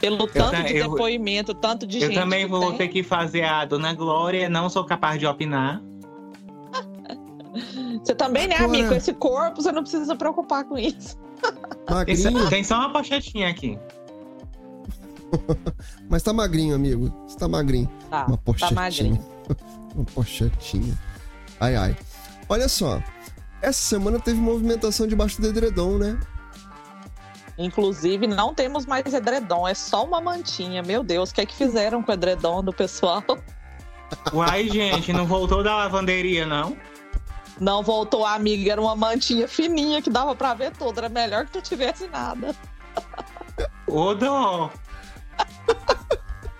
[0.00, 2.14] pelo tanto ta- de eu- depoimento, tanto de Eu gente.
[2.14, 5.80] também que vou tem, ter que fazer a dona Glória, não sou capaz de opinar.
[8.02, 8.88] Você também, né, amigo?
[8.88, 11.16] Com esse corpo, você não precisa se preocupar com isso.
[12.06, 13.78] Tem, só- Magrinho, tem só uma pochetinha aqui.
[16.08, 17.12] mas tá magrinho, amigo.
[17.26, 17.90] Você tá magrinho.
[18.10, 18.74] Tá, Uma tá pochetinha.
[18.80, 19.24] magrinho.
[19.94, 20.98] Uma pochetinha.
[21.60, 21.96] Ai, ai.
[22.48, 23.02] Olha só.
[23.62, 26.18] Essa semana teve movimentação debaixo do edredom, né?
[27.56, 30.82] Inclusive, não temos mais edredom, é só uma mantinha.
[30.82, 33.22] Meu Deus, o que é que fizeram com o edredom do pessoal?
[34.34, 36.76] Uai, gente, não voltou da lavanderia, não?
[37.60, 40.98] Não voltou a amiga, era uma mantinha fininha que dava pra ver tudo.
[40.98, 42.56] Era melhor que não tivesse nada.
[43.86, 44.70] Ô, dó!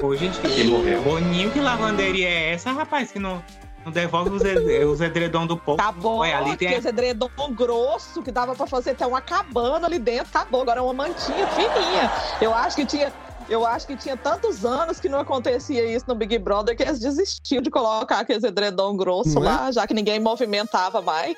[0.01, 1.03] Ô, gente, que morreu.
[1.03, 3.11] Boninho, que lavanderia é essa, rapaz?
[3.11, 3.43] Que não,
[3.85, 5.77] não devolve os, ed- os edredom do povo.
[5.79, 9.87] Tá bom, Ué, ali tem- aquele edredom grosso que dava pra fazer até uma cabana
[9.87, 10.33] ali dentro.
[10.33, 12.11] Tá bom, agora é uma mantinha fininha.
[12.41, 13.13] Eu acho que tinha.
[13.49, 17.01] Eu acho que tinha tantos anos que não acontecia isso no Big Brother que eles
[17.01, 19.47] desistiram de colocar aqueles edredom grosso Não é?
[19.47, 21.37] lá, já que ninguém movimentava mais.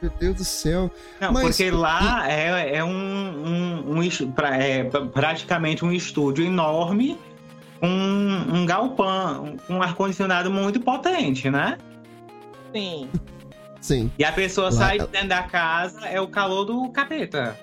[0.00, 0.90] Meu Deus do céu.
[1.20, 7.16] Não, Mas- porque lá é, é um, um, um é pra- praticamente um estúdio enorme
[7.82, 7.88] com
[8.56, 11.76] um galpão, um ar-condicionado muito potente, né?
[12.72, 13.10] Sim.
[13.80, 17.58] Sim, E a pessoa Lá- sai de dentro da casa, é o calor do capeta.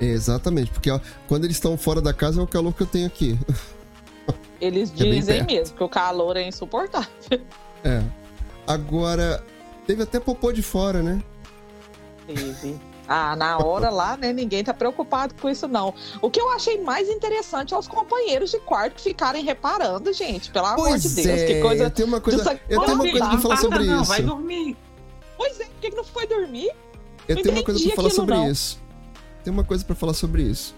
[0.00, 0.70] exatamente.
[0.70, 0.98] Porque ó,
[1.28, 3.38] quando eles estão fora da casa é o calor que eu tenho aqui.
[4.58, 7.10] Eles É dizem mesmo que o calor é insuportável.
[7.84, 8.00] É.
[8.66, 9.44] Agora,
[9.86, 11.20] teve até popô de fora, né?
[12.26, 12.80] Teve.
[13.14, 14.32] Ah, na hora lá, né?
[14.32, 15.92] Ninguém tá preocupado com isso, não.
[16.22, 20.50] O que eu achei mais interessante é os companheiros de quarto que ficarem reparando, gente.
[20.50, 21.26] Pelo amor Pois de Deus.
[21.40, 21.84] é, Que coisa.
[21.84, 24.08] eu tenho uma coisa, dessa- eu tenho uma coisa pra falar Para sobre não, isso.
[24.10, 24.76] vai dormir.
[25.36, 26.70] Pois é, por que não foi dormir?
[27.28, 28.50] Eu Não tenho uma coisa pra falar sobre não.
[28.50, 28.80] isso.
[29.44, 30.74] Tem uma coisa pra falar sobre isso.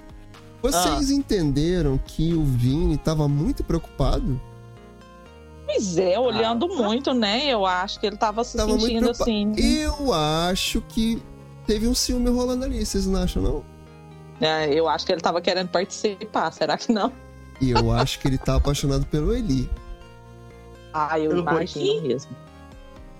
[0.61, 1.15] Vocês Ah.
[1.15, 4.40] entenderam que o Vini tava muito preocupado?
[5.66, 7.47] Pois é, olhando muito, né?
[7.47, 9.52] Eu acho que ele tava se Tava sentindo assim.
[9.59, 11.23] Eu acho que
[11.66, 13.65] teve um ciúme rolando ali, vocês não acham, não?
[14.41, 17.12] É, eu acho que ele tava querendo participar, será que não?
[17.61, 19.70] E eu acho que ele tá apaixonado pelo Eli.
[20.93, 22.03] Ah, eu Pelo imagino Porquinho?
[22.03, 22.31] mesmo.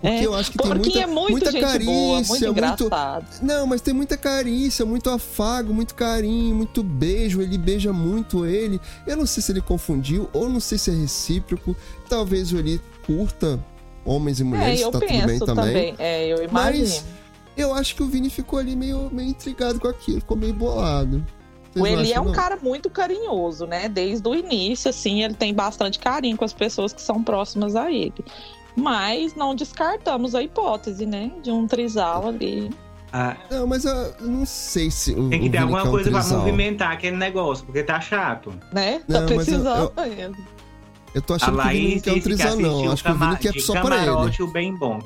[0.01, 2.47] Porque É, eu acho que tem muita, é muito muita gente carícia, boa, muito muito,
[2.51, 3.27] engraçado.
[3.41, 7.41] Não, mas tem muita carícia, muito afago, muito carinho, muito beijo.
[7.41, 8.79] Ele beija muito ele.
[9.07, 11.75] Eu não sei se ele confundiu ou não sei se é recíproco.
[12.09, 13.59] Talvez o Eli curta
[14.05, 15.65] homens e mulheres, É, eu tá tudo bem penso também.
[15.67, 15.95] também.
[15.99, 16.53] É, eu imagino.
[16.53, 17.05] Mas
[17.57, 21.25] eu acho que o Vini ficou ali meio, meio intrigado com aquilo, ficou meio bolado.
[21.73, 22.33] Vocês O não Eli é acham, um não?
[22.33, 23.89] cara muito carinhoso, né?
[23.89, 27.91] Desde o início, assim, ele tem bastante carinho com as pessoas que são próximas a
[27.91, 28.15] ele.
[28.77, 31.31] Mas não descartamos a hipótese, né?
[31.43, 32.71] De um trisal ali.
[33.13, 36.25] Ah, Não, mas eu não sei se o, tem que ter alguma um coisa pra
[36.25, 38.53] movimentar aquele negócio, porque tá chato.
[38.73, 39.03] Né?
[39.07, 40.37] Não, tá eu- precisando mesmo.
[41.15, 42.91] Eu tô A achando que o Vini não quer um trisal, não.
[42.91, 44.43] Acho que o Vini quer só pra ele.
[44.43, 44.99] O bem bom.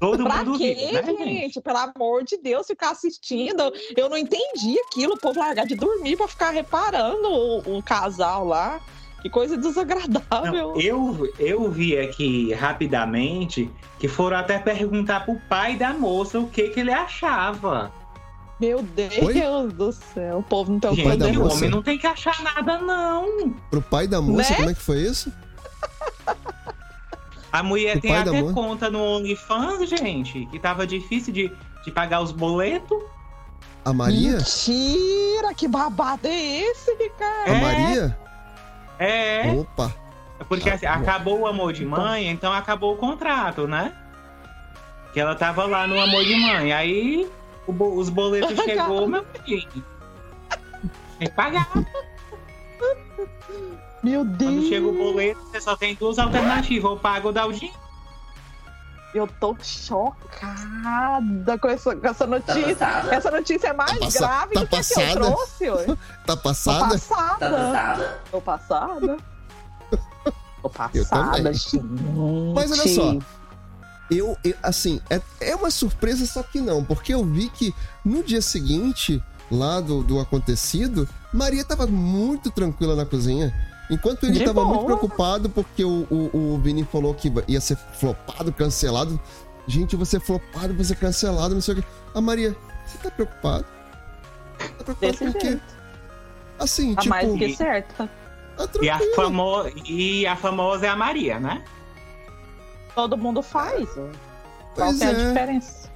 [0.00, 1.24] Todo Pra mundo quê, viu, né, gente?
[1.24, 1.60] gente?
[1.60, 3.72] Pelo amor de Deus, ficar assistindo.
[3.96, 5.14] Eu não entendi aquilo.
[5.14, 8.80] O povo largar de dormir pra ficar reparando o, o casal lá.
[9.22, 10.72] Que coisa desagradável.
[10.74, 16.48] Não, eu, eu vi aqui rapidamente que foram até perguntar pro pai da moça o
[16.48, 17.90] que, que ele achava.
[18.60, 19.72] Meu Deus Oi?
[19.72, 20.38] do céu.
[20.38, 21.56] O povo não tem o pai da Gente, o moça?
[21.56, 23.50] homem não tem que achar nada, não.
[23.70, 24.56] Pro pai da moça, Né?
[24.56, 25.32] como é que foi isso?
[27.54, 31.52] A mulher O tem até conta no OnlyFans, gente, que tava difícil de,
[31.84, 33.00] de pagar os boletos.
[33.84, 34.38] A Maria?
[34.38, 35.54] Mentira!
[35.56, 37.48] Que babado é esse, Ricardo?
[37.48, 37.60] A É.
[37.60, 38.18] Maria?
[38.98, 39.94] É, Opa!
[40.48, 43.94] porque assim, acabou o amor de mãe, então acabou o contrato, né?
[45.12, 46.72] Que ela tava lá no amor de mãe.
[46.72, 47.30] Aí
[47.68, 49.68] bo- os boletos chegou, meu filho.
[51.20, 51.68] Tem que pagar.
[54.04, 54.52] Meu Deus!
[54.54, 57.78] Quando chega o boleto, você só tem duas alternativas, ou paga ou dá o dinheiro.
[59.14, 62.74] Eu tô chocada com essa, com essa Tá notícia.
[62.76, 63.14] passada?
[63.14, 65.20] Essa notícia é mais passa- grave tá do que a que eu passada?
[65.20, 65.86] trouxe hoje.
[66.26, 66.80] Tá Tô passada?
[66.80, 67.50] Tá passada.
[67.50, 68.20] passada?
[68.30, 69.16] Tô passada.
[70.62, 71.54] Tô passada, também.
[71.54, 71.80] gente.
[72.54, 73.18] Mas olha só.
[74.10, 77.72] Eu, eu- assim, é, é uma surpresa, só que não, porque eu vi que
[78.04, 83.54] no dia seguinte, lá do, do acontecido, Maria tava muito tranquila na cozinha.
[83.90, 87.76] Enquanto ele De tava muito preocupado porque o, o, o Vini falou que ia ser
[87.76, 89.20] flopado, cancelado.
[89.66, 91.84] Gente, vou ser flopado, vou ser cancelado, não sei o quê.
[92.14, 92.56] A Maria,
[92.86, 93.64] você tá preocupado?
[94.58, 95.46] Tá preocupado Desse por quê?
[95.48, 95.62] jeito.
[96.58, 98.08] Assim, Tá tipo, mais do que certa.
[98.56, 99.66] tá E a, famo...
[99.84, 101.62] e a famosa é a Maria, né?
[102.94, 103.88] Todo mundo faz.
[103.94, 104.12] Qual
[104.74, 105.26] Pois que é a é.
[105.28, 105.90] diferença?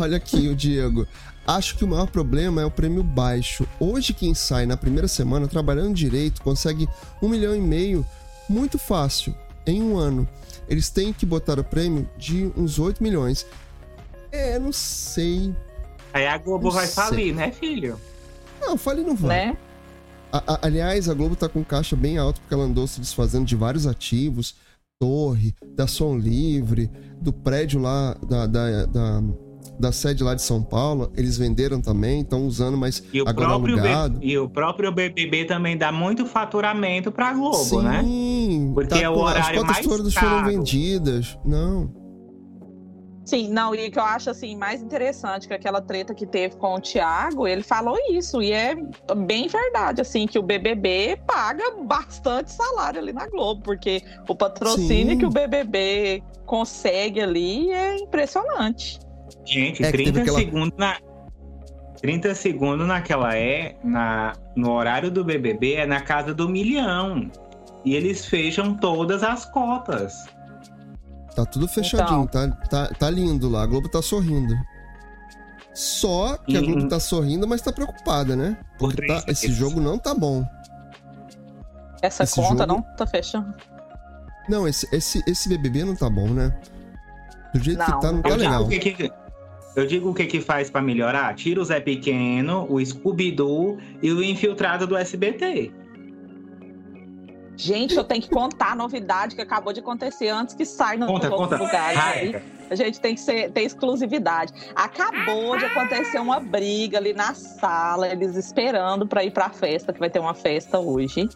[0.00, 1.06] Olha aqui o Diego.
[1.46, 3.66] Acho que o maior problema é o prêmio baixo.
[3.78, 6.88] Hoje quem sai na primeira semana trabalhando direito consegue
[7.20, 8.04] um milhão e meio
[8.48, 9.34] muito fácil,
[9.66, 10.26] em um ano.
[10.68, 13.46] Eles têm que botar o prêmio de uns 8 milhões.
[14.32, 15.54] É, não sei.
[16.12, 16.94] Aí a Globo Não vai sei.
[16.94, 18.00] falir, né, filho?
[18.60, 19.46] Não, fale não vai.
[19.48, 19.56] Né?
[20.32, 23.44] A- a- aliás, a Globo tá com caixa bem alto porque ela andou se desfazendo
[23.44, 24.54] de vários ativos.
[24.98, 26.90] Torre, da Som Livre,
[27.20, 29.20] do prédio lá da, da, da,
[29.78, 31.10] da sede lá de São Paulo.
[31.16, 34.18] Eles venderam também, estão usando, mas E o, agora B- alugado.
[34.22, 38.02] e o próprio BBB também dá muito faturamento pra Globo, Sim, né?
[38.74, 40.46] Porque é o As horário cotas mais todas foram caro.
[40.50, 41.38] vendidas.
[41.44, 42.02] Não.
[43.26, 46.56] Sim, não, e o que eu acho assim mais interessante que aquela treta que teve
[46.56, 48.76] com o Thiago, ele falou isso, e é
[49.26, 55.12] bem verdade, assim, que o BBB paga bastante salário ali na Globo, porque o patrocínio
[55.14, 55.18] Sim.
[55.18, 58.98] que o BBB consegue ali é impressionante.
[59.44, 60.96] Gente, É que teve 30 aquela- segundos na.
[62.00, 67.30] 30 segundos naquela é, na, no horário do BBB é na casa do milhão.
[67.84, 70.26] E eles fecham todas as cotas.
[71.34, 73.62] Tá tudo fechadinho, tá, tá, tá lindo lá.
[73.62, 74.54] A Globo tá sorrindo.
[75.72, 78.56] Só que a Globo tá sorrindo, mas tá preocupada, né?
[78.78, 80.44] Por Porque tá- esse jogo não tá bom.
[82.02, 83.52] Essa Esse conta jogo- não tá fechando.
[84.48, 86.54] Não, esse, esse, esse BBB não tá bom, né?
[87.54, 88.62] Do jeito Não, que tá, não tá digo, legal.
[88.64, 89.12] o que que,
[89.76, 91.34] eu digo o que que faz pra melhorar?
[91.34, 95.72] Tira o Zé Pequeno, o Scooby-Doo e o infiltrado do SBT.
[97.56, 101.06] Gente, eu tenho que contar a novidade que acabou de acontecer antes que saia no
[101.06, 101.56] Conta, conta.
[101.56, 102.42] lugares Ah, aí.
[102.70, 104.52] A gente tem que ser, ter exclusividade.
[104.74, 110.00] Acabou de acontecer uma briga ali na sala, eles esperando pra ir pra festa, que
[110.00, 111.28] vai ter uma festa hoje.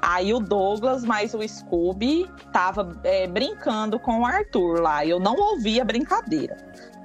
[0.00, 5.04] Aí o Douglas mais o Scooby tava é, brincando com o Arthur lá.
[5.04, 6.56] Eu não ouvi a brincadeira.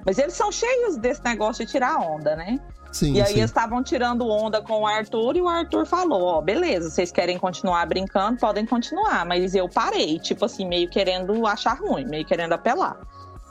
[0.04, 2.58] Mas eles são cheios desse negócio de tirar onda, né?
[2.90, 3.38] Sim, E aí sim.
[3.38, 7.38] eles estavam tirando onda com o Arthur e o Arthur falou: Ó, beleza, vocês querem
[7.38, 12.52] continuar brincando, podem continuar, mas eu parei, tipo assim, meio querendo achar ruim, meio querendo
[12.52, 12.98] apelar.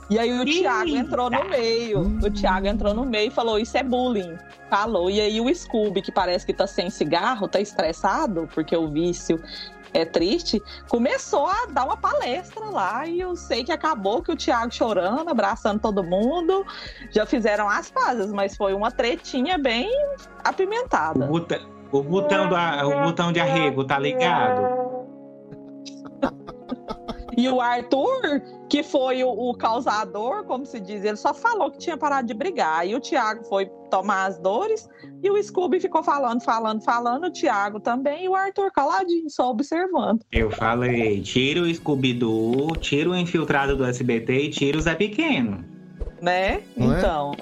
[0.08, 2.00] E aí o Thiago entrou no meio.
[2.00, 2.20] Hum.
[2.22, 4.36] O Thiago entrou no meio e falou: Isso é bullying.
[4.68, 5.10] Falou.
[5.10, 9.42] E aí o Scooby, que parece que tá sem cigarro, tá estressado, porque o vício
[9.94, 13.06] é triste, começou a dar uma palestra lá.
[13.06, 16.64] E eu sei que acabou que o Thiago chorando, abraçando todo mundo.
[17.10, 21.26] Já fizeram as pazes, mas foi uma tretinha bem O, apimentada.
[21.26, 21.58] botão,
[21.90, 24.82] o, botão do, o botão de arrego, tá ligado?
[27.36, 31.78] E o Arthur, que foi o, o causador, como se diz, ele só falou que
[31.78, 32.86] tinha parado de brigar.
[32.86, 34.88] E o Thiago foi tomar as dores,
[35.22, 39.50] e o Scooby ficou falando, falando, falando, o Thiago também, e o Arthur caladinho, só
[39.50, 40.20] observando.
[40.30, 45.64] Eu falei, tira o Scooby-Doo, tira o infiltrado do SBT e tira o Zé Pequeno.
[46.20, 46.62] Né?
[46.76, 46.98] Não é?
[46.98, 47.32] Então.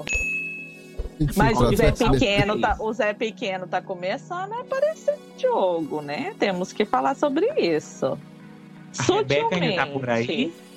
[1.21, 6.01] Enfim, Mas o Zé Pequeno tá, o Zé Pequeno tá começando a aparecer no jogo,
[6.01, 6.35] né?
[6.39, 8.19] Temos que falar sobre isso.
[8.99, 10.25] A Rebeca ainda tá por aí?
[10.27, 10.71] Sutilmente.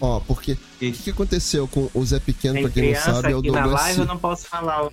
[0.00, 3.36] Ó, porque o que, aconteceu com o Zé Pequeno, Tem pra quem não sabe, é
[3.36, 4.90] o aqui na Douglas live, eu não posso falar.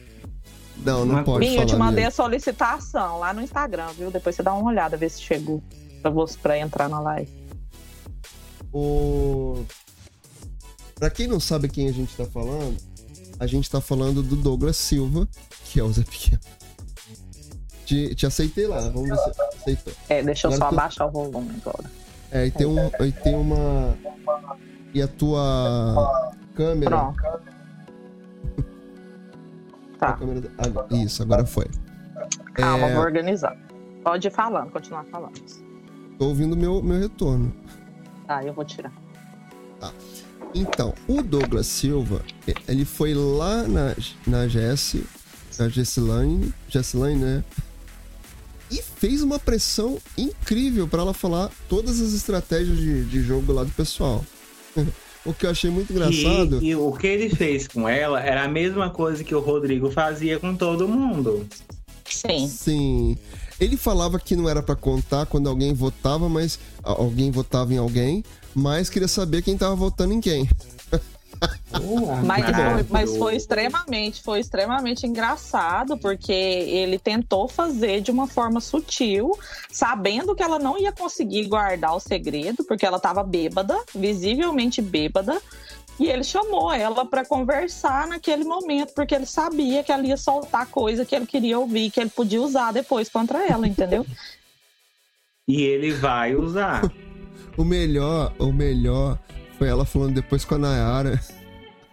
[0.78, 2.22] Não, não pode Binho, eu te falar mandei mesmo.
[2.22, 4.12] a solicitação lá no Instagram, viu?
[4.12, 5.64] Depois você dá uma olhada, ver se chegou
[6.02, 7.32] pra você pra entrar na live.
[8.72, 9.66] O...
[10.94, 12.78] Pra quem não sabe quem a gente tá falando,
[13.40, 15.28] a gente tá falando do Douglas Silva,
[15.66, 16.40] que é o Zé Pequeno.
[17.88, 19.94] Te, te aceitei lá, vamos ver se aceitou.
[20.10, 21.90] É, deixa eu Agora só tu- abaixar o volume agora.
[22.30, 23.98] É, e tem, um, e tem uma.
[24.94, 26.22] E a tua
[26.54, 26.92] câmera.
[26.92, 27.18] Pronto.
[29.98, 31.66] Tá, câmera ah, isso, agora foi.
[32.54, 33.58] calma, É, vou organizar.
[34.04, 35.34] Pode ir falando, continuar falando.
[36.20, 37.52] tô ouvindo meu, meu retorno.
[38.28, 38.92] Tá, eu vou tirar.
[40.54, 42.22] Então, o Douglas Silva,
[42.68, 43.96] ele foi lá na,
[44.28, 44.98] na Jess,
[45.58, 47.44] na Jessilane, Jessilane, né?
[48.70, 53.64] E fez uma pressão incrível pra ela falar todas as estratégias de, de jogo lá
[53.64, 54.26] do pessoal.
[55.26, 56.62] o que eu achei muito engraçado.
[56.62, 59.92] E, e o que ele fez com ela era a mesma coisa que o Rodrigo
[59.92, 61.48] fazia com todo mundo.
[62.06, 62.48] Sim.
[62.48, 63.18] Sim.
[63.60, 68.24] Ele falava que não era pra contar quando alguém votava, mas alguém votava em alguém,
[68.54, 70.48] mas queria saber quem tava votando em quem.
[72.26, 78.60] Mas foi, mas foi extremamente, foi extremamente engraçado, porque ele tentou fazer de uma forma
[78.60, 79.38] sutil,
[79.70, 85.42] sabendo que ela não ia conseguir guardar o segredo, porque ela estava bêbada, visivelmente bêbada.
[86.00, 90.68] E ele chamou ela para conversar naquele momento, porque ele sabia que ela ia soltar
[90.68, 94.06] coisa que ele queria ouvir, que ele podia usar depois contra ela, entendeu?
[95.50, 96.82] E ele vai usar.
[97.56, 99.18] O melhor, o melhor
[99.58, 101.20] foi ela falando depois com a Nayara.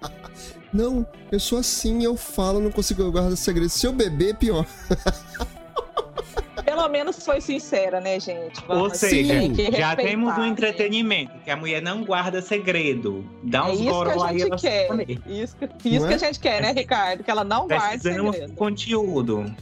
[0.72, 3.68] Não, eu sou assim, eu falo, não consigo guardar segredo.
[3.68, 4.66] Se eu beber, pior.
[6.64, 8.60] Pelo menos foi sincera, né, gente?
[8.68, 13.24] Ou Vamos- seja, tem que já temos um entretenimento, que a mulher não guarda segredo.
[13.44, 14.88] Dá É uns isso que goró a aí gente ela quer.
[15.28, 16.16] Isso, que- isso Não que é?
[16.16, 17.22] a gente quer, né, Ricardo?
[17.22, 18.52] Que ela não guarde segredo.
[18.54, 19.54] conteúdo.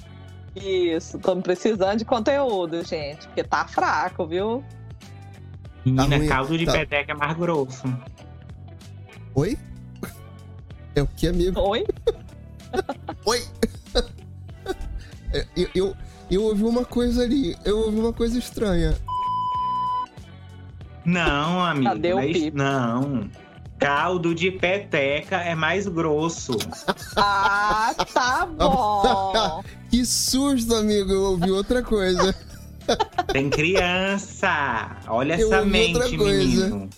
[0.56, 3.26] Isso, estamos precisando de conteúdo, gente.
[3.26, 4.64] Porque tá fraco, viu?
[5.84, 6.28] Menina, ruim.
[6.28, 6.72] caldo de Tá.
[6.72, 7.82] peteca é mais grosso.
[9.34, 9.58] Oi?
[10.94, 11.58] É o que, amigo?
[11.60, 11.84] Oi?
[13.26, 13.42] Oi?
[15.32, 15.96] É, eu, eu,
[16.30, 18.94] eu ouvi uma coisa ali, eu ouvi uma coisa estranha.
[21.04, 21.88] Não, amigo.
[21.90, 22.56] Cadê o não é isso- pipo?
[22.58, 23.30] Não.
[23.78, 26.52] Caldo de peteca é mais grosso.
[27.16, 29.64] Ah, tá bom.
[29.90, 32.32] Que susto, amigo, eu ouvi outra coisa.
[33.32, 34.96] Tem criança.
[35.08, 36.38] Olha Eu essa mente, outra coisa.
[36.38, 36.90] menino.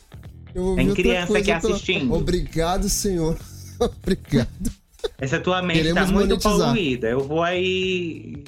[0.52, 2.14] Tem outra criança coisa aqui assistindo.
[2.14, 3.36] Obrigado, senhor.
[3.80, 4.70] Obrigado.
[5.18, 6.68] Essa tua mente Queremos tá muito monetizar.
[6.68, 7.08] poluída.
[7.08, 8.44] Eu vou aí.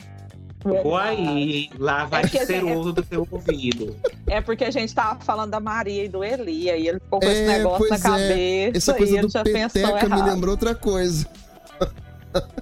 [0.64, 1.68] eu Vou aí.
[1.78, 3.96] Lá vai porque ser assim, é- uso do teu ouvido.
[4.26, 7.26] É porque a gente tava falando da Maria e do Eli, aí ele ficou com
[7.26, 7.98] esse É, negócio na é.
[8.00, 10.30] cabeça Essa e coisa ele do já pensou peteca me errado.
[10.34, 11.26] lembrou outra coisa.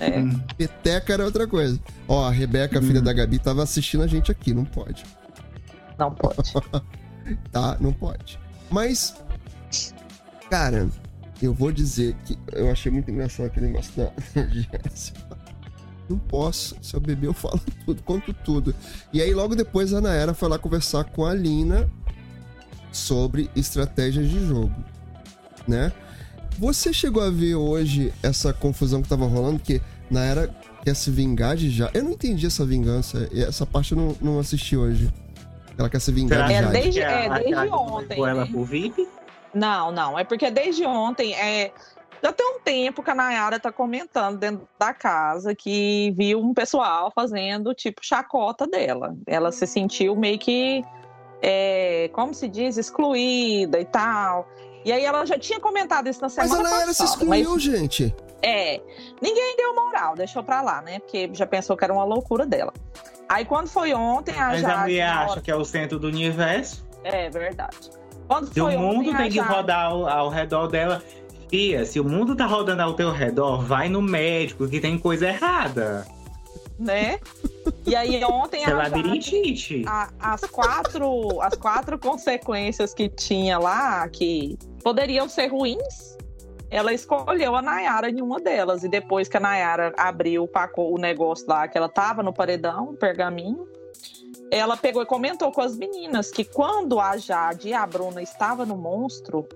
[0.01, 0.19] É.
[0.19, 0.41] Hum.
[0.57, 1.79] Peteca era outra coisa.
[2.09, 5.05] Ó, a Rebeca, filha da Gabi, tava assistindo a gente aqui, não pode.
[5.99, 6.53] Não pode.
[7.51, 7.79] Tá?
[7.81, 8.39] Não pode.
[8.69, 9.15] Mas,
[10.51, 10.87] cara,
[11.41, 14.13] eu vou dizer que eu achei muito engraçado aquele negócio da
[14.47, 15.21] Jéssica.
[16.09, 16.77] Não posso.
[16.83, 18.75] Se eu beber, eu falo tudo, conto tudo.
[19.13, 21.91] E aí, logo depois, a Nayara foi lá conversar com a Lina
[22.93, 24.75] sobre estratégias de jogo,
[25.67, 25.93] né?
[26.59, 30.55] Você chegou a ver hoje essa confusão que tava rolando, que Nayara
[30.85, 31.91] quer se vingar de já.
[31.93, 33.29] Eu não entendi essa vingança.
[33.33, 35.11] e Essa parte eu não, não assisti hoje.
[35.77, 36.73] Ela quer se vingar de É, Jade.
[36.73, 38.51] desde- a- é, desde a Jade ontem, levou ela né?
[38.51, 39.09] pro VIP?
[39.53, 40.19] Não, não.
[40.19, 41.73] É porque desde ontem, é,
[42.23, 46.55] já tem um tempo que a Nayara tá comentando dentro da casa que viu um
[46.55, 49.17] pessoal fazendo, tipo, chacota dela.
[49.27, 50.83] Ela se sentiu meio que,
[51.43, 54.49] é, como se diz, excluída e tal.
[54.85, 57.25] E aí ela já tinha comentado isso na Mas semana a Nayara se passada.
[57.25, 58.15] mas- excluiu, gente.
[58.43, 58.81] É,
[59.23, 60.99] ninguém deu moral, deixou pra lá, né?
[60.99, 62.73] Porque já pensou que era uma loucura dela.
[63.29, 64.75] Aí quando foi ontem, a Mas Jade...
[64.75, 66.87] a mulher na acha hora- que é o centro do universo.
[67.03, 67.91] É verdade.
[68.29, 71.03] Quando Se o foi mundo ontem, a tem que Jade- rodar ao, ao redor dela.
[71.49, 75.29] Fia, se o mundo tá rodando ao teu redor, vai no médico que tem coisa
[75.29, 76.07] errada.
[76.79, 77.19] Né?
[77.87, 79.85] E aí ontem é a labirintite.
[79.87, 86.17] a- as quatro as quatro consequências que tinha lá que poderiam ser ruins,
[86.71, 90.99] ela escolheu a Nayara em uma delas e depois que a Nayara abriu o o
[90.99, 93.69] negócio lá que ela tava no paredão, o pergaminho,
[94.51, 98.67] ela pegou e comentou com as meninas que quando a Jade e a Bruna estava
[98.67, 99.47] no monstro,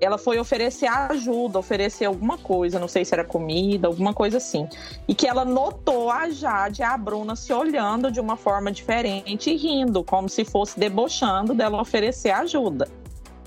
[0.00, 4.68] ela foi oferecer ajuda, oferecer alguma coisa, não sei se era comida, alguma coisa assim.
[5.06, 9.50] E que ela notou a Jade e a Bruna se olhando de uma forma diferente
[9.50, 12.88] e rindo, como se fosse debochando dela oferecer ajuda.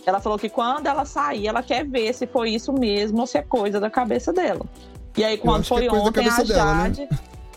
[0.06, 3.38] Ela falou que quando ela sair, ela quer ver se foi isso mesmo ou se
[3.38, 4.66] é coisa da cabeça dela.
[5.16, 6.94] E aí, quando é foi da ontem, a cabeça dela, né?
[6.94, 7.10] Jade.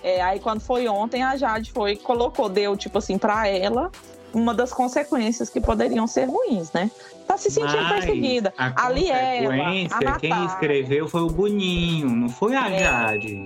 [0.03, 3.91] é, aí, quando foi ontem, a Jade foi, colocou, deu, tipo assim, pra ela
[4.35, 6.91] uma das consequências que poderiam ser ruins, né?
[7.27, 8.53] Tá se sentindo Mas perseguida.
[8.59, 12.79] A Ali ela, consequência, a quem escreveu foi o Boninho, não foi a É.
[12.79, 13.45] Jade.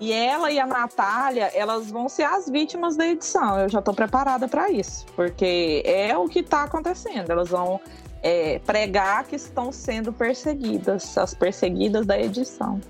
[0.00, 3.58] E ela e a Natália, elas vão ser as vítimas da edição.
[3.58, 5.04] Eu já tô preparada pra isso.
[5.16, 7.30] Porque é o que tá acontecendo.
[7.30, 7.80] Elas vão
[8.22, 11.18] é, pregar que estão sendo perseguidas.
[11.18, 12.80] As perseguidas da edição.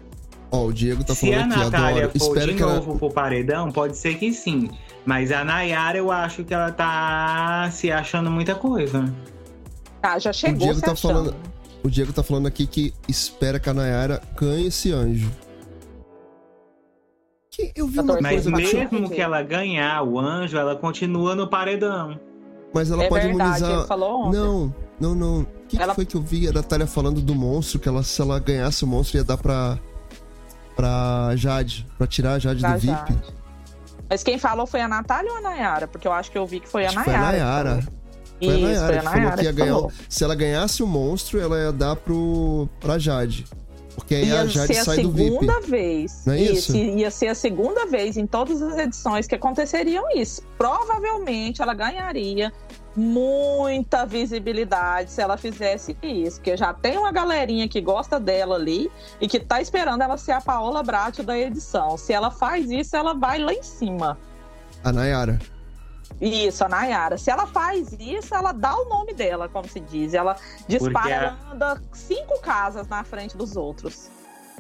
[0.51, 2.19] Ó, o Diego tá Se a falando aqui, Natália adoro.
[2.19, 2.75] for Espero de que ela.
[2.77, 4.70] novo pro paredão, pode ser que sim.
[5.05, 9.12] Mas a Nayara, eu acho que ela tá se achando muita coisa.
[10.03, 11.12] Ah, já chegou Diego se tá achando.
[11.12, 11.35] falando-
[11.85, 15.31] O Diego tá falando aqui que espera que a Nayara ganhe esse anjo.
[17.51, 21.49] Que eu vi Tá uma Mas mesmo que ela ganhar o anjo, ela continua no
[21.49, 22.19] paredão.
[22.73, 23.79] Mas ela é pode verdade, imunizar.
[23.81, 24.39] ele falou ontem.
[24.39, 25.41] Não, não, não.
[25.41, 27.79] O que, que Ela- foi que eu vi a Natália falando do monstro?
[27.79, 29.79] Que ela, se ela ganhasse o monstro, ia dar pra.
[30.79, 31.85] Pra Jade.
[31.99, 32.93] Pra tirar a Jade da do VIP.
[32.95, 33.19] Jade.
[34.09, 35.89] Mas quem falou foi a Natália ou a Nayara?
[35.89, 37.29] Porque eu acho que eu vi que foi a Acho que foi Nayara.
[37.29, 37.83] a Nayara.
[37.83, 39.73] Foi a Isso, Nayara foi a que falou Nayara que ia ganhar.
[39.75, 39.93] falou.
[40.09, 42.69] Se ela ganhasse o monstro, ela ia dar pro.
[42.81, 43.45] pra Jade.
[43.97, 45.31] Porque aí Ia a Jade ser a sai do VIP.
[45.33, 46.23] segunda vez.
[46.25, 46.75] Não é isso?
[46.77, 50.41] Ia ser a segunda vez em todas as edições que aconteceriam isso.
[50.57, 52.53] Provavelmente ela ganharia
[52.99, 56.37] muita visibilidade se ela fizesse isso.
[56.39, 60.33] Porque já tem uma galerinha que gosta dela ali e que tá esperando ela ser
[60.33, 61.97] a Paola Brat da edição.
[61.97, 64.19] Se ela faz isso, ela vai lá em cima.
[64.83, 65.39] A Nayara.
[66.20, 67.16] Isso, a Nayara.
[67.16, 70.15] Se ela faz isso, ela dá o nome dela, como se diz.
[70.15, 74.11] Ela dispara, ela anda cinco casas na frente dos outros.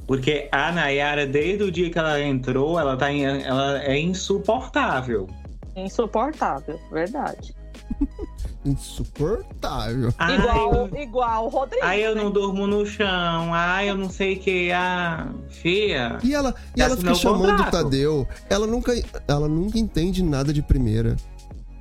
[0.06, 5.26] Porque a Nayara, desde o dia que ela entrou, ela, tá em- ela é insuportável.
[5.74, 7.54] Insuportável, verdade.
[8.64, 10.12] Insuportável.
[10.18, 11.84] Ai, igual, igual o Rodrigo.
[11.84, 12.22] Ai, eu né?
[12.22, 13.52] não durmo no chão.
[13.54, 14.70] Ai, eu não sei o que.
[14.72, 16.18] Ah, fia.
[16.22, 17.70] E ela, e ela fica assinou o chamando o.
[17.70, 18.28] Tadeu.
[18.50, 18.92] Ela nunca,
[19.26, 21.16] ela nunca entende nada de primeira.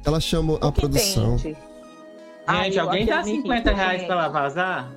[0.06, 1.36] Ela chama a Nunca produção.
[1.36, 1.58] entende.
[2.46, 4.08] Ai, Gente, alguém aquilo dá me 50 irrita, reais gente.
[4.08, 4.92] pra ela vazar?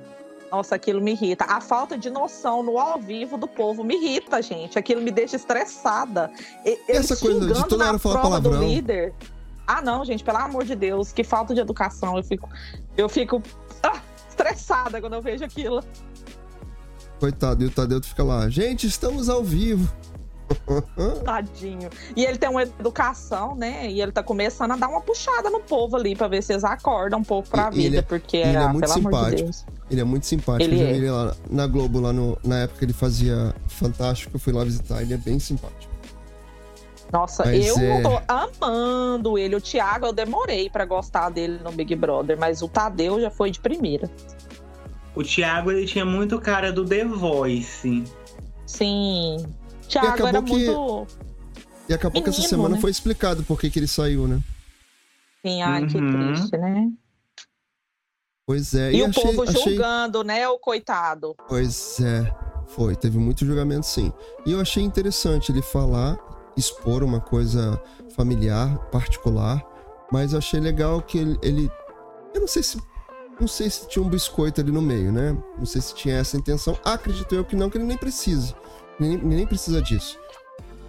[0.49, 1.45] Nossa, aquilo me irrita.
[1.45, 4.77] A falta de noção no ao vivo do povo me irrita, gente.
[4.79, 6.29] Aquilo me deixa estressada.
[6.65, 8.69] E- eles Essa coisa de toda hora falar prova do palavrão.
[8.69, 9.13] líder.
[9.71, 12.17] Ah, não, gente, pelo amor de Deus, que falta de educação.
[12.17, 12.49] Eu fico,
[12.97, 13.41] eu fico
[13.81, 15.81] ah, estressada quando eu vejo aquilo.
[17.19, 18.49] Coitado, e o Tadeu fica lá.
[18.49, 19.89] Gente, estamos ao vivo.
[21.23, 21.89] Tadinho.
[22.15, 23.89] E ele tem uma educação, né?
[23.89, 26.65] E ele tá começando a dar uma puxada no povo ali pra ver se eles
[26.65, 29.11] acordam um pouco pra E- vida, ele é- porque ele é ah, muito pelo amor
[29.11, 29.43] de simpático.
[29.43, 29.65] Deus.
[29.89, 30.63] Ele é muito simpático.
[30.69, 30.93] Ele eu já é.
[30.93, 34.51] vi ele lá na Globo, lá no, na época que ele fazia Fantástico, eu fui
[34.51, 35.01] lá visitar.
[35.01, 35.90] Ele é bem simpático.
[37.11, 39.55] Nossa, Mas eu é- tô amando ele.
[39.55, 43.51] O Thiago, eu demorei pra gostar dele no Big Brother, mas o Tadeu já foi
[43.51, 44.09] de primeira.
[45.13, 48.03] O Thiago, ele tinha muito cara do The Voice.
[48.65, 49.45] Sim.
[49.89, 51.07] Thiago era que- muito.
[51.89, 52.81] E acabou que essa Menino, semana né?
[52.81, 54.39] foi explicado por que que ele saiu, né?
[55.45, 56.11] Sim, ai, que Uhum.
[56.33, 56.89] triste, né?
[58.47, 58.93] Pois é.
[58.93, 59.61] E, o achei, povo achei...
[59.73, 61.35] julgando, né, o coitado.
[61.49, 62.33] Pois é.
[62.67, 64.13] Foi, teve muito julgamento sim.
[64.45, 66.17] E eu achei interessante ele falar
[66.55, 67.81] expor uma coisa
[68.15, 69.63] familiar, particular,
[70.11, 71.71] mas achei legal que ele, ele
[72.33, 72.77] eu não sei se
[73.39, 75.35] não sei se tinha um biscoito ali no meio, né?
[75.57, 76.77] Não sei se tinha essa intenção.
[76.85, 78.53] Acredito eu que não, que ele nem precisa.
[78.99, 80.19] Nem, nem precisa disso.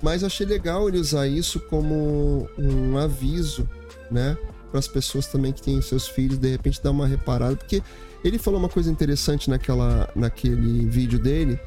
[0.02, 3.66] Mas achei legal ele usar isso como um aviso,
[4.10, 4.36] né?
[4.70, 7.56] Para as pessoas também que têm seus filhos, de repente dar uma reparada.
[7.56, 7.82] Porque
[8.22, 11.58] ele falou uma coisa interessante naquela, naquele vídeo dele.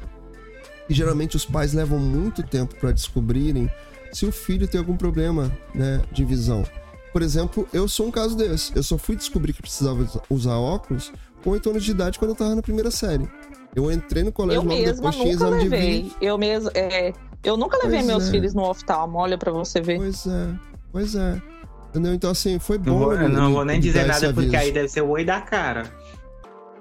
[0.88, 3.70] E geralmente os pais levam muito tempo para descobrirem
[4.12, 6.64] se o filho tem algum problema né, de visão.
[7.12, 8.74] Por exemplo, eu sou um caso desse.
[8.76, 12.34] Eu só fui descobrir que precisava usar óculos com 8 anos de idade quando eu
[12.36, 13.28] tava na primeira série.
[13.74, 15.80] Eu entrei no colégio eu logo mesma depois, tinha nunca exame levei.
[15.80, 16.16] de vídeo.
[16.20, 17.12] Eu mesmo, é,
[17.44, 18.30] eu nunca levei Pois meus é.
[18.30, 19.96] filhos no oftalmo, olha pra você ver.
[19.98, 20.48] Pois é,
[20.92, 21.42] pois é.
[21.90, 22.14] Entendeu?
[22.14, 22.98] Então, assim, foi Não bom.
[22.98, 24.56] vou, ele- eu não vou nem dizer nada, porque aviso.
[24.56, 25.84] aí deve ser o oi da cara.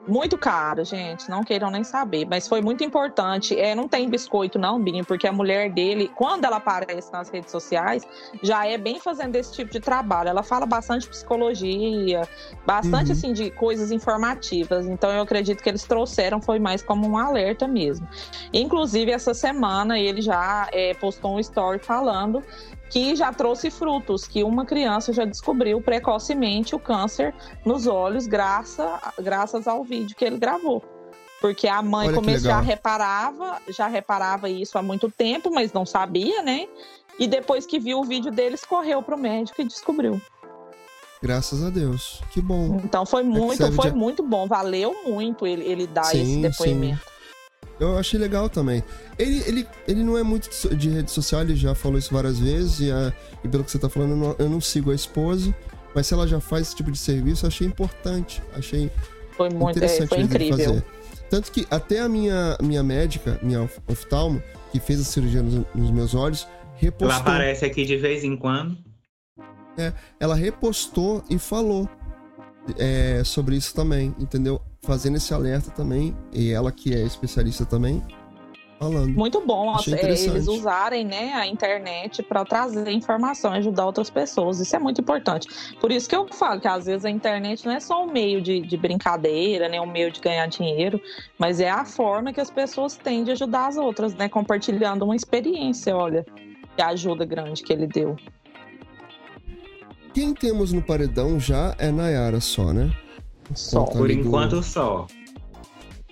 [0.08, 1.30] Muito caro, gente.
[1.30, 2.26] Não queiram nem saber.
[2.26, 3.60] Mas foi muito importante.
[3.60, 7.52] É, não tem biscoito, não, Binho, porque a mulher dele, quando ela aparece nas redes
[7.52, 8.06] sociais,
[8.42, 10.30] já é bem fazendo esse tipo de trabalho.
[10.30, 12.28] Ela fala bastante psicologia,
[12.66, 13.12] bastante Uhum.
[13.12, 14.86] assim de coisas informativas.
[14.88, 18.08] Então eu acredito que eles trouxeram foi mais como um alerta mesmo.
[18.54, 22.44] Inclusive, essa semana ele já é, postou um story falando
[22.90, 27.34] que já trouxe frutos, que uma criança já descobriu precocemente o câncer
[27.66, 30.84] nos olhos, graça, graças ao vídeo que ele gravou.
[31.42, 36.42] Porque a mãe começou já reparava, já reparava isso há muito tempo, mas não sabia,
[36.42, 36.68] né?
[37.20, 40.22] E depois que viu o vídeo deles, correu pro médico e descobriu.
[41.22, 42.22] Graças a Deus.
[42.32, 42.80] Que bom.
[42.84, 46.38] Então foi muito, serve foi de- muito bom, valeu muito ele, ele dar Sim, esse
[46.42, 47.02] depoimento.
[47.80, 48.84] Eu achei legal também.
[49.20, 52.80] Ele, ele, ele não é muito de rede social, ele já falou isso várias vezes,
[52.80, 53.12] e, a-
[53.44, 55.54] e pelo que você tá falando, eu não, eu não sigo a esposa,
[55.94, 58.42] mas se ela já faz esse tipo de serviço, eu achei importante.
[58.54, 58.90] Achei
[59.36, 60.58] Foi muito, é, interessante foi ele incrível.
[60.58, 60.84] fazer.
[61.30, 64.42] Tanto que até a minha, minha médica, minha of- oftalmo,
[64.72, 67.20] que fez a cirurgia nos, nos meus olhos, Ela repostou.
[67.22, 68.78] aparece aqui de vez em quando.
[70.20, 71.90] ela repostou e falou
[72.78, 74.62] é, sobre isso também, entendeu?
[74.86, 78.04] Fazendo esse alerta também, e ela que é especialista também,
[78.80, 79.14] falando.
[79.14, 84.60] Muito bom é, eles usarem né, a internet para trazer informação e ajudar outras pessoas.
[84.60, 85.48] Isso é muito importante.
[85.80, 88.42] Por isso que eu falo que às vezes a internet não é só um meio
[88.42, 91.00] de, de brincadeira, né, um meio de ganhar dinheiro,
[91.38, 94.30] mas é a forma que as pessoas têm de ajudar as outras, né?
[94.30, 96.26] Compartilhando uma experiência, olha,
[96.76, 98.16] que ajuda grande que ele deu.
[100.14, 102.90] Quem temos no paredão já é Nayara só, né?
[103.54, 103.84] Só.
[103.84, 105.06] Por ali do- enquanto só.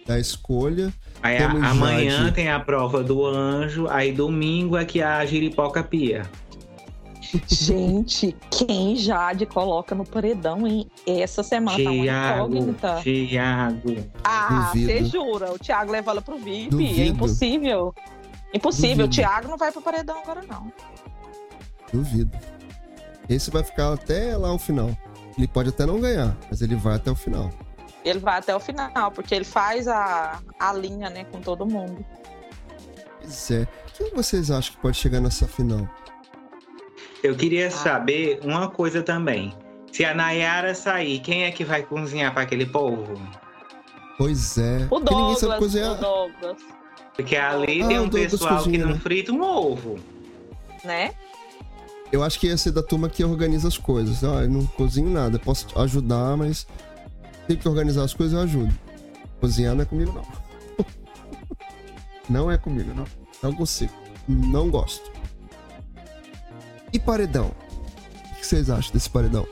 [0.05, 0.93] Da escolha.
[1.21, 2.35] Aí a- amanhã Jade.
[2.35, 6.23] tem a prova do anjo, aí domingo é que a giripoca pia.
[7.47, 10.87] Gente, quem Jade coloca no paredão, hein?
[11.07, 12.99] Essa semana tá uma incógnita.
[13.01, 13.95] Tiago.
[14.23, 15.51] Ah, você jura?
[15.51, 16.69] O Thiago leva ela pro VIP?
[16.69, 17.01] Duvido.
[17.01, 17.95] É impossível.
[18.53, 18.97] Impossível.
[18.97, 19.03] Duvido.
[19.05, 20.71] O Thiago não vai pro paredão agora, não.
[21.91, 22.37] Duvido.
[23.27, 24.95] Esse vai ficar até lá o final.
[25.37, 27.49] Ele pode até não ganhar, mas ele vai até o final.
[28.05, 32.05] Ele vai até o final, porque ele faz a, a linha, né, com todo mundo.
[33.21, 33.67] Pois é.
[33.97, 35.87] Quem vocês acham que pode chegar nessa final?
[37.23, 37.71] Eu queria Ah.
[37.71, 39.53] saber uma coisa também.
[39.91, 43.13] Se a Nayara sair, quem é que vai cozinhar para aquele povo?
[44.17, 44.87] Pois é.
[44.91, 45.91] O ninguém sabe Douglas, cozinhar.
[45.91, 46.57] o Douglas,
[47.15, 48.99] Porque ali Ah, tem um Douglas pessoal cozinha, que não né?
[48.99, 49.97] frita um ovo.
[50.83, 51.13] né?
[52.13, 54.23] Eu acho que ia ser da turma que organiza as coisas.
[54.23, 55.39] Ah, eu não cozinho nada.
[55.39, 56.67] Posso ajudar, mas
[57.47, 58.71] tem que organizar as coisas, eu ajudo.
[59.39, 60.23] Cozinhar não é comigo, não.
[62.29, 63.05] Não é comigo, não.
[63.41, 63.91] Não consigo.
[64.27, 65.11] Não gosto.
[66.93, 67.51] E paredão?
[68.31, 69.45] O que vocês acham desse paredão?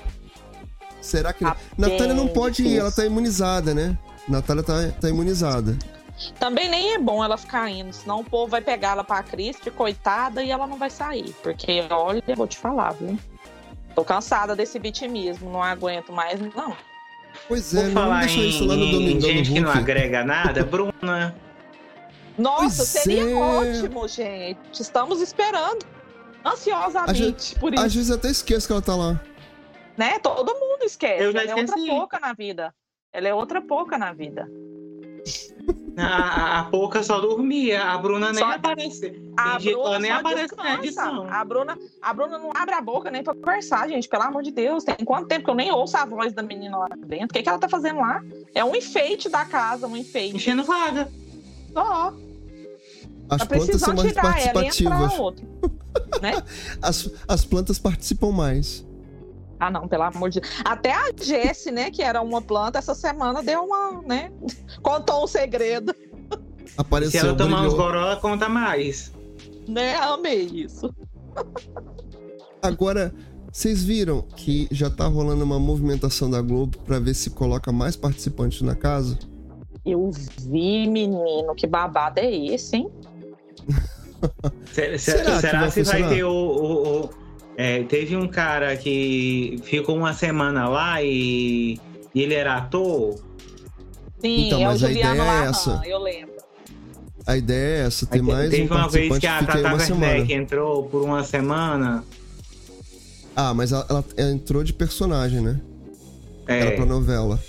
[1.01, 1.43] Será que.
[1.43, 3.97] Tá Natália não pode ir, ela tá imunizada, né?
[4.29, 5.77] Natália tá, tá imunizada.
[6.39, 9.71] Também nem é bom ela ficar indo, senão o povo vai pegar ela pra Cristo,
[9.71, 11.33] coitada, e ela não vai sair.
[11.41, 13.17] Porque, olha, eu vou te falar, viu?
[13.95, 16.75] Tô cansada desse vitimismo, não aguento mais, não.
[17.47, 19.71] Pois é, não falar deixa isso lá no em, em Domingão do gente que não
[19.71, 21.35] agrega nada, Bruna.
[22.37, 23.35] Nossa, Pois seria é.
[23.35, 24.81] ótimo, gente.
[24.81, 25.85] Estamos esperando
[26.45, 29.19] ansiosamente por isso, Às vezes eu até esqueço que ela tá lá.
[29.97, 30.19] né?
[30.19, 31.23] Todo mundo esquece.
[31.23, 31.87] Eu já ela é outra esqueci.
[31.87, 32.73] pouca na vida.
[33.13, 34.47] Ela é outra pouca na vida.
[35.97, 39.13] A, a, Pouca só dormia, a Bruna nem Só- apareceu.
[39.37, 40.77] A ela Bruna nem aparece na descansa.
[41.09, 41.27] edição.
[41.29, 44.07] A Bruna, a Bruna não abre a boca nem pra conversar, gente.
[44.07, 44.83] Pelo amor de Deus.
[44.83, 47.25] Tem quanto tempo que eu nem ouço a voz da menina lá dentro?
[47.25, 48.23] O que, que ela tá fazendo lá?
[48.55, 50.35] É um enfeite da casa, um enfeite.
[50.37, 51.09] Enchendo vaga.
[51.73, 52.13] Só.
[53.29, 55.19] As Tá plantas são mais ela e participativas.
[55.19, 55.45] outro.
[56.21, 56.33] né?
[56.81, 58.85] As, as plantas participam mais.
[59.61, 60.51] Ah, não, pelo amor de Deus.
[60.65, 64.31] Até a Jessie, né, que era uma planta, essa semana deu uma, né?
[64.81, 65.93] Contou um segredo.
[66.65, 67.77] Se Apareceu, ela tomar uns brilhou.
[67.77, 69.11] goró, ela conta mais.
[69.67, 69.95] Né?
[69.97, 70.91] Amei isso.
[72.61, 73.13] Agora,
[73.51, 77.95] vocês viram que já tá rolando uma movimentação da Globo pra ver se coloca mais
[77.95, 79.19] participantes na casa?
[79.85, 80.09] Eu
[80.39, 82.89] vi, menino, que babado é esse, hein?
[84.71, 86.09] Será, Será que será vai se vai funcionar?
[86.09, 86.31] ter o.
[86.31, 87.20] o- o-
[87.57, 91.79] é, teve um cara que ficou uma semana lá e,
[92.13, 93.15] e ele era ator.
[94.19, 95.81] Sim, Então, é o mas a Juliano ideia é essa.
[95.85, 96.31] eu lembro.
[97.25, 99.59] A ideia é essa, Aí mais teve um uma vez que a Tata.
[99.75, 102.03] Werneck entrou por uma semana.
[103.35, 105.59] Ah, mas ela, ela- entrou de personagem, né?
[106.47, 107.39] Era É, pra novela.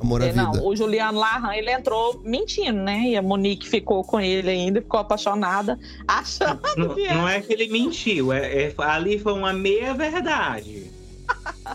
[0.00, 0.64] Amor à É, não, Vida.
[0.64, 3.00] o Juliano Larran, ele entrou mentindo, né?
[3.08, 7.52] E a Monique ficou com ele ainda, ficou apaixonada, achando não, que não é que
[7.52, 10.90] ele mentiu, é, é- ali foi uma meia verdade.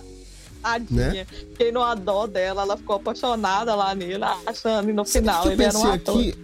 [0.62, 1.14] tadinha.
[1.14, 1.26] Né?
[1.26, 5.64] Fiquei numa dó dela, ela ficou apaixonada lá nele, achando, e no Sabe final ele
[5.64, 6.20] era um pensei ator.
[6.20, 6.36] aqui?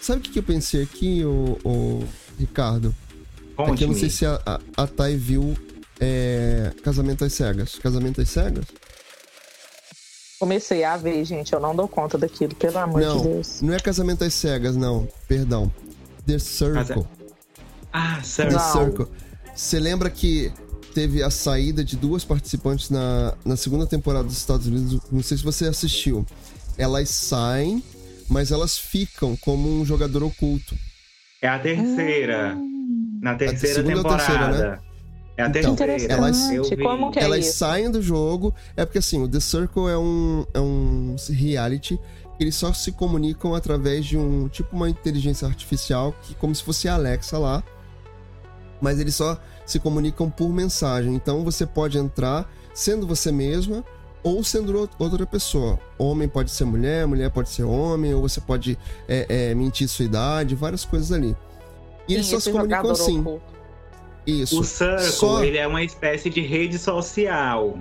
[0.00, 2.04] Sabe o que eu pensei aqui, o, o
[2.38, 2.94] Ricardo?
[3.58, 5.54] É que eu não sei se a, a, a Thay viu
[6.00, 7.74] é, Casamento às Cegas.
[7.76, 8.64] Casamento às Cegas?
[10.40, 13.18] Comecei a ver, gente, eu não dou conta daquilo, pelo amor Não.
[13.18, 13.60] de Deus.
[13.60, 15.06] Não é Casamento às Cegas, não.
[15.28, 15.70] Perdão.
[16.26, 17.06] The Circle.
[17.92, 18.52] Ah, The certo.
[18.54, 18.72] Não.
[18.72, 19.06] Circle.
[19.54, 20.50] Você lembra que
[20.94, 24.98] teve a saída de duas participantes na, na segunda temporada dos Estados Unidos?
[25.12, 26.24] Não sei se você assistiu.
[26.78, 27.82] Elas saem,
[28.26, 30.74] mas elas ficam como um jogador oculto.
[31.42, 32.56] É a terceira.
[33.20, 34.46] Na terceira segunda ou temporada.
[34.48, 34.78] terceira, né?
[35.40, 35.76] É a Então,
[36.18, 36.36] elas-
[37.16, 37.58] é elas isso?
[37.58, 38.54] saem do jogo.
[38.76, 41.98] É porque assim, o The Circle é um, é um reality.
[42.38, 46.88] Eles só se comunicam através de um tipo uma inteligência artificial, que como se fosse
[46.88, 47.62] a Alexa lá.
[48.80, 51.14] Mas eles só se comunicam por mensagem.
[51.14, 53.84] Então você pode entrar sendo você mesma
[54.22, 55.78] ou sendo ou- outra pessoa.
[55.98, 60.04] Homem pode ser mulher, mulher pode ser homem, ou você pode é, é, mentir sua
[60.04, 61.36] idade, várias coisas ali.
[62.08, 63.20] E eles Sim, só esse se comunicam assim.
[63.20, 63.42] oculto.
[64.30, 64.60] Isso.
[64.60, 67.78] O Circle, Só- ele é uma espécie de rede social.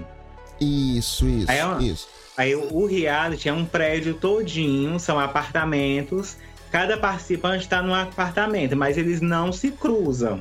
[0.60, 2.08] Isso, isso, Aí é isso.
[2.38, 6.38] Aí o reality é um prédio todinho, são apartamentos.
[6.72, 10.40] Cada participante está num apartamento, mas eles não se cruzam.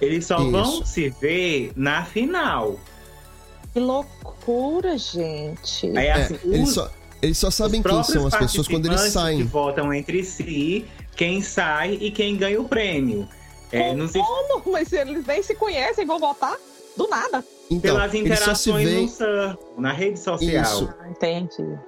[0.00, 0.50] Eles só Isso.
[0.50, 2.78] vão se ver na final.
[3.72, 5.86] Que loucura, gente.
[5.96, 6.90] Aí É, assim, eles, os- só,
[7.22, 9.38] eles só sabem quem são as pessoas quando eles saem.
[9.38, 10.84] Que votam entre si,
[11.16, 13.26] quem sai e quem ganha o prêmio.
[13.74, 13.98] É, Como?
[13.98, 14.22] não sei
[14.66, 16.56] Mas eles nem se conhecem, vão votar
[16.96, 17.44] do nada.
[17.70, 20.62] Então, pelas se interações no Circle, na rede social.
[20.62, 20.94] Isso.
[21.00, 21.78] Ah, entendi.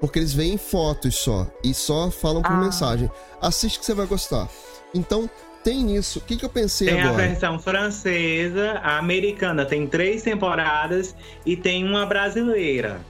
[0.00, 2.56] porque eles veem fotos só e só falam por Ah.
[2.60, 3.10] mensagem.
[3.40, 4.48] Assiste que você vai gostar.
[4.92, 5.28] Então,
[5.62, 6.18] tem isso.
[6.18, 7.28] O que, que eu pensei Tem a agora?
[7.28, 11.14] versão francesa, a americana tem três temporadas
[11.46, 13.00] e tem uma brasileira.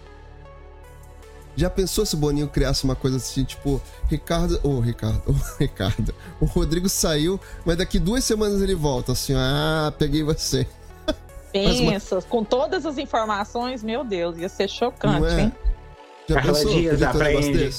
[1.56, 4.59] Já pensou se o Boninho criasse uma coisa assim, tipo, Ricardo.
[4.62, 6.14] Ô, Ricardo, ô, Ricardo.
[6.40, 10.66] O Rodrigo saiu, mas daqui duas semanas ele volta, assim, ah, peguei você.
[11.55, 15.40] Mas uma- Pensa, com todas as informações, meu Deus, ia ser chocante, é?
[15.43, 15.52] hein?
[16.28, 16.72] Já Carla pensou?
[16.72, 17.74] Dias um aprende.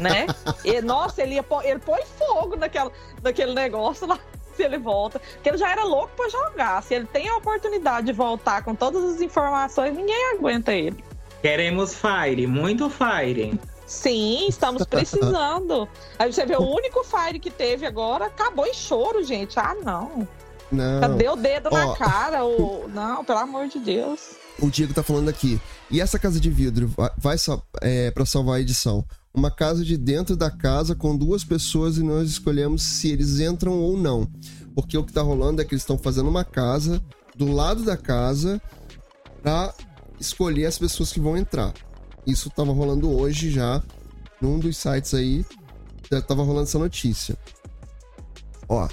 [0.00, 0.26] né?
[0.64, 2.92] E, nossa, ele, ia ele põe fogo naquela,
[3.22, 4.18] naquele negócio lá,
[4.54, 5.18] se ele volta.
[5.18, 6.82] Porque ele já era louco pra jogar.
[6.82, 11.02] Se ele tem a oportunidade de voltar com todas as informações, ninguém aguenta ele.
[11.42, 13.58] Queremos Fire, muito Fire.
[13.86, 15.88] Sim, estamos precisando.
[16.18, 19.58] Aí você vê o único Fire que teve agora, acabou em choro, gente.
[19.58, 20.28] Ah, não.
[20.70, 21.00] Não.
[21.00, 21.76] Cadê o dedo Ó.
[21.76, 22.44] na cara?
[22.44, 22.88] O...
[22.88, 24.36] Não, pelo amor de Deus.
[24.60, 25.60] O Diego tá falando aqui.
[25.90, 29.04] E essa casa de vidro vai, vai só é, para salvar a edição.
[29.32, 33.78] Uma casa de dentro da casa com duas pessoas e nós escolhemos se eles entram
[33.78, 34.28] ou não.
[34.74, 37.02] Porque o que tá rolando é que eles estão fazendo uma casa
[37.34, 38.60] do lado da casa
[39.42, 39.72] pra
[40.20, 41.72] escolher as pessoas que vão entrar.
[42.26, 43.82] Isso tava rolando hoje já
[44.40, 45.44] num dos sites aí.
[46.28, 47.36] Tava rolando essa notícia.
[48.68, 48.88] Ó,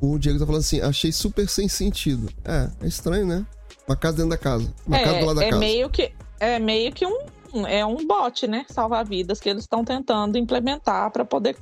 [0.00, 2.28] o Diego tá falando assim: achei super sem sentido.
[2.44, 3.46] É, é estranho, né?
[3.86, 4.72] Uma casa dentro da casa.
[4.86, 5.60] Uma casa do lado da é casa.
[5.60, 7.18] meio que é meio que um
[7.66, 8.64] é um bot, né?
[8.68, 11.56] Salvar vidas que eles estão tentando implementar para poder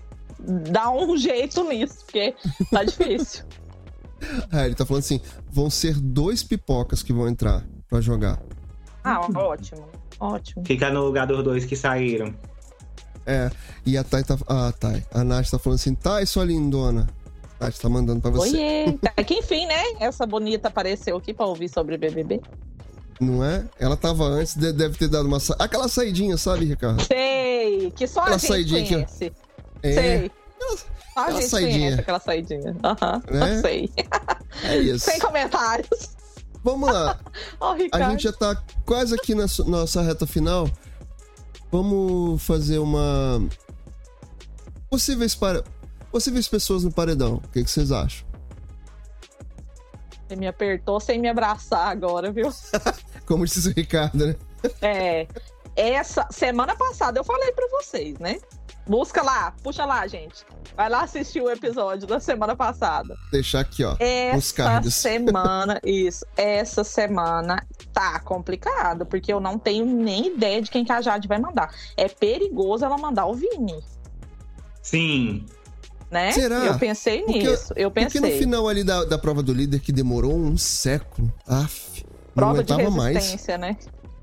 [0.71, 2.35] dar um jeito nisso, porque
[2.71, 3.45] tá difícil.
[4.53, 5.19] É, ele tá falando assim:
[5.51, 8.39] vão ser dois pipocas que vão entrar pra jogar.
[9.05, 10.65] Ah, ótimo, ótimo.
[10.67, 12.35] Fica no lugar dos dois que saíram.
[13.27, 13.51] É,
[13.87, 14.37] e a Thay tá.
[14.49, 15.05] Ah, Thay.
[15.13, 17.09] A Nath tá falando assim: Thay, sua lindona.
[17.61, 18.57] A Nath tá mandando pra você.
[18.57, 18.93] Oiê!
[18.99, 19.83] Tá, que enfim, né?
[20.01, 22.41] Essa bonita apareceu aqui pra ouvir sobre BBB.
[23.21, 23.65] Não é?
[23.79, 25.39] Ela tava antes, de- deve ter dado uma.
[25.39, 25.55] Sa...
[25.59, 27.03] Aquela saidinha, sabe, Ricardo?
[27.05, 29.33] Sei, que só Aquela a gente saidinha conhece.
[29.83, 30.31] É, Sei.
[30.59, 31.79] Só a aquela gente saidinha.
[31.79, 32.77] conhece aquela saidinha.
[32.83, 33.61] Aham, Né?
[33.61, 33.91] sei.
[34.65, 35.05] é isso.
[35.11, 36.17] Sem comentários.
[36.63, 37.19] Vamos lá.
[37.61, 40.69] Ó, A gente já tá quase aqui na nossa reta final.
[41.71, 43.41] Vamos fazer uma.
[44.91, 45.65] Possíveis para.
[46.11, 47.35] Possíveis pessoas no paredão.
[47.45, 48.29] O que, que vocês acham?
[50.27, 52.51] Você me apertou sem me abraçar agora, viu?
[53.27, 54.37] Como disse o Ricardo, né?
[54.83, 55.27] É.
[55.77, 58.39] Essa semana passada eu falei pra vocês, né?
[58.87, 60.45] Busca lá, puxa lá, gente.
[60.77, 63.15] Vai lá assistir o episódio da semana passada.
[63.31, 63.95] Deixar aqui, ó.
[64.01, 70.85] Essa semana, isso, essa semana tá complicado, porque eu não tenho nem ideia de quem
[70.85, 71.73] que a Jade vai mandar.
[71.97, 73.79] É perigoso ela mandar o Vini,
[74.83, 75.47] Sim.
[76.11, 76.33] né?
[76.33, 76.57] Será?
[76.65, 78.33] Eu pensei Porque- nisso, eu Porque pensei.
[78.33, 82.65] no final ali da, da prova do líder, que demorou um século, af, não Prova
[82.65, 83.15] de aguentava mais.
[83.17, 83.77] resistência, né?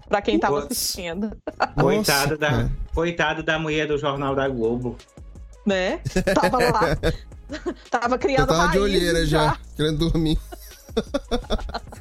[0.07, 0.71] Pra quem tava Putz.
[0.77, 1.35] assistindo,
[1.79, 2.71] Coitado Nossa, da, cara.
[2.93, 4.95] coitado da mulher do Jornal da Globo.
[5.65, 5.99] né?
[6.33, 6.97] Tava lá,
[7.91, 10.37] tava criando Eu tava de raízes olheira já, querendo dormir.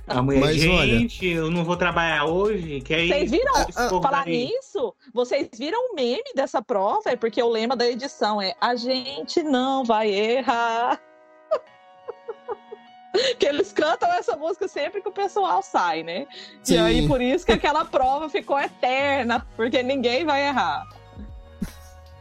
[0.07, 2.81] A mulher, Mas gente, eu não vou trabalhar hoje.
[2.81, 3.53] Que aí, Vocês viram?
[3.91, 7.03] povo Falar nisso, vocês viram o meme dessa prova?
[7.11, 10.99] É porque o lema da edição é a gente não vai errar.
[13.39, 16.27] que eles cantam essa música sempre que o pessoal sai, né?
[16.63, 16.75] Sim.
[16.75, 20.85] E aí, por isso que aquela prova ficou eterna, porque ninguém vai errar.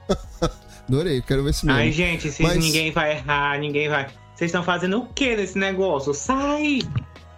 [0.88, 1.92] Adorei, quero ver esse Ai, meme.
[1.92, 4.08] gente, se Mas- ninguém vai errar, ninguém vai.
[4.36, 6.14] Vocês estão fazendo o que nesse negócio?
[6.14, 6.80] Sai!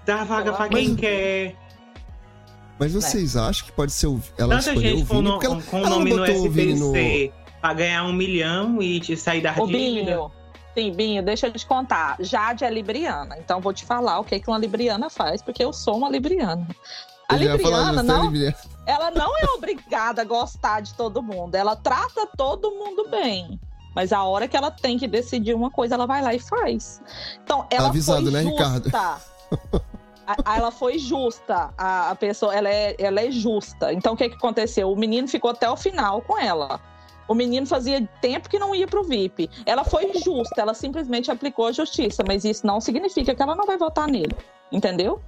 [0.05, 1.55] Dá vaga pra quem Mas- quer.
[2.79, 4.21] Mas vocês acham que pode ser o.
[4.37, 7.73] Ela Tanta escolheu o gente com, no, ela, com o ela nome no SBC pra
[7.73, 9.67] ganhar um milhão e te sair da dívida.
[9.77, 10.31] Binho,
[10.77, 12.17] sim, Binho, deixa eu te contar.
[12.19, 15.73] Jade é libriana, então vou te falar o que, que uma libriana faz, porque eu
[15.73, 16.67] sou uma libriana.
[17.27, 18.55] A libriana você é não libriana.
[18.85, 21.55] ela não é obrigada a gostar de todo mundo.
[21.55, 23.59] Ela trata todo mundo bem.
[23.95, 27.01] Mas a hora que ela tem que decidir uma coisa, ela vai lá e faz.
[27.43, 28.41] Então, ela avisado, foi né.
[28.41, 28.91] Ricardo?
[28.95, 31.71] A- ela foi justa.
[31.77, 33.91] A, a pessoa, ela é, ela é justa.
[33.91, 34.91] Então, o que, que aconteceu?
[34.91, 36.79] O menino ficou até o final com ela.
[37.27, 39.49] O menino fazia tempo que não ia pro VIP.
[39.65, 43.65] Ela foi justa, ela simplesmente aplicou a justiça, mas isso não significa que ela não
[43.65, 44.35] vai votar nele.
[44.71, 45.21] Entendeu?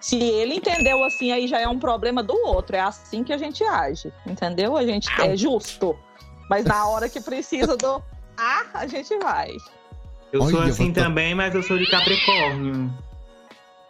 [0.00, 2.74] Se ele entendeu assim, aí já é um problema do outro.
[2.76, 4.76] É assim que a gente age, entendeu?
[4.76, 5.94] A gente é justo.
[6.48, 8.02] Mas na hora que precisa do
[8.36, 9.50] A, a gente vai.
[10.32, 12.90] Eu sou Olha, assim vou to- também, mas eu sou de Capricórnio.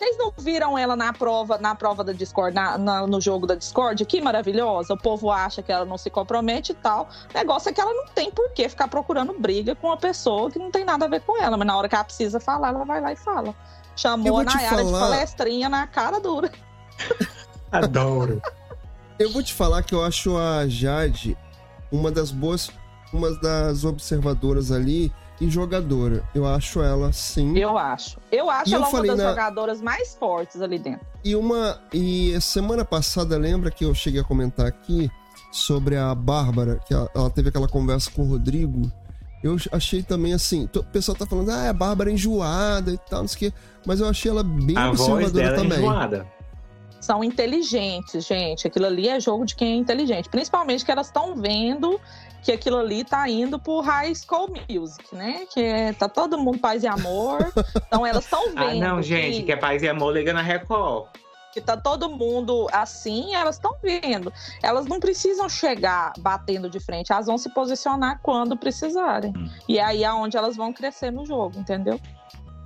[0.00, 3.54] Vocês não viram ela na prova, na prova da Discord, na- na- no jogo da
[3.54, 4.02] Discord?
[4.06, 4.94] Que maravilhosa.
[4.94, 7.06] O povo acha que ela não se compromete e tal.
[7.34, 10.50] O negócio é que ela não tem por que ficar procurando briga com uma pessoa
[10.50, 11.54] que não tem nada a ver com ela.
[11.58, 13.54] Mas na hora que ela precisa falar, ela vai lá e fala.
[13.94, 16.50] Chamou a Nayara de falar- palestrinha na cara dura.
[17.70, 18.40] Adoro.
[19.18, 21.36] Eu vou te falar que eu acho a Jade
[21.92, 22.70] uma das boas,
[23.12, 26.22] uma das observadoras ali e jogadora.
[26.34, 27.56] Eu acho ela sim.
[27.56, 28.18] Eu acho.
[28.30, 31.06] Eu acho E eu ela uma falei das na- jogadoras mais fortes ali dentro.
[31.24, 35.10] E uma e semana passada lembra que eu cheguei a comentar aqui
[35.52, 38.90] sobre a Bárbara, que ela, ela teve aquela conversa com o Rodrigo.
[39.42, 43.20] Eu achei também assim, o pessoal tá falando, ah, a Bárbara é enjoada e tal,
[43.22, 45.78] não sei o quê, mas eu achei ela bem A voz observadora dela é também.
[45.78, 46.26] enjoada.
[47.00, 48.66] São inteligentes, gente.
[48.66, 50.28] Aquilo ali é jogo de quem é inteligente.
[50.28, 51.98] Principalmente que elas estão vendo
[52.42, 55.46] que aquilo ali tá indo pro High School Music, né?
[55.52, 57.52] Que é, tá todo mundo paz e amor.
[57.86, 60.42] Então elas estão vendo Ah, não, gente, que, que é paz e amor, liga na
[60.42, 61.08] Record.
[61.52, 64.32] que tá todo mundo assim, elas estão vendo.
[64.62, 69.32] Elas não precisam chegar batendo de frente, elas vão se posicionar quando precisarem.
[69.36, 69.48] Hum.
[69.68, 72.00] E é aí aonde elas vão crescer no jogo, entendeu?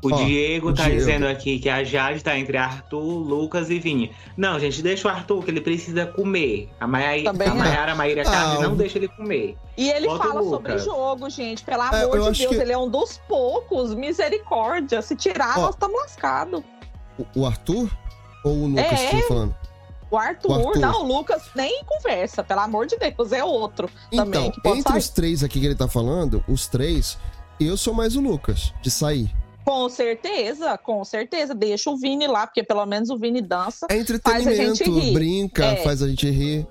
[0.06, 0.98] O Ó, Diego o tá Diego.
[0.98, 4.12] dizendo aqui que a Jade tá entre Arthur, Lucas e Vini.
[4.36, 6.68] Não, gente, deixa o Arthur, que ele precisa comer.
[6.78, 7.54] A Mayara, Também a é.
[7.54, 9.56] Mayara Maíra Cardi Ah, não deixa ele comer.
[9.78, 11.64] E ele Bota fala sobre jogo, gente.
[11.64, 13.94] Pelo É, amor eu de Deus, que- ele é um dos poucos.
[13.94, 15.00] Misericórdia.
[15.00, 15.62] Se tirar, Ó.
[15.62, 16.62] nós estamos lascados.
[17.34, 17.90] O, Arthur
[18.44, 18.94] ou o Lucas É.
[18.96, 19.56] que você tá falando?
[20.10, 20.78] O Arthur, O Arthur.
[20.80, 24.78] não, o Lucas nem conversa, pelo amor de Deus, é outro também Então, que pode
[24.80, 24.98] entre sair.
[25.00, 27.18] os três aqui que ele tá falando, os três,
[27.58, 29.34] eu sou mais o Lucas, de sair.
[29.64, 31.54] Com certeza, com certeza.
[31.54, 33.86] Deixa o Vini lá, porque pelo menos o Vini dança.
[33.90, 35.76] É Faz a entretenimento, brinca, É.
[35.76, 36.66] faz a gente rir.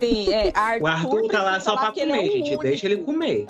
[0.00, 2.56] Sim, é, Arthur, O Arthur tá lá só pra ele é comer, o gente.
[2.58, 3.46] Deixa ele comer.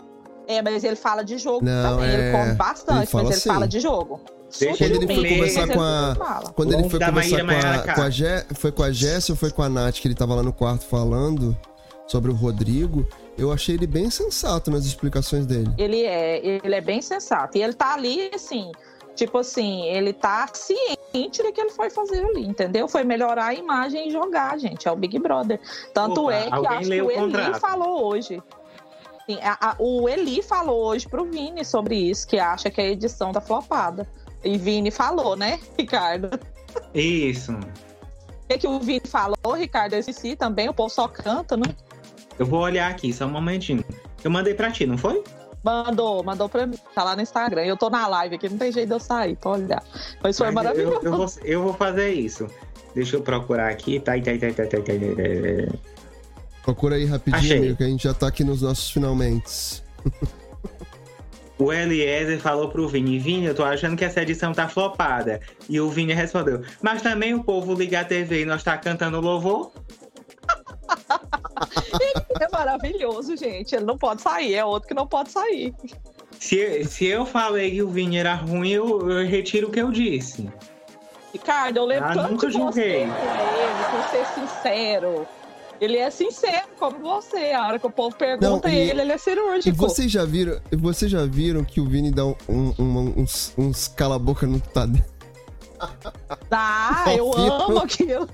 [0.49, 2.11] É, mas ele fala de jogo Não, também.
[2.11, 3.49] é, Ele come ele bastante, fala mas ele assim.
[3.49, 4.21] fala de jogo.
[4.59, 6.53] Deixa Quando ele foi conversar com ele a-.
[6.57, 9.51] Quando ele foi conversar com a, com a Jé, foi com a Jéssica ou foi
[9.53, 11.57] com a Nath que ele tava lá no quarto falando
[12.09, 13.07] sobre o Rodrigo,
[13.41, 15.71] eu achei ele bem sensato nas explicações dele.
[15.79, 17.57] Ele é, ele é bem sensato.
[17.57, 18.71] E ele tá ali, assim,
[19.17, 22.87] tipo assim, ele tá ciente do que ele foi fazer ali, entendeu?
[22.87, 24.87] Foi melhorar a imagem e jogar, gente.
[24.87, 25.59] É o Big Brother.
[25.95, 28.43] Tanto Opa, é que acho que o o Eli falou hoje.
[29.27, 32.85] Sim, a- a- o Eli falou hoje pro Vini sobre isso, que acha que a
[32.85, 34.07] edição tá flopada.
[34.45, 36.31] E Vini falou, né, Ricardo?
[36.95, 37.53] Isso.
[37.53, 39.95] O que, que o Vini falou, Ricardo?
[39.95, 41.62] Eu esqueci também, o povo só canta, né?
[42.41, 43.85] Eu vou olhar aqui, só um momentinho.
[44.25, 45.23] Eu mandei pra ti, não foi?
[45.62, 46.79] Mandou, mandou pra mim.
[46.95, 47.67] Tá lá no Instagram.
[47.67, 49.83] Eu tô na live aqui, não tem jeito de eu sair pra olhar.
[50.23, 51.01] Mas foi Mas maravilhoso.
[51.03, 52.47] Eu, eu vou, eu vou fazer isso.
[52.95, 54.01] Deixa eu procurar aqui.
[54.01, 55.79] Tá, tá, tá, tá, tá, tá, tá.
[56.62, 57.59] Procura aí rapidinho, Achei.
[57.59, 59.83] amigo, que a gente já tá aqui nos nossos finalmente.
[61.59, 65.43] O Eliezer falou pro Vini, Vini, eu tô achando que essa edição tá flopada.
[65.69, 69.21] E o Vini respondeu, mas também o povo liga a TV e nós tá cantando
[69.21, 69.71] louvor?
[72.41, 73.75] É maravilhoso, gente.
[73.75, 75.75] Ele não pode sair, é outro que não pode sair.
[76.39, 79.91] Se, se eu falei que o Vini era ruim, eu, eu retiro o que eu
[79.91, 80.49] disse.
[81.33, 83.07] Ricardo, eu lembro Ah, tanto nunca de você julguei.
[83.07, 85.27] com ele, por ser sincero.
[85.81, 87.53] Ele é sincero, como você.
[87.53, 89.77] A hora que o povo pergunta Não, e- ele, ele é E cirúrgico.
[89.77, 93.89] vocês já viram, vocês já viram que o Vini dá um, um- um- uns, uns
[93.89, 95.05] cala-boca no Tadeu?
[96.51, 98.29] Ah, eu amo aquilo.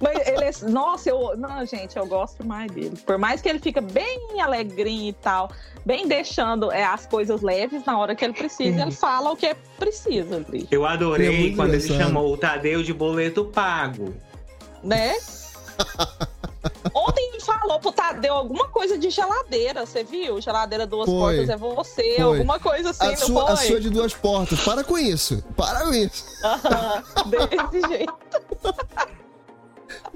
[0.00, 0.50] Mas ele é.
[0.70, 1.36] Nossa, eu.
[1.36, 2.96] Não, gente, eu gosto mais dele.
[3.04, 5.50] Por mais que ele fica bem alegrinho e tal,
[5.84, 9.46] bem deixando é, as coisas leves na hora que ele precisa, ele fala o que
[9.46, 10.66] é preciso ali.
[10.70, 14.14] Eu É adorei muito quando ele chamou o Tadeu de boleto pago.
[14.82, 15.16] Né?
[16.94, 20.40] Ontem ele falou pro Tadeu alguma coisa de geladeira, você viu?
[20.40, 21.36] Geladeira duas Foi.
[21.36, 22.20] portas é você, Foi.
[22.22, 23.52] alguma coisa assim, A não sua, foi?
[23.52, 24.60] a sua de duas portas.
[24.60, 25.42] Para com isso.
[25.56, 26.24] Para com isso.
[27.30, 28.14] Desse jeito.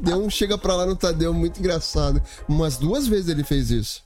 [0.02, 2.20] Deu um chega pra lá no Tadeu muito engraçado.
[2.48, 4.02] Umas duas vezes ele fez isso.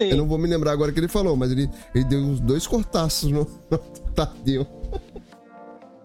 [0.00, 0.10] Sim.
[0.10, 2.40] Eu não vou me lembrar agora o que ele falou, mas ele, ele deu uns
[2.40, 3.78] dois cortaços no, no
[4.14, 4.66] Tadeu.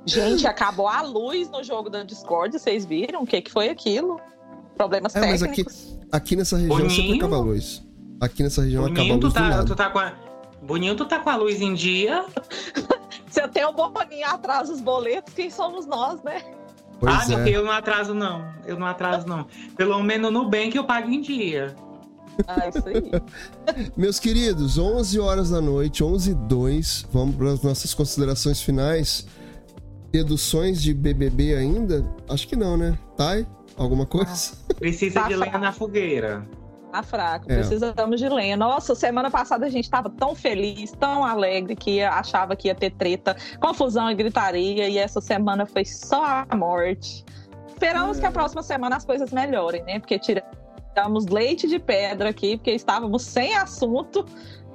[0.05, 3.23] Gente, acabou a luz no jogo da Discord, vocês viram?
[3.23, 4.19] O que, que foi aquilo?
[4.75, 5.97] Problemas É, mas aqui, técnicos.
[6.11, 7.15] aqui nessa região sempre Boninho?
[7.15, 7.83] acaba a luz.
[8.19, 10.13] Aqui nessa região acaba a Boninho, tu luz do tá, tu tá com a...
[10.61, 12.25] Boninho, tu tá com a luz em dia?
[13.29, 16.41] Se tem o Boninho atrás dos boletos, quem somos nós, né?
[17.03, 17.43] Pois ah, meu é.
[17.43, 18.45] filho, eu não atraso, não.
[18.65, 19.45] Eu não atraso, não.
[19.75, 21.75] Pelo menos no bem que eu pago em dia.
[22.47, 23.91] Ah, isso aí.
[23.97, 27.07] Meus queridos, 11 horas da noite, 11 e 2.
[27.11, 29.27] Vamos para as nossas considerações finais.
[30.13, 32.09] Deduções de BBB ainda?
[32.29, 32.97] Acho que não, né?
[33.17, 33.45] Thay?
[33.75, 34.53] Alguma coisa?
[34.79, 36.47] Precisa de lenha na fogueira.
[36.93, 37.55] Tá fraco, É.
[37.55, 38.55] precisamos de lenha.
[38.55, 42.91] Nossa, semana passada a gente tava tão feliz, tão alegre, que achava que ia ter
[42.91, 47.25] treta, confusão e gritaria, e essa semana foi só a morte.
[47.67, 49.97] Esperamos que a próxima semana as coisas melhorem, né?
[49.97, 54.23] Porque tiramos leite de pedra aqui, porque estávamos sem assunto,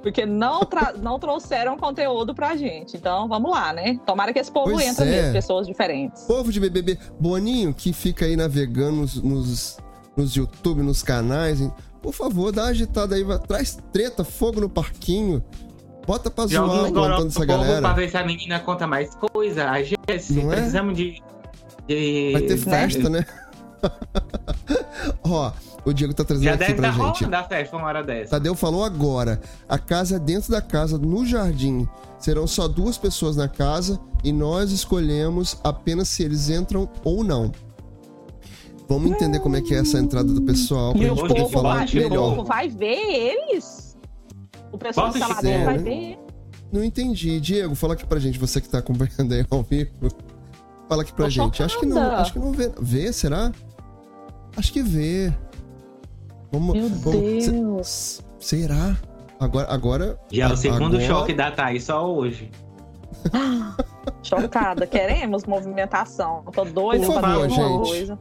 [0.01, 0.59] porque não,
[1.01, 2.97] não trouxeram conteúdo pra gente.
[2.97, 3.97] Então, vamos lá, né?
[4.05, 5.09] Tomara que esse povo Pois entre é.
[5.09, 6.23] mesmo, pessoas diferentes.
[6.23, 6.99] Povo de BBB.
[7.17, 9.77] Boninho, que fica aí navegando nos, nos,
[10.17, 11.61] nos YouTube, nos canais.
[12.01, 13.25] Por favor, dá uma agitada aí.
[13.47, 15.43] Traz treta, fogo no parquinho.
[16.07, 17.93] Bota pra Joga zoar no essa povo pra galera.
[17.93, 19.69] ver se a menina conta mais coisa.
[19.69, 20.55] A Jess, Não é?
[20.55, 21.21] precisamos de...
[21.87, 23.25] de- Vai ter festa, né?
[25.23, 25.51] Ó,
[25.85, 27.19] o Diego tá trazendo Já aqui deve pra estar gente.
[27.23, 28.31] rolando a festa uma hora dessa.
[28.31, 29.39] Tadeu falou agora.
[29.67, 31.87] A casa é dentro da casa, no jardim.
[32.19, 37.51] Serão só duas pessoas na casa e nós escolhemos apenas se eles entram ou não.
[38.89, 41.41] Vamos entender como é que é essa entrada do pessoal pra E gente o poder
[41.41, 42.29] povo, falar vai, e o melhor.
[42.35, 43.95] povo vai ver eles?
[44.71, 45.83] O pessoal esse geladeira vai né?
[45.83, 46.19] ver.
[46.71, 47.39] Não entendi.
[47.39, 49.91] Diego, fala aqui pra gente, você que tá acompanhando aí ao vivo.
[50.87, 51.61] Fala aqui pra Tô gente.
[51.61, 52.71] Acho que não, acho que não vê.
[52.81, 53.51] Vê, será?
[54.57, 55.31] Acho que vê.
[56.51, 58.21] Vamos, Meu vamos- se- Deus.
[58.39, 58.97] será?
[59.39, 60.19] Agora, agora.
[60.31, 62.49] Já é o segundo agora- choque da Thaís, só hoje.
[64.23, 64.85] Chocada.
[64.87, 66.43] Queremos movimentação.
[66.53, 67.87] Tô doida Por pra favor, gente.
[67.89, 68.19] coisa.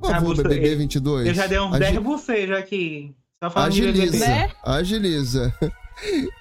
[0.00, 1.26] Por favor, Augusto, BBB eu- 22.
[1.28, 3.14] Eu já dei uns Agi- 10 bocejos aqui.
[3.42, 4.12] Só falando de Agiliza.
[4.12, 4.26] BBB.
[4.26, 4.50] Né?
[4.64, 5.54] Agiliza.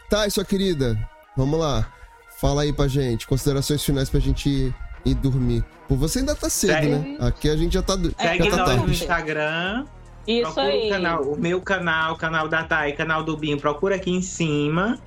[0.07, 0.95] Tá, sua querida,
[1.35, 1.91] vamos lá.
[2.39, 5.65] Fala aí pra gente, considerações finais pra gente ir, ir dormir.
[5.87, 6.87] Pô, você ainda tá cedo, Segue.
[6.89, 7.17] né?
[7.19, 8.87] Aqui a gente já tá, já Segue tá nós no.
[8.91, 9.85] Instagram.
[10.27, 10.85] Isso procura aí.
[10.85, 13.59] O, canal, o meu canal, o canal da Thay, canal do Binho.
[13.59, 14.99] Procura aqui em cima.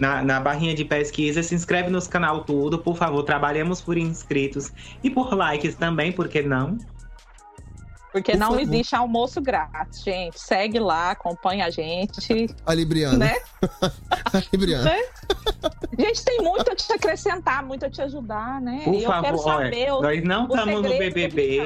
[0.00, 3.22] Na, na barrinha de pesquisa, se inscreve nos canal tudo, por favor.
[3.24, 4.72] Trabalhamos por inscritos
[5.04, 6.78] e por likes também, por que não?
[8.16, 8.62] Porque Por não favor.
[8.62, 10.40] existe almoço grátis, gente.
[10.40, 12.46] Segue lá, acompanha a gente.
[12.64, 13.18] A Libriana.
[13.18, 13.36] Né?
[14.32, 14.84] A Libriana.
[14.84, 15.02] Né?
[15.98, 18.80] Gente tem muito a te acrescentar, muito a te ajudar, né?
[18.84, 21.60] Por e eu quero favor, saber olha, o, nós não estamos no BBB.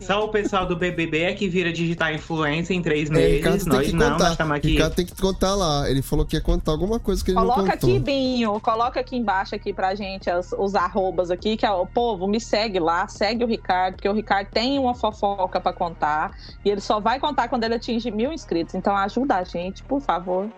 [0.00, 0.06] Ricardo.
[0.20, 3.36] Só o pessoal do BBB é que vira digital influência em três É, meses.
[3.36, 4.18] Ricardo tem nós que não, contar.
[4.24, 4.68] nós estamos aqui.
[4.68, 5.90] Ricardo tem que contar lá.
[5.90, 7.90] Ele falou que ia contar alguma coisa que ele não Coloca contou.
[7.90, 11.86] aqui, Binho, coloca aqui embaixo aqui pra gente as- os arrobas aqui, que é o
[11.86, 16.32] povo, me segue lá, segue o Ricardo, porque o Ricardo tem uma fofoca pra contar
[16.64, 18.74] e ele só vai contar quando ele atinge mil inscritos.
[18.74, 20.48] Então ajuda a gente, por favor.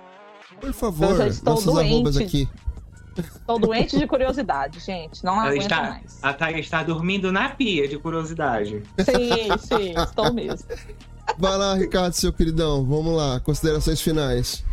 [0.60, 2.26] Por favor, Eu já estou nossos arrobas doente.
[2.46, 2.48] aqui.
[3.46, 5.24] Tô doente de curiosidade, gente.
[5.24, 6.18] Não aguento está, mais.
[6.22, 8.82] a Thay está dormindo na pia de curiosidade.
[8.98, 10.66] Sim, sim, estou mesmo.
[11.38, 12.84] Vai lá, Ricardo, seu queridão.
[12.84, 14.64] Vamos lá, considerações finais.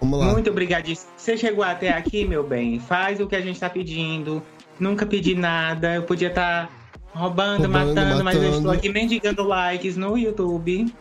[0.00, 0.32] Vamos lá.
[0.32, 1.10] Muito obrigadíssimo.
[1.16, 2.80] Você chegou até aqui, meu bem.
[2.80, 4.42] Faz o que a gente tá pedindo.
[4.78, 5.94] Nunca pedi nada.
[5.94, 6.70] Eu podia estar
[7.12, 8.56] roubando, Roubando, matando, mas eu matando.
[8.58, 10.92] estou aqui mendigando likes no YouTube.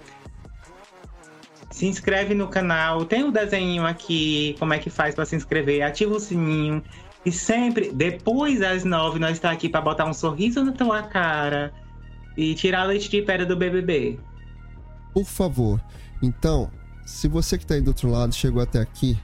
[1.80, 3.06] Se inscreve no canal.
[3.06, 5.82] Tem o desenho aqui, como é que faz pra se inscrever.
[5.82, 6.84] Ativa o sininho.
[7.26, 11.72] E sempre, depois das nove, nós tá aqui pra botar um sorriso na tua cara
[12.36, 14.20] e tirar leite de pedra do BBB.
[15.14, 15.82] Por favor.
[16.22, 16.70] Então,
[17.06, 19.18] se você que tá aí do outro lado chegou até aqui,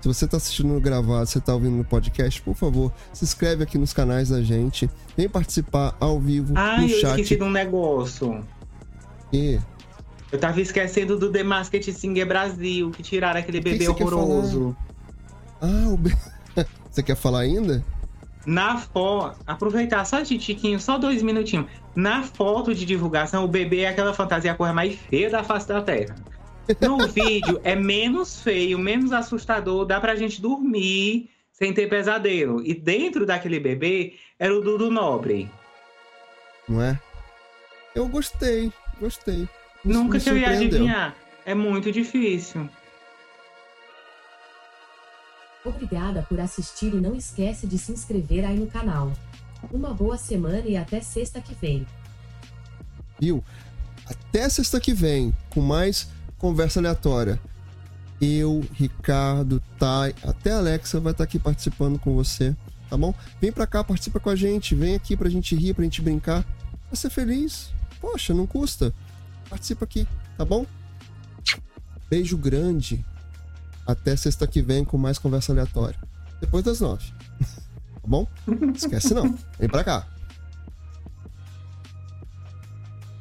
[0.00, 3.64] se você tá assistindo no gravado, você tá ouvindo no podcast, por favor, se inscreve
[3.64, 4.88] aqui nos canais da gente.
[5.14, 7.10] Vem participar ao vivo Ai, no eu chat.
[7.10, 8.42] esqueci de um negócio.
[9.30, 9.60] E
[10.32, 14.74] Eu tava esquecendo do The Masked Singer Brasil, que tiraram aquele que bebê quer horroroso.
[15.60, 16.16] Ah, o be-
[16.90, 17.84] Você quer falar ainda?
[18.44, 21.66] Na foto, aproveitar só de tiquinho, só dois minutinhos.
[21.94, 25.68] Na foto de divulgação, o bebê é aquela fantasia a cor mais feia da face
[25.68, 26.16] da Terra.
[26.80, 32.62] No vídeo é menos feio, menos assustador, dá pra gente dormir sem ter pesadelo.
[32.66, 35.48] E dentro daquele bebê era o Dudu Nobre.
[36.68, 36.98] Não é?
[37.94, 39.46] Eu gostei, gostei.
[39.84, 41.14] Isso Nunca que eu ia adivinhar.
[41.44, 42.68] É muito difícil.
[45.64, 49.12] Obrigada por assistir e não esquece de se inscrever aí no canal.
[49.70, 51.86] Uma boa semana e até sexta que vem.
[53.20, 53.44] Viu?
[54.06, 57.40] Até sexta que vem, com mais conversa aleatória.
[58.20, 62.54] Eu, Ricardo, Thay, até a Alexa vai estar aqui participando com você,
[62.88, 63.14] tá bom?
[63.40, 66.44] Vem pra cá, participa com a gente, vem aqui pra gente rir, pra gente brincar,
[66.88, 67.72] pra ser feliz.
[68.00, 68.92] Poxa, não custa.
[69.52, 70.08] Participa aqui,
[70.38, 70.64] tá bom?
[72.08, 73.04] Beijo grande.
[73.86, 75.98] Até sexta que vem com mais conversa aleatória.
[76.40, 77.12] Depois das nove.
[78.02, 78.26] Tá bom?
[78.74, 79.38] Esquece não.
[79.60, 80.08] Vem pra cá.